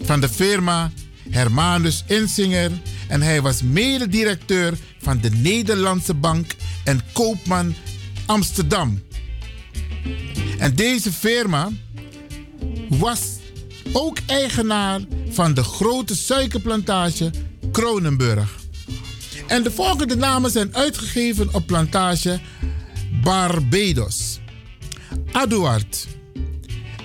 [0.02, 0.92] van de firma
[1.30, 2.70] Hermanus Insinger
[3.08, 7.74] en hij was mededirecteur van de Nederlandse Bank en Koopman
[8.26, 9.02] Amsterdam.
[10.58, 11.70] En deze firma
[12.88, 13.20] was
[13.92, 17.30] ook eigenaar van de grote suikerplantage
[17.72, 18.58] Kronenburg.
[19.50, 22.40] En de volgende namen zijn uitgegeven op plantage
[23.22, 24.38] Barbados,
[25.32, 26.06] Aduard,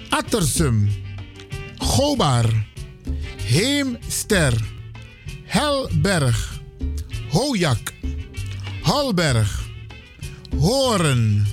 [0.09, 0.91] Attersum,
[1.77, 2.67] Gobar,
[3.41, 4.53] Heemster,
[5.43, 6.61] Helberg,
[7.29, 7.93] Hojak,
[8.81, 9.63] Halberg,
[10.59, 11.47] Horen,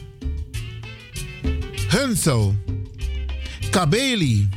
[1.88, 2.54] Hunsel,
[3.70, 4.48] Kabeli,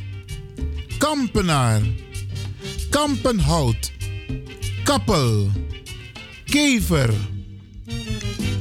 [0.98, 1.80] Kampenaar,
[2.90, 3.92] Kampenhout,
[4.84, 5.50] Kappel,
[6.46, 7.12] Kever,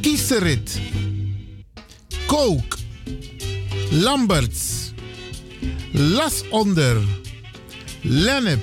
[0.01, 0.79] Kieserit,
[2.27, 2.77] Kook,
[3.91, 4.93] Lamberts,
[5.93, 6.97] Lasonder,
[8.03, 8.61] Lennep,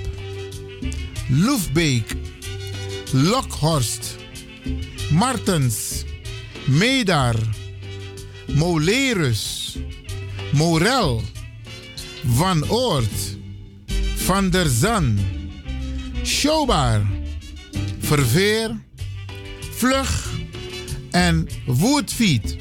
[1.30, 2.16] Loefbeek,
[3.12, 4.16] Lokhorst,
[5.10, 6.04] Martens,
[6.66, 7.36] Medar,
[8.48, 9.76] Molerus,
[10.52, 11.22] Morel,
[12.22, 13.36] Van Oort,
[14.26, 15.18] Van der Zan,
[16.22, 17.06] Schobar,
[18.00, 18.76] Verveer,
[19.82, 20.28] Vlug
[21.10, 22.56] en Woodfiet.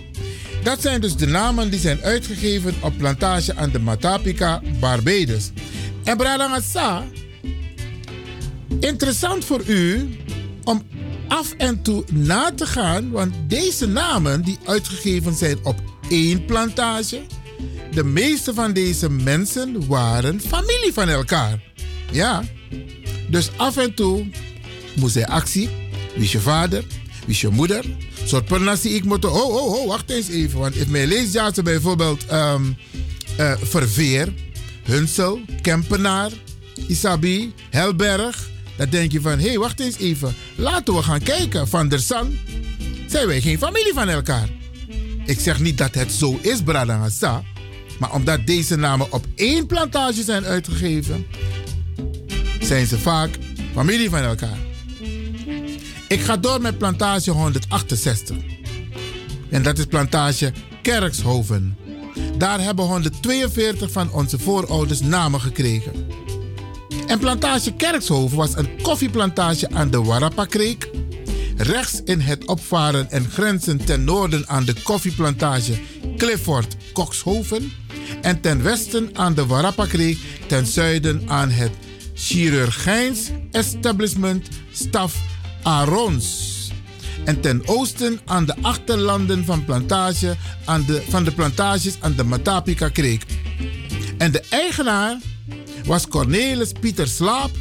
[0.63, 5.51] Dat zijn dus de namen die zijn uitgegeven op plantage aan de Matapika, Barbados.
[6.03, 7.03] En Bradangasa,
[8.79, 10.09] interessant voor u
[10.63, 10.83] om
[11.27, 15.79] af en toe na te gaan, want deze namen die uitgegeven zijn op
[16.09, 17.21] één plantage,
[17.91, 21.63] de meeste van deze mensen waren familie van elkaar.
[22.11, 22.43] Ja,
[23.29, 24.25] dus af en toe
[24.95, 25.69] moest hij actie.
[26.15, 26.83] Wie je vader?
[27.25, 27.85] Wie is je moeder?
[28.25, 29.25] Soort pernassi ik moet.
[29.25, 30.59] Oh, oh, oh, wacht eens even.
[30.59, 32.63] Want in mijn leesjaartje bijvoorbeeld ehm
[33.37, 34.33] eh, Verveer,
[34.83, 36.31] Hunsel, Kempenaar,
[36.87, 38.49] Isabi, Helberg.
[38.75, 40.35] Dan denk je van, hé, hey, wacht eens even.
[40.55, 41.67] Laten we gaan kijken.
[41.67, 42.37] Van der San,
[43.07, 44.49] zijn wij geen familie van elkaar.
[45.25, 47.43] Ik zeg niet dat het zo is, Bradangasa.
[47.99, 51.25] Maar omdat deze namen op één plantage zijn uitgegeven,
[52.61, 53.29] zijn ze vaak
[53.73, 54.57] familie van elkaar.
[56.11, 58.37] Ik ga door met plantage 168.
[59.49, 61.77] En dat is plantage Kerkshoven.
[62.37, 65.91] Daar hebben 142 van onze voorouders namen gekregen.
[67.07, 70.89] En plantage Kerkshoven was een koffieplantage aan de Warapakreek.
[71.57, 75.73] Rechts in het opvaren en grenzen ten noorden aan de koffieplantage
[76.17, 77.71] Clifford Kokshoven.
[78.21, 80.17] En ten westen aan de Warapakreek
[80.47, 81.71] ten zuiden aan het
[82.13, 85.30] chirurgijns establishment Staf
[85.63, 86.49] Arons.
[87.25, 90.35] En ten oosten aan de achterlanden van, plantage,
[90.65, 93.25] aan de, van de plantages aan de Matapika Kreek.
[94.17, 95.17] En de eigenaar
[95.85, 97.51] was Cornelis Pieter Slaap,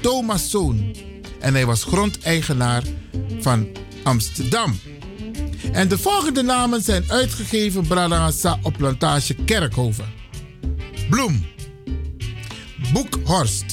[0.00, 0.94] Thomas Zoon.
[1.40, 2.82] En hij was grondeigenaar
[3.40, 3.68] van
[4.02, 4.78] Amsterdam.
[5.72, 10.12] En de volgende namen zijn uitgegeven Bradangasa op plantage Kerkhoven.
[11.10, 11.46] Bloem.
[12.92, 13.64] Boekhorst.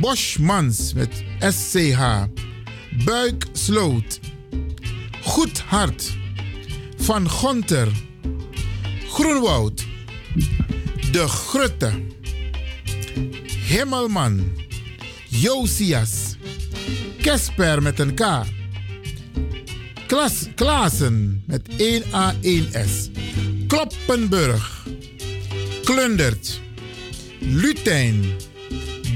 [0.00, 2.00] Boschmans met SCH.
[3.04, 4.20] Buiksloot.
[5.22, 6.12] Goed Hart.
[6.96, 7.88] Van Gonter.
[9.08, 9.84] Groenwoud.
[11.12, 11.92] De Grutte.
[13.66, 14.52] Himmelman.
[15.28, 16.36] Josias.
[17.20, 18.42] Kesper met een K.
[20.06, 23.10] Klas, Klaassen met 1A1S.
[23.66, 24.86] Kloppenburg.
[25.84, 26.60] Klundert.
[27.38, 28.24] Lutijn.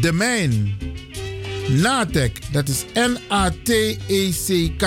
[0.01, 0.88] De Mijn.
[1.69, 4.83] Natek, dat is N-A-T-E-C-K.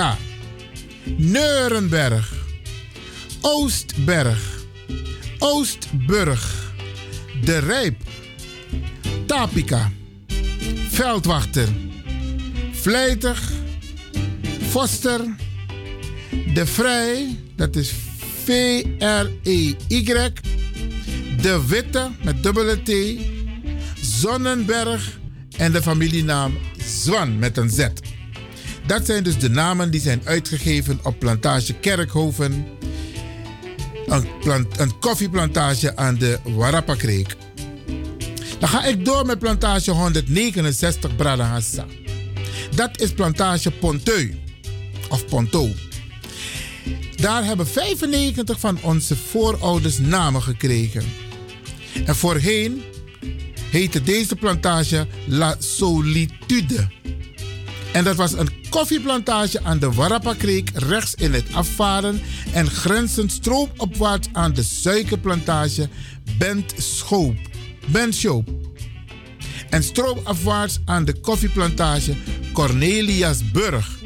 [1.16, 2.32] Neurenberg.
[3.40, 4.64] Oostberg.
[5.38, 6.72] Oostburg.
[7.44, 8.02] De Rijp.
[9.26, 9.92] Tapika.
[10.88, 11.68] Veldwachter.
[12.72, 13.52] Vlijtig.
[14.68, 15.20] Foster.
[16.54, 17.92] De Vrij, dat is
[18.44, 20.04] V-R-E-Y.
[21.40, 22.92] De Witte met dubbele T.
[24.00, 25.18] Zonnenberg
[25.56, 27.86] en de familienaam Zwan met een Z.
[28.86, 32.66] Dat zijn dus de namen die zijn uitgegeven op plantage Kerkhoven.
[34.06, 37.36] Een, een koffieplantage aan de Warapakreek.
[38.58, 41.86] Dan ga ik door met plantage 169 Bradahassa.
[42.74, 44.34] Dat is plantage Ponteu.
[45.08, 45.68] Of Ponto.
[47.16, 51.04] Daar hebben 95 van onze voorouders namen gekregen.
[52.06, 52.82] En voorheen
[53.72, 56.88] heette deze plantage La Solitude.
[57.92, 62.20] En dat was een koffieplantage aan de Warapakreek rechts in het afvaren
[62.52, 65.88] en grenzend stroopopwaarts aan de suikerplantage
[66.38, 67.36] Bent Schoop.
[67.86, 68.48] Bentschoop.
[69.70, 72.14] En stroopafwaarts aan de koffieplantage
[72.52, 73.98] Corneliasburg.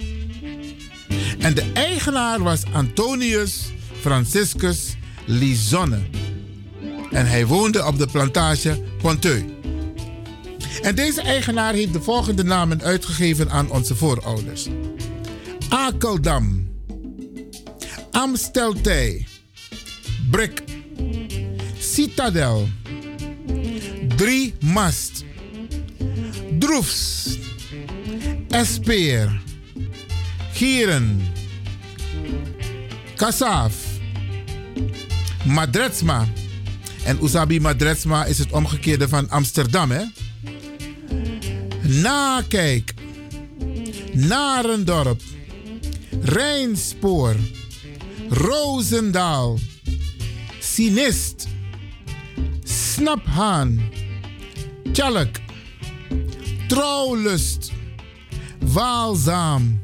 [1.39, 5.99] En de eigenaar was Antonius Franciscus Lisonne.
[7.11, 9.56] En hij woonde op de plantage Ponteu.
[10.83, 14.67] En deze eigenaar heeft de volgende namen uitgegeven aan onze voorouders:
[15.69, 16.69] Akeldam,
[18.11, 19.27] Amsteltij,
[20.31, 20.63] Brik,
[21.79, 22.69] Citadel,
[24.17, 25.25] Drie Mast,
[26.59, 27.39] Droefs,
[28.49, 29.41] Espeer,
[30.53, 31.21] Gieren,
[33.17, 33.75] Kassaaf,
[35.45, 36.27] Madretsma.
[37.05, 40.03] En Usabi Madretsma is het omgekeerde van Amsterdam, hè?
[41.89, 42.95] Nakijk,
[44.13, 45.21] Narendorp,
[46.23, 47.37] Rijnspoor,
[48.29, 49.59] Roosendaal,
[50.59, 51.49] Sinist,
[52.65, 53.81] Snaphaan,
[54.93, 55.41] Tjalk,
[56.69, 57.73] Trouwlust,
[58.61, 59.83] Waalzaam,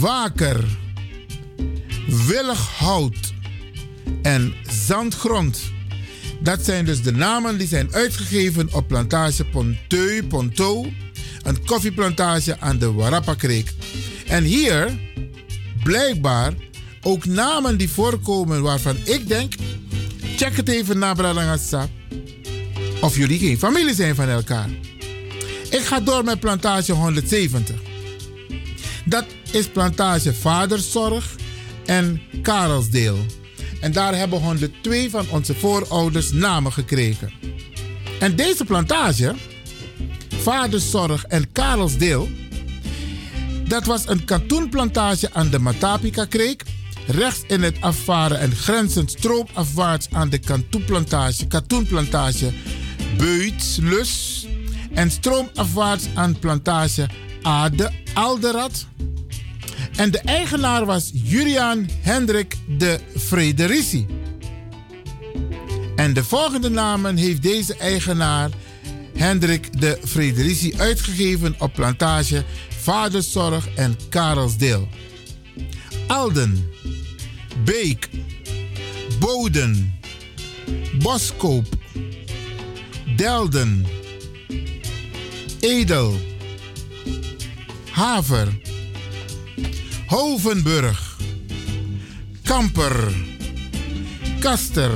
[0.00, 0.64] Waker,
[2.26, 3.32] Willighout
[4.22, 4.54] en
[4.86, 5.79] Zandgrond.
[6.42, 10.86] Dat zijn dus de namen die zijn uitgegeven op plantage Ponteu Ponto,
[11.42, 13.72] een koffieplantage aan de Warapakreek.
[14.26, 14.98] En hier,
[15.82, 16.52] blijkbaar,
[17.02, 19.54] ook namen die voorkomen waarvan ik denk,
[20.36, 21.88] check het even na Bradangasa,
[23.00, 24.68] of jullie geen familie zijn van elkaar.
[25.70, 27.76] Ik ga door met plantage 170.
[29.04, 31.34] Dat is plantage Vaderszorg
[31.86, 33.18] en Karelsdeel.
[33.80, 37.32] En daar hebben 102 van onze voorouders namen gekregen.
[38.20, 39.34] En deze plantage,
[40.28, 42.28] Vaderszorg en Karelsdeel,
[43.70, 46.62] dat was een katoenplantage aan de Matapika-kreek.
[47.06, 52.52] Rechts in het afvaren en grenzend stroopafwaarts aan de katoenplantage, katoenplantage
[53.16, 54.46] Beutslus.
[54.94, 57.08] En stroomafwaarts aan plantage
[57.42, 58.86] Ade Alderat.
[59.96, 64.06] En de eigenaar was Julian Hendrik de Frederici.
[65.96, 68.50] En de volgende namen heeft deze eigenaar
[69.14, 74.88] Hendrik de Frederici uitgegeven op plantage Vaderszorg en Karelsdeel.
[76.06, 76.70] Alden,
[77.64, 78.08] Beek,
[79.18, 79.98] Boden,
[81.02, 81.66] Boskoop,
[83.16, 83.86] Delden,
[85.60, 86.14] Edel,
[87.90, 88.48] Haver,
[90.10, 90.98] Hovenburg,
[92.42, 93.12] Kamper,
[94.40, 94.90] Kaster,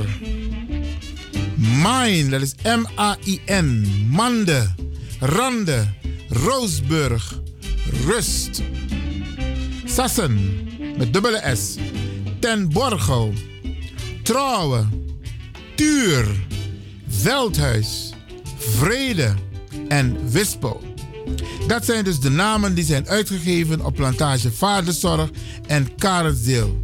[1.82, 4.74] Main, dat is M-A-I-N, Mande,
[5.20, 5.84] Rande,
[6.28, 7.40] Roosburg,
[8.06, 8.62] Rust,
[9.84, 10.38] Sassen,
[10.96, 11.76] met dubbele S,
[12.38, 13.32] Ten Borgel,
[14.22, 15.16] Trouwen,
[15.74, 16.26] Tuur,
[17.08, 18.12] Veldhuis,
[18.58, 19.34] Vrede.
[19.88, 20.93] En Wispel.
[21.66, 25.30] Dat zijn dus de namen die zijn uitgegeven op plantage Vaderzorg
[25.66, 26.82] en Karensdeel.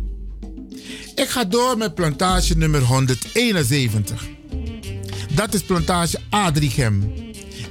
[1.15, 4.29] Ik ga door met plantage nummer 171.
[5.35, 7.13] Dat is plantage Adrichem.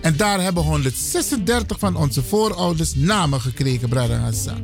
[0.02, 4.56] En daar hebben 136 van onze voorouders namen gekregen, Bradangassa.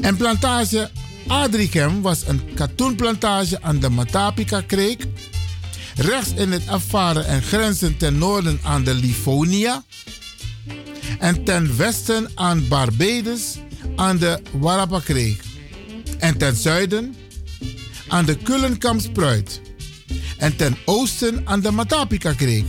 [0.00, 0.90] En plantage
[1.26, 5.06] Adrichem was een katoenplantage aan de Matapika-kreek.
[5.96, 9.84] Rechts in het afvaren en grenzen ten noorden aan de Livonia.
[11.20, 13.58] En ten westen aan Barbados
[13.96, 15.42] aan de Warapakreek.
[16.18, 17.14] En ten zuiden
[18.08, 19.60] aan de Kullenkampspruit.
[20.38, 22.64] En ten oosten aan de Matapika-kreek.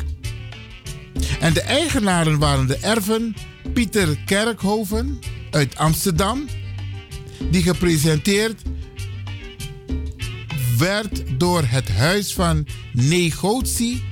[1.40, 3.36] En de eigenaren waren de erven
[3.74, 5.20] Pieter Kerkhoven
[5.52, 6.48] uit Amsterdam,
[7.52, 8.62] die gepresenteerd
[10.78, 14.04] werd door het huis van Negotie,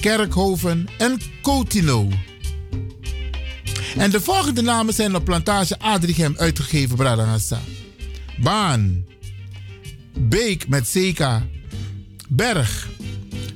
[0.00, 2.08] Kerkhoven en Cotino.
[3.96, 7.60] En de volgende namen zijn op plantage Adrichem uitgegeven, Bradangassa.
[8.36, 9.04] Baan,
[10.18, 11.28] Beek met CK,
[12.28, 12.88] Berg,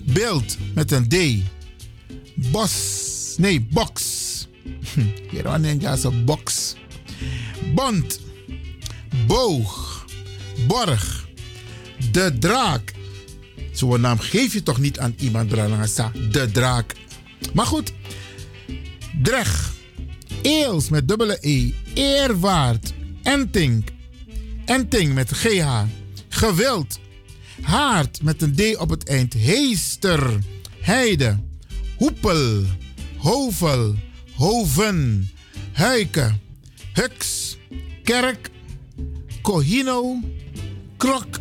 [0.04, 1.16] Beeld met een D,
[2.34, 4.02] Bos, nee, Box.
[5.30, 6.74] Hier je een box.
[7.74, 8.20] Bond,
[9.26, 10.04] Boog,
[10.66, 11.28] Borg,
[12.10, 12.92] De Draak.
[13.72, 16.12] Zo'n naam geef je toch niet aan iemand, Bradangassa?
[16.30, 16.94] De Draak.
[17.52, 17.92] Maar goed,
[19.22, 19.72] Dreg,
[20.42, 22.92] Eels met dubbele E, Eerwaard,
[23.22, 23.84] Enting,
[24.64, 25.82] Enting met GH,
[26.28, 26.98] Gewild,
[27.62, 30.38] Haard met een D op het eind, Heester,
[30.80, 31.38] Heide,
[31.96, 32.64] Hoepel,
[33.16, 33.94] Hovel,
[34.34, 35.30] Hoven,
[35.72, 36.40] Huiken,
[36.92, 37.56] Hux,
[38.04, 38.50] Kerk,
[39.42, 40.20] Kohino,
[40.96, 41.38] Krok,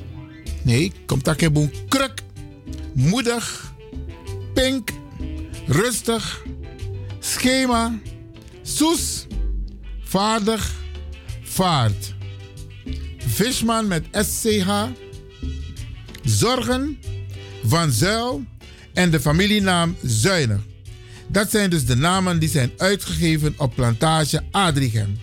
[0.63, 2.23] nee, komt daar geen Kruk,
[2.93, 3.73] Moedig,
[4.53, 4.89] Pink,
[5.67, 6.43] Rustig,
[7.19, 7.99] Schema,
[8.67, 9.25] Soes,
[10.03, 10.71] Vaardig,
[11.43, 12.13] Vaart.
[13.17, 14.83] Visman met SCH,
[16.23, 16.99] Zorgen,
[17.65, 18.43] Van Zuil
[18.93, 20.59] en de familienaam Zuinig.
[21.27, 25.19] Dat zijn dus de namen die zijn uitgegeven op plantage Adrichem.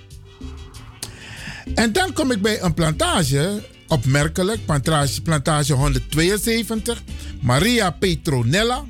[1.75, 7.03] En dan kom ik bij een plantage, opmerkelijk, plantage, plantage 172,
[7.41, 8.85] Maria Petronella.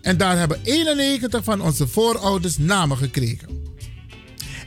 [0.00, 3.73] En daar hebben 91 van onze voorouders namen gekregen.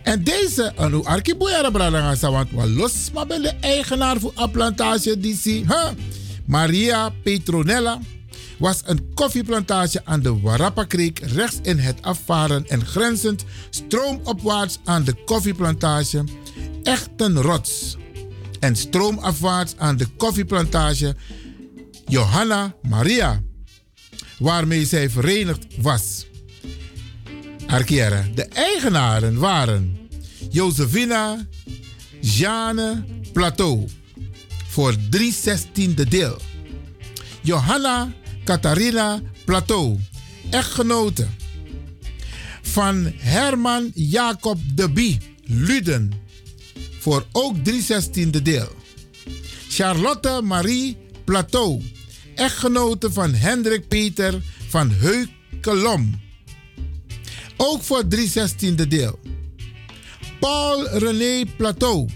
[0.08, 5.20] En deze, anu arkiboyara bradangasa, want we los maar ben de eigenaar van een plantage
[5.20, 5.90] die huh?
[6.46, 8.00] Maria Petronella
[8.58, 15.14] was een koffieplantage aan de Warappa-kreek rechts in het afvaren en grenzend stroomopwaarts aan de
[15.26, 16.24] koffieplantage
[16.84, 17.98] Echtenrots
[18.60, 21.16] en stroomafwaarts aan de koffieplantage
[22.06, 23.42] Johanna Maria,
[24.40, 26.26] waarmee zij verenigd was.
[27.68, 28.26] Arkiera.
[28.36, 29.98] De eigenaren waren
[30.50, 31.48] Josefina
[32.22, 33.88] Jeanne Plateau
[34.68, 36.42] voor 3 zestiende deel.
[37.42, 38.14] Johanna
[38.44, 40.00] Catharina Plateau,
[40.50, 41.28] echtgenote
[42.62, 46.12] van Herman Jacob de Bie Luden
[47.00, 48.76] voor ook 3 zestiende deel.
[49.70, 51.84] Charlotte Marie Plateau,
[52.36, 56.26] echtgenote van Hendrik Peter van Heukelom
[57.58, 59.20] ook voor 3 zestiende deel.
[60.40, 62.10] Paul René Plateau,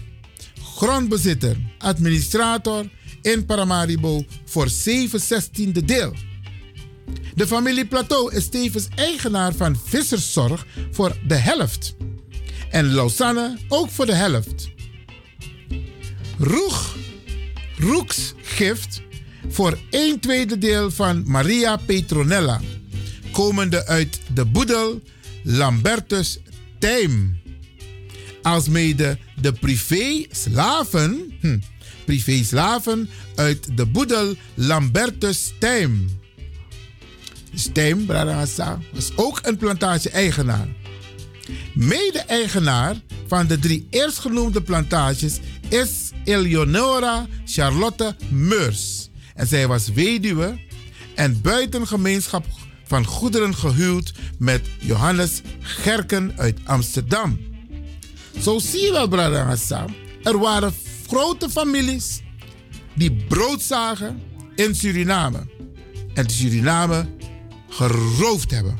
[0.76, 2.90] grondbezitter, administrator
[3.22, 6.14] in Paramaribo voor 7 zestiende deel.
[7.34, 11.94] De familie Plateau is tevens eigenaar van Visserszorg voor de helft.
[12.70, 14.70] En Lausanne ook voor de helft.
[16.38, 16.96] Roeg,
[17.76, 19.02] Roeksgift
[19.48, 22.60] voor 1 tweede deel van Maria Petronella,
[23.32, 25.00] komende uit de boedel
[25.42, 26.38] Lambertus
[26.78, 27.40] Tijm.
[28.42, 31.58] alsmede de privé-slaven, hm,
[32.04, 36.20] privé-slaven uit de boedel Lambertus Stijm.
[37.54, 40.68] Stijm, Bradangasa, was ook een plantage-eigenaar.
[41.74, 42.96] Mede-eigenaar
[43.26, 45.38] van de drie eerstgenoemde plantages
[45.68, 49.08] is Eleonora Charlotte Meurs.
[49.34, 50.58] En zij was weduwe
[51.14, 52.46] en buiten gemeenschap
[52.92, 57.38] van goederen gehuwd met Johannes Gerken uit Amsterdam.
[58.40, 59.94] Zo zie je wel, Hassan.
[60.22, 60.74] Er waren
[61.06, 62.20] grote families
[62.94, 64.22] die brood zagen
[64.54, 65.38] in Suriname.
[66.14, 67.06] En Suriname
[67.68, 68.78] geroofd hebben.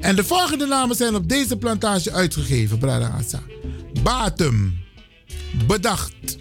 [0.00, 3.42] En de volgende namen zijn op deze plantage uitgegeven, brother Hassan.
[4.02, 4.78] Batum,
[5.66, 6.38] Bedacht,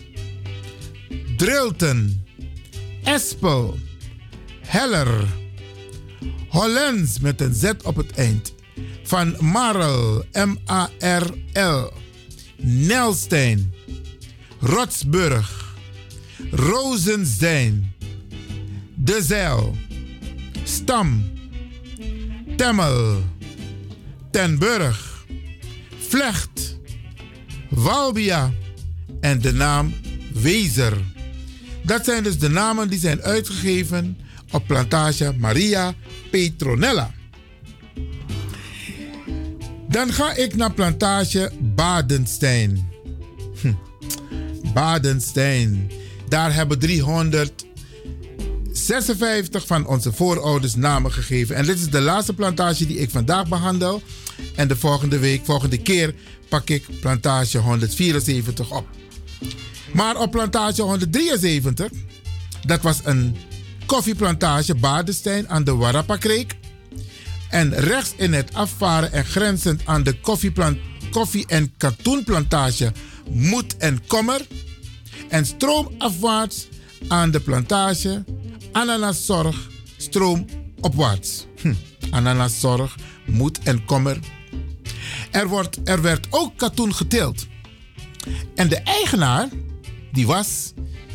[1.37, 2.25] Drilten,
[3.03, 3.77] Espel,
[4.59, 5.43] Heller,
[6.55, 8.53] Hollens met een Z op het eind.
[9.03, 11.93] Van Marl, M-A-R-L.
[12.57, 13.73] Nelstein,
[14.59, 15.75] Rotsburg,
[16.51, 17.93] Rozenstein,
[18.93, 19.75] De Zeil,
[20.63, 21.31] Stam,
[22.55, 23.23] Temmel,
[24.31, 25.25] Ten Burg,
[26.07, 26.77] Vlecht,
[27.69, 28.53] Walbia.
[29.19, 29.93] En de naam
[30.33, 30.97] Wezer.
[31.83, 34.17] Dat zijn dus de namen die zijn uitgegeven
[34.55, 35.93] op plantage Maria
[36.31, 37.13] Petronella.
[39.89, 42.89] Dan ga ik naar plantage Badenstein.
[43.61, 43.73] Hm.
[44.73, 45.91] Badenstein.
[46.29, 51.55] Daar hebben 356 van onze voorouders namen gegeven.
[51.55, 54.01] En dit is de laatste plantage die ik vandaag behandel.
[54.55, 56.15] En de volgende week, volgende keer,
[56.49, 58.87] pak ik plantage 174 op.
[59.93, 61.89] Maar op plantage 173,
[62.65, 63.35] dat was een
[63.85, 66.55] koffieplantage Badenstein aan de Warapakreek.
[67.49, 70.19] En rechts in het afvaren en grenzend aan de
[71.11, 72.91] koffie- en katoenplantage
[73.29, 74.47] Moed en Kommer.
[75.29, 76.67] En stroomafwaarts
[77.07, 78.23] aan de plantage
[78.71, 79.67] Ananaszorg
[79.97, 81.45] stroomopwaarts.
[81.61, 81.73] Hm.
[82.09, 82.95] Ananaszorg,
[83.25, 84.19] Moed en Kommer.
[85.31, 87.47] Er, wordt, er werd ook katoen geteeld.
[88.55, 89.49] En de eigenaar,
[90.11, 90.73] die was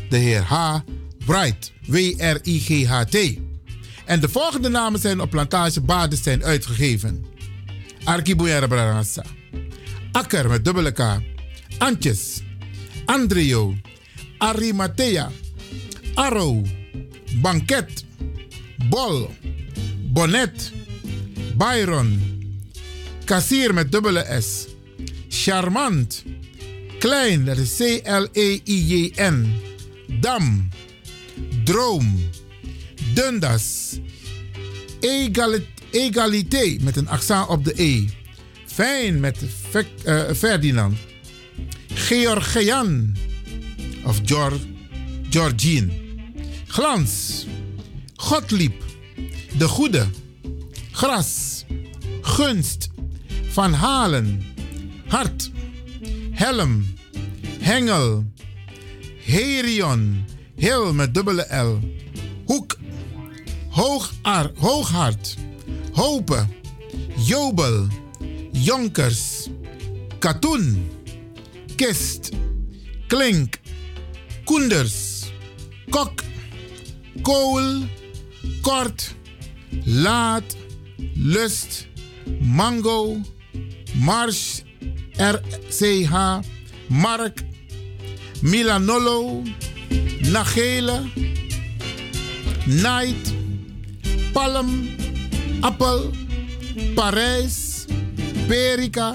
[0.09, 0.79] de heer H.
[1.25, 1.71] Wright.
[1.85, 3.37] W-R-I-G-H-T.
[4.05, 7.25] En de volgende namen zijn op plantage Badenstein uitgegeven.
[8.03, 9.23] Arkiboyara Brarangasa.
[10.11, 10.99] Akker met dubbele K.
[11.77, 12.41] Antjes.
[13.05, 13.75] Andrio.
[14.37, 15.31] Arimathea.
[16.13, 16.65] Arrow.
[17.41, 18.05] Banket.
[18.89, 19.29] Bol.
[20.03, 20.71] Bonnet.
[21.57, 22.29] Byron.
[23.25, 24.67] Kassier met dubbele S.
[25.29, 26.23] Charmant.
[26.99, 29.53] Klein, dat C-L-E-I-J-N.
[30.19, 30.69] Dam.
[31.63, 32.29] Droom.
[33.13, 33.99] Dundas.
[34.99, 38.05] Egalit egalité met een accent op de E.
[38.65, 39.37] Fijn met
[40.03, 40.97] eh, Ferdinand.
[41.93, 43.15] Georgian.
[44.03, 44.59] Of Geor
[45.29, 45.91] Georgien.
[46.67, 47.45] Glans.
[48.15, 48.83] Godliep.
[49.57, 50.05] De Goede.
[50.91, 51.63] Gras.
[52.21, 52.89] Gunst.
[53.49, 54.43] Van Halen.
[55.07, 55.51] Hart.
[56.31, 56.85] Helm.
[57.59, 58.25] Hengel.
[59.23, 60.25] Herion.
[60.61, 61.79] Hil met dubbele L.
[62.45, 62.77] Hoek.
[63.69, 65.35] Hoogar, hooghart.
[65.93, 66.49] Hopen.
[67.15, 67.87] Jobel.
[68.51, 69.47] Jonkers.
[70.19, 70.89] Katoen.
[71.75, 72.29] Kist.
[73.07, 73.59] Klink.
[74.45, 75.25] Koenders.
[75.89, 76.23] Kok.
[77.21, 77.87] Kool.
[78.61, 79.15] Kort.
[79.85, 80.55] Laat.
[81.15, 81.87] Lust.
[82.41, 83.17] Mango.
[83.93, 84.63] Mars.
[85.17, 86.39] RCH.
[86.87, 87.43] Mark.
[88.41, 89.41] Milanolo.
[90.31, 91.09] Nagele.
[92.65, 93.33] Night.
[94.33, 94.89] Palm.
[95.61, 96.11] Appel.
[96.95, 97.85] Parijs.
[98.47, 99.13] Perica.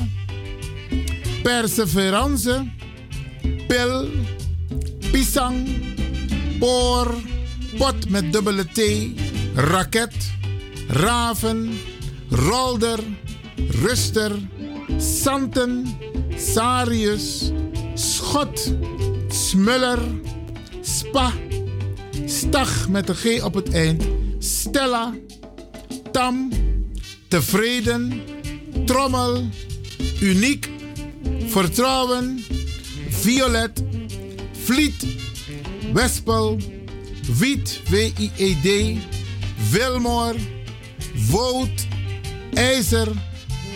[1.43, 2.65] Perseverance.
[3.69, 4.11] Pil.
[5.13, 5.67] Pisang.
[6.59, 7.15] Poor.
[7.79, 9.15] Pot met dubbele T.
[9.55, 10.15] Raket.
[10.89, 11.79] Raven.
[12.31, 13.01] Rolder.
[13.83, 14.33] Ruster.
[14.99, 15.87] Santen.
[16.37, 17.53] Sarius.
[17.95, 18.73] Schot.
[19.29, 20.01] Smuller.
[20.97, 21.33] Spa.
[22.27, 24.05] Stag met een G op het eind.
[24.39, 25.15] Stella.
[26.13, 26.49] Tam.
[27.29, 28.23] Tevreden.
[28.85, 29.49] Trommel.
[30.21, 30.71] Uniek.
[31.47, 32.45] Vertrouwen.
[33.09, 33.83] Violet.
[34.65, 35.07] Vliet.
[35.93, 36.59] Wespel.
[37.39, 37.81] Wiet.
[37.89, 38.99] W-I-E-D.
[39.71, 40.39] Wilmore.
[41.31, 41.87] Woud.
[42.55, 43.09] IJzer.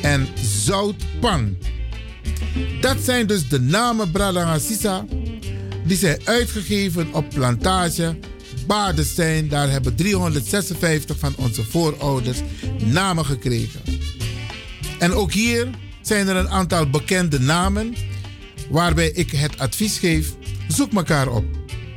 [0.03, 1.57] En Zoutpan.
[2.81, 5.05] Dat zijn dus de namen Bradanga Sisa.
[5.91, 8.19] Die zijn uitgegeven op plantage
[8.67, 9.49] Badenstein.
[9.49, 12.39] Daar hebben 356 van onze voorouders
[12.85, 13.81] namen gekregen.
[14.99, 15.69] En ook hier
[16.03, 17.95] zijn er een aantal bekende namen.
[18.69, 20.35] waarbij ik het advies geef:
[20.69, 21.45] zoek elkaar op.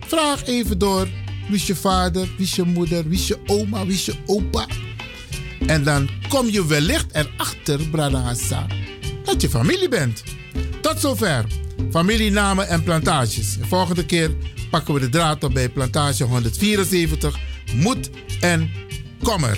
[0.07, 1.07] Vraag even door.
[1.47, 2.27] Wie is je vader?
[2.37, 3.09] Wie is je moeder?
[3.09, 3.85] Wie is je oma?
[3.85, 4.67] Wie is je opa?
[5.67, 8.67] En dan kom je wellicht erachter, Bradangasa,
[9.23, 10.23] dat je familie bent.
[10.83, 11.45] Tot zover.
[11.91, 13.57] Familienamen en plantages.
[13.57, 14.31] De volgende keer
[14.69, 17.37] pakken we de draad op bij plantage 174.
[17.75, 18.09] Moed
[18.41, 18.71] en
[19.21, 19.57] kommer.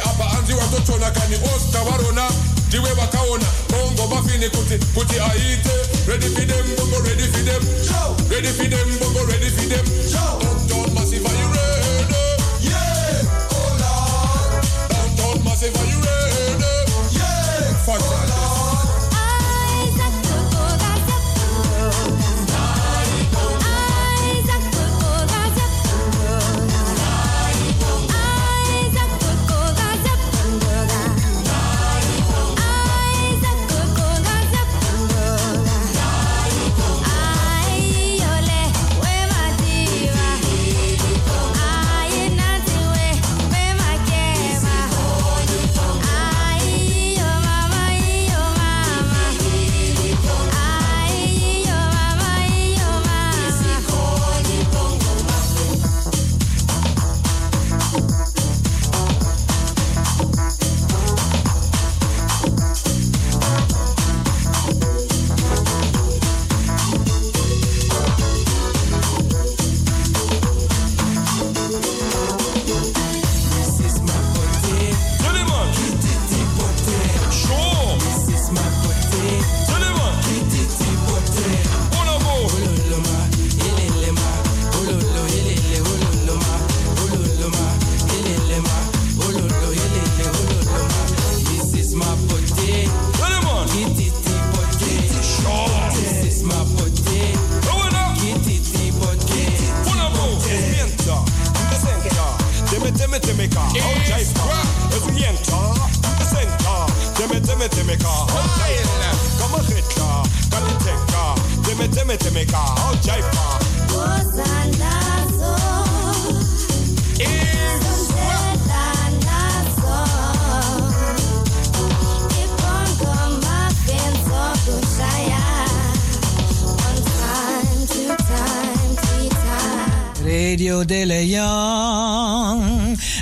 [0.00, 0.24] apa.
[0.54, 2.30] Watotona kani osta varona
[2.68, 5.70] ndiwe vakaona bongo mafini kuti kuti aite.
[6.06, 6.98] Ready for them bongo
[7.44, 7.62] them.
[8.30, 9.86] Ready for them bongo ready for them.
[10.12, 12.14] Downtown massive are you ready?
[12.60, 13.22] Yeah
[13.78, 16.64] lord downtown massive are you ready?
[17.14, 18.39] Yeah.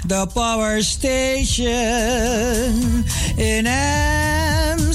[0.09, 1.67] The power station
[3.37, 4.89] in Amsterdam.